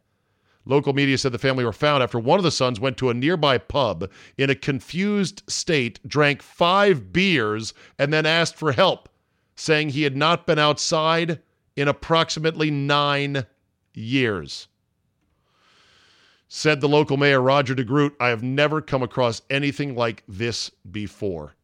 Local 0.68 0.92
media 0.92 1.16
said 1.16 1.32
the 1.32 1.38
family 1.38 1.64
were 1.64 1.72
found 1.72 2.02
after 2.02 2.18
one 2.18 2.38
of 2.38 2.44
the 2.44 2.50
sons 2.50 2.78
went 2.78 2.98
to 2.98 3.08
a 3.08 3.14
nearby 3.14 3.56
pub 3.56 4.10
in 4.36 4.50
a 4.50 4.54
confused 4.54 5.42
state, 5.48 5.98
drank 6.06 6.42
five 6.42 7.10
beers, 7.10 7.72
and 7.98 8.12
then 8.12 8.26
asked 8.26 8.54
for 8.54 8.72
help, 8.72 9.08
saying 9.56 9.88
he 9.88 10.02
had 10.02 10.14
not 10.14 10.46
been 10.46 10.58
outside 10.58 11.40
in 11.74 11.88
approximately 11.88 12.70
nine 12.70 13.46
years. 13.94 14.68
Said 16.48 16.82
the 16.82 16.88
local 16.88 17.16
mayor, 17.16 17.40
Roger 17.40 17.74
DeGroot, 17.74 18.12
I 18.20 18.28
have 18.28 18.42
never 18.42 18.82
come 18.82 19.02
across 19.02 19.40
anything 19.48 19.94
like 19.94 20.22
this 20.28 20.70
before. 20.90 21.54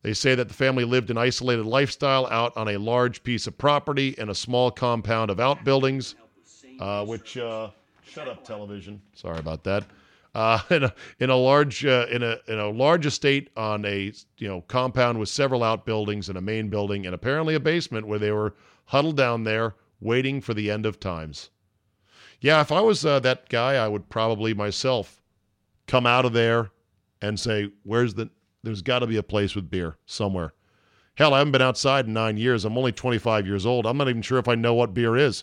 They 0.00 0.14
say 0.14 0.34
that 0.34 0.48
the 0.48 0.54
family 0.54 0.84
lived 0.84 1.10
an 1.10 1.18
isolated 1.18 1.66
lifestyle 1.66 2.26
out 2.28 2.56
on 2.56 2.68
a 2.68 2.78
large 2.78 3.22
piece 3.22 3.46
of 3.46 3.58
property 3.58 4.14
in 4.16 4.30
a 4.30 4.34
small 4.34 4.70
compound 4.70 5.30
of 5.30 5.40
outbuildings, 5.40 6.14
uh, 6.80 7.04
which, 7.04 7.36
uh, 7.36 7.70
shut 8.08 8.28
up, 8.28 8.44
television. 8.44 9.00
Sorry 9.14 9.38
about 9.38 9.64
that. 9.64 9.84
Uh, 10.34 10.60
in 10.70 10.84
a 10.84 10.94
in 11.20 11.30
a 11.30 11.36
large 11.36 11.84
uh, 11.84 12.06
in 12.10 12.22
a 12.22 12.38
in 12.46 12.58
a 12.58 12.68
large 12.68 13.06
estate 13.06 13.50
on 13.56 13.84
a 13.84 14.12
you 14.38 14.48
know 14.48 14.62
compound 14.62 15.18
with 15.18 15.28
several 15.28 15.62
outbuildings 15.62 16.28
and 16.28 16.38
a 16.38 16.40
main 16.40 16.68
building 16.68 17.06
and 17.06 17.14
apparently 17.14 17.54
a 17.54 17.60
basement 17.60 18.06
where 18.06 18.18
they 18.18 18.32
were 18.32 18.54
huddled 18.86 19.16
down 19.16 19.44
there 19.44 19.74
waiting 20.00 20.40
for 20.40 20.54
the 20.54 20.70
end 20.70 20.86
of 20.86 21.00
times. 21.00 21.50
Yeah, 22.40 22.60
if 22.60 22.70
I 22.70 22.80
was 22.80 23.04
uh, 23.04 23.18
that 23.20 23.48
guy, 23.48 23.74
I 23.74 23.88
would 23.88 24.08
probably 24.08 24.54
myself 24.54 25.20
come 25.86 26.06
out 26.06 26.24
of 26.24 26.32
there 26.32 26.70
and 27.20 27.38
say, 27.38 27.70
"Where's 27.82 28.14
the? 28.14 28.30
There's 28.62 28.82
got 28.82 29.00
to 29.00 29.06
be 29.06 29.16
a 29.16 29.22
place 29.22 29.54
with 29.54 29.70
beer 29.70 29.96
somewhere." 30.06 30.54
Hell, 31.16 31.34
I 31.34 31.38
haven't 31.38 31.52
been 31.52 31.62
outside 31.62 32.06
in 32.06 32.12
nine 32.12 32.36
years. 32.36 32.64
I'm 32.64 32.78
only 32.78 32.92
25 32.92 33.44
years 33.44 33.66
old. 33.66 33.86
I'm 33.86 33.96
not 33.96 34.08
even 34.08 34.22
sure 34.22 34.38
if 34.38 34.46
I 34.46 34.54
know 34.54 34.74
what 34.74 34.94
beer 34.94 35.16
is. 35.16 35.42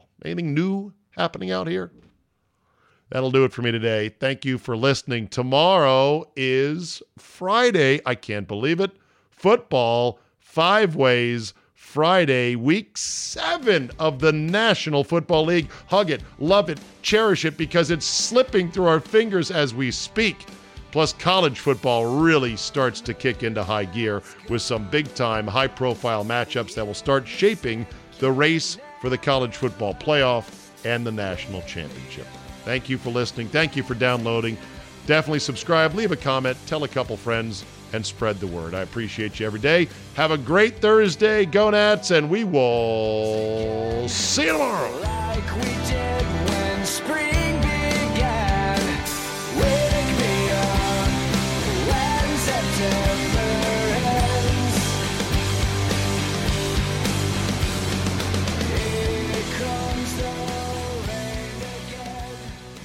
Anything 0.23 0.53
new 0.53 0.93
happening 1.11 1.51
out 1.51 1.67
here? 1.67 1.91
That'll 3.09 3.31
do 3.31 3.43
it 3.43 3.51
for 3.51 3.61
me 3.61 3.71
today. 3.71 4.09
Thank 4.09 4.45
you 4.45 4.57
for 4.57 4.77
listening. 4.77 5.27
Tomorrow 5.27 6.31
is 6.35 7.03
Friday. 7.17 7.99
I 8.05 8.15
can't 8.15 8.47
believe 8.47 8.79
it. 8.79 8.91
Football, 9.29 10.19
five 10.39 10.95
ways. 10.95 11.53
Friday, 11.73 12.55
week 12.55 12.97
seven 12.97 13.91
of 13.99 14.19
the 14.19 14.31
National 14.31 15.03
Football 15.03 15.43
League. 15.43 15.69
Hug 15.87 16.09
it, 16.09 16.21
love 16.39 16.69
it, 16.69 16.79
cherish 17.01 17.43
it 17.43 17.57
because 17.57 17.91
it's 17.91 18.05
slipping 18.05 18.71
through 18.71 18.85
our 18.85 19.01
fingers 19.01 19.51
as 19.51 19.73
we 19.73 19.91
speak. 19.91 20.45
Plus, 20.91 21.11
college 21.11 21.59
football 21.59 22.21
really 22.21 22.55
starts 22.55 23.01
to 23.01 23.13
kick 23.13 23.43
into 23.43 23.61
high 23.61 23.83
gear 23.83 24.23
with 24.47 24.61
some 24.61 24.89
big 24.89 25.13
time, 25.15 25.45
high 25.45 25.67
profile 25.67 26.23
matchups 26.23 26.75
that 26.75 26.85
will 26.85 26.93
start 26.93 27.27
shaping 27.27 27.85
the 28.19 28.31
race 28.31 28.77
for 29.01 29.09
the 29.09 29.17
college 29.17 29.57
football 29.57 29.93
playoff 29.93 30.69
and 30.85 31.05
the 31.05 31.11
national 31.11 31.61
championship. 31.63 32.27
Thank 32.63 32.87
you 32.87 32.97
for 32.97 33.09
listening. 33.09 33.49
Thank 33.49 33.75
you 33.75 33.83
for 33.83 33.95
downloading. 33.95 34.57
Definitely 35.07 35.39
subscribe, 35.39 35.95
leave 35.95 36.11
a 36.11 36.15
comment, 36.15 36.57
tell 36.67 36.83
a 36.83 36.87
couple 36.87 37.17
friends, 37.17 37.65
and 37.93 38.05
spread 38.05 38.39
the 38.39 38.47
word. 38.47 38.73
I 38.73 38.81
appreciate 38.81 39.39
you 39.39 39.45
every 39.45 39.59
day. 39.59 39.89
Have 40.13 40.31
a 40.31 40.37
great 40.37 40.77
Thursday, 40.77 41.45
go 41.45 41.71
Nats, 41.71 42.11
and 42.11 42.29
we 42.29 42.43
will 42.43 44.07
see 44.07 44.43
you 44.43 44.53
tomorrow. 44.53 44.99
like 45.01 45.41